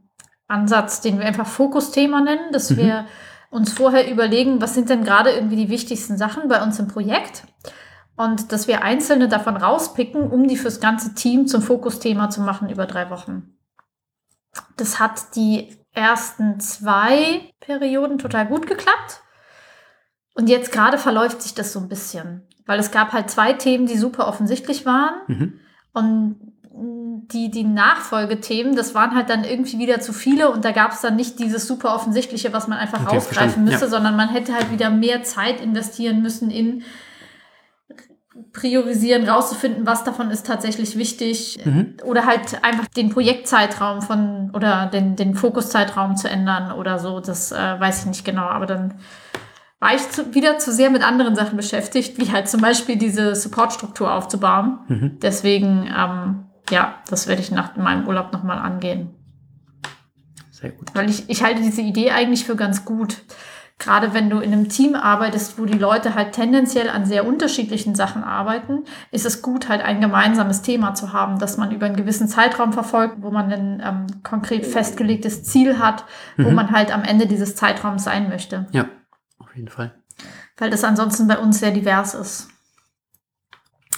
Ansatz, 0.48 1.00
den 1.00 1.18
wir 1.18 1.26
einfach 1.26 1.46
Fokusthema 1.46 2.20
nennen, 2.20 2.52
dass 2.52 2.70
mhm. 2.70 2.76
wir 2.76 3.06
uns 3.50 3.72
vorher 3.72 4.10
überlegen, 4.10 4.60
was 4.60 4.74
sind 4.74 4.90
denn 4.90 5.04
gerade 5.04 5.30
irgendwie 5.30 5.56
die 5.56 5.70
wichtigsten 5.70 6.16
Sachen 6.16 6.48
bei 6.48 6.62
uns 6.62 6.78
im 6.78 6.88
Projekt 6.88 7.44
und 8.16 8.52
dass 8.52 8.68
wir 8.68 8.82
einzelne 8.82 9.28
davon 9.28 9.56
rauspicken, 9.56 10.30
um 10.30 10.46
die 10.46 10.56
fürs 10.56 10.80
ganze 10.80 11.14
Team 11.14 11.46
zum 11.46 11.62
Fokusthema 11.62 12.30
zu 12.30 12.42
machen 12.42 12.68
über 12.68 12.86
drei 12.86 13.10
Wochen. 13.10 13.54
Das 14.80 14.98
hat 14.98 15.36
die 15.36 15.76
ersten 15.92 16.60
zwei 16.60 17.52
Perioden 17.60 18.18
total 18.18 18.46
gut 18.46 18.66
geklappt. 18.66 19.22
Und 20.34 20.48
jetzt 20.48 20.72
gerade 20.72 20.98
verläuft 20.98 21.42
sich 21.42 21.54
das 21.54 21.72
so 21.72 21.80
ein 21.80 21.88
bisschen, 21.88 22.46
weil 22.66 22.78
es 22.78 22.90
gab 22.90 23.12
halt 23.12 23.30
zwei 23.30 23.52
Themen, 23.52 23.86
die 23.86 23.98
super 23.98 24.26
offensichtlich 24.26 24.86
waren. 24.86 25.14
Mhm. 25.26 25.60
Und 25.92 26.50
die, 26.72 27.50
die 27.50 27.64
Nachfolgethemen, 27.64 28.74
das 28.76 28.94
waren 28.94 29.14
halt 29.14 29.28
dann 29.28 29.44
irgendwie 29.44 29.78
wieder 29.78 30.00
zu 30.00 30.12
viele 30.12 30.50
und 30.50 30.64
da 30.64 30.70
gab 30.70 30.92
es 30.92 31.00
dann 31.00 31.16
nicht 31.16 31.38
dieses 31.38 31.66
super 31.66 31.94
offensichtliche, 31.94 32.52
was 32.52 32.68
man 32.68 32.78
einfach 32.78 33.02
okay, 33.02 33.16
rausgreifen 33.16 33.64
müsste, 33.64 33.84
ja. 33.84 33.90
sondern 33.90 34.16
man 34.16 34.28
hätte 34.28 34.54
halt 34.54 34.70
wieder 34.70 34.90
mehr 34.90 35.22
Zeit 35.22 35.60
investieren 35.60 36.22
müssen 36.22 36.50
in 36.50 36.82
priorisieren, 38.52 39.28
rauszufinden, 39.28 39.86
was 39.86 40.04
davon 40.04 40.30
ist 40.30 40.46
tatsächlich 40.46 40.96
wichtig 40.96 41.58
mhm. 41.64 41.96
oder 42.04 42.26
halt 42.26 42.62
einfach 42.62 42.86
den 42.86 43.10
Projektzeitraum 43.10 44.02
von 44.02 44.52
oder 44.54 44.86
den, 44.86 45.16
den 45.16 45.34
Fokuszeitraum 45.34 46.16
zu 46.16 46.28
ändern 46.28 46.72
oder 46.72 46.98
so, 46.98 47.20
das 47.20 47.50
äh, 47.50 47.56
weiß 47.56 48.00
ich 48.00 48.06
nicht 48.06 48.24
genau, 48.24 48.44
aber 48.44 48.66
dann 48.66 48.94
war 49.80 49.94
ich 49.94 50.08
zu, 50.10 50.34
wieder 50.34 50.58
zu 50.58 50.72
sehr 50.72 50.90
mit 50.90 51.02
anderen 51.02 51.34
Sachen 51.34 51.56
beschäftigt, 51.56 52.18
wie 52.18 52.30
halt 52.30 52.48
zum 52.48 52.60
Beispiel 52.60 52.96
diese 52.96 53.34
Supportstruktur 53.34 54.12
aufzubauen. 54.12 54.78
Mhm. 54.88 55.18
Deswegen, 55.20 55.86
ähm, 55.86 56.44
ja, 56.70 56.96
das 57.08 57.26
werde 57.26 57.40
ich 57.40 57.50
nach 57.50 57.76
meinem 57.76 58.06
Urlaub 58.06 58.32
nochmal 58.32 58.58
angehen. 58.58 59.08
Sehr 60.50 60.70
gut. 60.70 60.88
Weil 60.92 61.08
ich, 61.08 61.28
ich 61.30 61.42
halte 61.42 61.62
diese 61.62 61.80
Idee 61.80 62.10
eigentlich 62.10 62.44
für 62.44 62.56
ganz 62.56 62.84
gut 62.84 63.22
gerade 63.80 64.14
wenn 64.14 64.30
du 64.30 64.38
in 64.38 64.52
einem 64.52 64.68
Team 64.68 64.94
arbeitest, 64.94 65.58
wo 65.58 65.64
die 65.64 65.76
Leute 65.76 66.14
halt 66.14 66.32
tendenziell 66.32 66.88
an 66.88 67.06
sehr 67.06 67.26
unterschiedlichen 67.26 67.96
Sachen 67.96 68.22
arbeiten, 68.22 68.84
ist 69.10 69.26
es 69.26 69.42
gut, 69.42 69.68
halt 69.68 69.82
ein 69.82 70.00
gemeinsames 70.00 70.62
Thema 70.62 70.94
zu 70.94 71.12
haben, 71.12 71.40
das 71.40 71.56
man 71.56 71.72
über 71.72 71.86
einen 71.86 71.96
gewissen 71.96 72.28
Zeitraum 72.28 72.72
verfolgt, 72.72 73.16
wo 73.22 73.30
man 73.30 73.50
ein 73.52 73.82
ähm, 73.84 74.22
konkret 74.22 74.66
festgelegtes 74.66 75.42
Ziel 75.42 75.78
hat, 75.78 76.04
mhm. 76.36 76.44
wo 76.44 76.50
man 76.50 76.70
halt 76.70 76.94
am 76.94 77.02
Ende 77.02 77.26
dieses 77.26 77.56
Zeitraums 77.56 78.04
sein 78.04 78.28
möchte. 78.28 78.66
Ja, 78.70 78.86
auf 79.38 79.56
jeden 79.56 79.68
Fall. 79.68 79.92
Weil 80.58 80.70
das 80.70 80.84
ansonsten 80.84 81.26
bei 81.26 81.38
uns 81.38 81.58
sehr 81.58 81.70
divers 81.70 82.14
ist. 82.14 82.48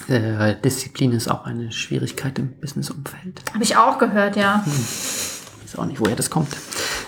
Äh, 0.07 0.55
Disziplin 0.61 1.11
ist 1.11 1.27
auch 1.27 1.45
eine 1.45 1.71
Schwierigkeit 1.71 2.39
im 2.39 2.59
Businessumfeld. 2.59 3.43
Habe 3.53 3.63
ich 3.63 3.75
auch 3.75 3.99
gehört, 3.99 4.37
ja. 4.37 4.65
Hm. 4.65 4.71
Weiß 4.71 5.77
auch 5.77 5.85
nicht, 5.85 5.99
woher 5.99 6.15
das 6.15 6.29
kommt. 6.29 6.55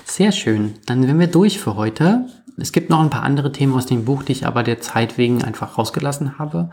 Sehr 0.05 0.31
schön. 0.31 0.75
Dann 0.85 1.01
sind 1.01 1.19
wir 1.19 1.27
durch 1.27 1.59
für 1.59 1.75
heute. 1.75 2.27
Es 2.57 2.71
gibt 2.71 2.89
noch 2.89 3.01
ein 3.01 3.09
paar 3.09 3.23
andere 3.23 3.51
Themen 3.51 3.73
aus 3.73 3.85
dem 3.85 4.05
Buch, 4.05 4.23
die 4.23 4.31
ich 4.31 4.45
aber 4.45 4.63
der 4.63 4.79
Zeit 4.81 5.17
wegen 5.17 5.43
einfach 5.43 5.77
rausgelassen 5.77 6.39
habe. 6.39 6.69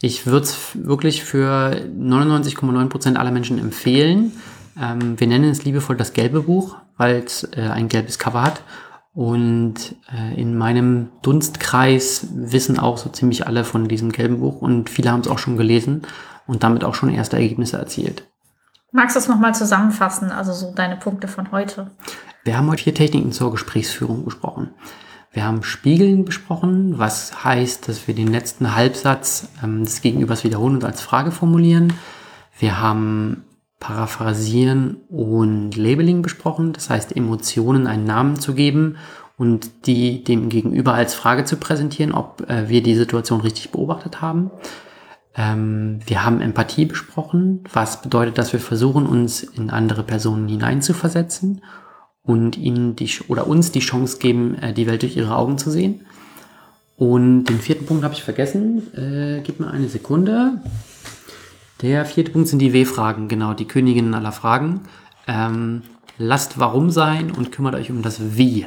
Ich 0.00 0.26
würde 0.26 0.44
es 0.44 0.58
wirklich 0.74 1.24
für 1.24 1.76
99,9 1.96 2.88
Prozent 2.88 3.16
aller 3.16 3.30
Menschen 3.30 3.58
empfehlen. 3.58 4.32
Ähm, 4.80 5.18
wir 5.18 5.26
nennen 5.26 5.50
es 5.50 5.64
liebevoll 5.64 5.96
das 5.96 6.12
gelbe 6.12 6.42
Buch, 6.42 6.76
weil 6.96 7.22
es 7.24 7.44
äh, 7.56 7.62
ein 7.62 7.88
gelbes 7.88 8.18
Cover 8.18 8.42
hat. 8.42 8.62
Und 9.14 9.94
äh, 10.10 10.40
in 10.40 10.56
meinem 10.56 11.10
Dunstkreis 11.22 12.28
wissen 12.34 12.78
auch 12.78 12.96
so 12.96 13.10
ziemlich 13.10 13.46
alle 13.46 13.64
von 13.64 13.86
diesem 13.86 14.10
gelben 14.10 14.40
Buch 14.40 14.62
und 14.62 14.88
viele 14.88 15.12
haben 15.12 15.20
es 15.20 15.28
auch 15.28 15.38
schon 15.38 15.58
gelesen 15.58 16.02
und 16.46 16.62
damit 16.62 16.82
auch 16.82 16.94
schon 16.94 17.10
erste 17.10 17.36
Ergebnisse 17.36 17.76
erzielt. 17.76 18.26
Magst 18.90 19.16
du 19.16 19.20
es 19.20 19.28
nochmal 19.28 19.54
zusammenfassen, 19.54 20.30
also 20.30 20.52
so 20.52 20.72
deine 20.74 20.96
Punkte 20.96 21.28
von 21.28 21.52
heute? 21.52 21.90
Wir 22.44 22.56
haben 22.56 22.70
heute 22.70 22.82
vier 22.82 22.94
Techniken 22.94 23.32
zur 23.32 23.50
Gesprächsführung 23.50 24.24
besprochen. 24.24 24.70
Wir 25.32 25.44
haben 25.44 25.62
Spiegeln 25.62 26.26
besprochen, 26.26 26.98
was 26.98 27.44
heißt, 27.44 27.88
dass 27.88 28.06
wir 28.06 28.14
den 28.14 28.28
letzten 28.28 28.74
Halbsatz 28.74 29.48
ähm, 29.62 29.84
des 29.84 30.02
Gegenübers 30.02 30.44
wiederholen 30.44 30.76
und 30.76 30.84
als 30.84 31.00
Frage 31.00 31.30
formulieren. 31.30 31.94
Wir 32.58 32.80
haben 32.80 33.44
Paraphrasieren 33.80 34.98
und 35.08 35.74
Labeling 35.74 36.20
besprochen, 36.20 36.74
das 36.74 36.90
heißt 36.90 37.16
Emotionen 37.16 37.86
einen 37.86 38.04
Namen 38.04 38.38
zu 38.38 38.54
geben 38.54 38.96
und 39.38 39.86
die 39.86 40.22
dem 40.22 40.50
Gegenüber 40.50 40.92
als 40.92 41.14
Frage 41.14 41.44
zu 41.44 41.56
präsentieren, 41.56 42.12
ob 42.12 42.48
äh, 42.48 42.68
wir 42.68 42.82
die 42.82 42.94
Situation 42.94 43.40
richtig 43.40 43.72
beobachtet 43.72 44.20
haben. 44.20 44.50
Ähm, 45.34 46.00
wir 46.04 46.26
haben 46.26 46.42
Empathie 46.42 46.84
besprochen, 46.84 47.64
was 47.72 48.02
bedeutet, 48.02 48.36
dass 48.36 48.52
wir 48.52 48.60
versuchen, 48.60 49.06
uns 49.06 49.42
in 49.42 49.70
andere 49.70 50.02
Personen 50.02 50.46
hineinzuversetzen 50.46 51.62
und 52.24 52.56
ihnen 52.56 52.96
die 52.96 53.10
oder 53.28 53.46
uns 53.46 53.72
die 53.72 53.80
Chance 53.80 54.18
geben, 54.18 54.54
äh, 54.56 54.72
die 54.72 54.86
Welt 54.86 55.02
durch 55.02 55.16
ihre 55.16 55.36
Augen 55.36 55.58
zu 55.58 55.70
sehen. 55.70 56.06
Und 56.96 57.44
den 57.44 57.58
vierten 57.58 57.86
Punkt 57.86 58.04
habe 58.04 58.14
ich 58.14 58.22
vergessen. 58.22 58.94
Äh, 58.94 59.40
gib 59.42 59.58
mir 59.58 59.70
eine 59.70 59.88
Sekunde. 59.88 60.62
Der 61.80 62.04
vierte 62.04 62.30
Punkt 62.30 62.48
sind 62.48 62.60
die 62.60 62.72
W-Fragen, 62.72 63.26
genau, 63.26 63.54
die 63.54 63.66
Königinnen 63.66 64.14
aller 64.14 64.30
Fragen. 64.30 64.82
Ähm, 65.26 65.82
lasst 66.16 66.60
warum 66.60 66.90
sein 66.90 67.32
und 67.32 67.50
kümmert 67.50 67.74
euch 67.74 67.90
um 67.90 68.02
das 68.02 68.36
Wie. 68.36 68.66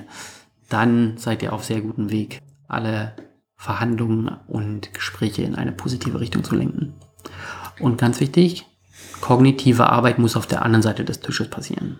Dann 0.69 1.17
seid 1.17 1.41
ihr 1.41 1.53
auf 1.53 1.63
sehr 1.63 1.79
gutem 1.79 2.11
Weg, 2.11 2.41
alle 2.67 3.13
Verhandlungen 3.55 4.35
und 4.47 4.93
Gespräche 4.93 5.43
in 5.43 5.55
eine 5.55 5.71
positive 5.71 6.19
Richtung 6.19 6.43
zu 6.43 6.55
lenken. 6.55 6.93
Und 7.79 7.97
ganz 7.97 8.19
wichtig, 8.19 8.65
kognitive 9.21 9.89
Arbeit 9.89 10.19
muss 10.19 10.35
auf 10.35 10.47
der 10.47 10.63
anderen 10.63 10.83
Seite 10.83 11.05
des 11.05 11.21
Tisches 11.21 11.49
passieren. 11.49 11.99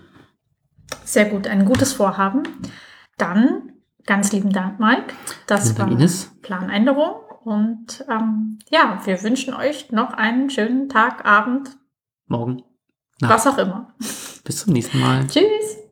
Sehr 1.06 1.26
gut, 1.26 1.48
ein 1.48 1.66
gutes 1.66 1.94
Vorhaben. 1.94 2.44
Dann 3.18 3.74
ganz 4.06 4.32
lieben 4.32 4.52
Dank, 4.52 4.80
Mike. 4.80 5.14
Das 5.48 5.78
war 5.78 5.90
Ines. 5.90 6.32
Planänderung. 6.42 7.16
Und 7.44 8.04
ähm, 8.10 8.58
ja, 8.70 9.00
wir 9.06 9.22
wünschen 9.22 9.54
euch 9.54 9.92
noch 9.92 10.14
einen 10.14 10.50
schönen 10.50 10.90
Tag, 10.90 11.26
Abend. 11.26 11.78
Morgen. 12.28 12.64
Nacht. 13.22 13.34
Was 13.34 13.48
auch 13.48 13.58
immer. 13.60 13.94
Bis 14.44 14.64
zum 14.64 14.74
nächsten 14.74 15.00
Mal. 15.00 15.28
Tschüss. 15.28 15.85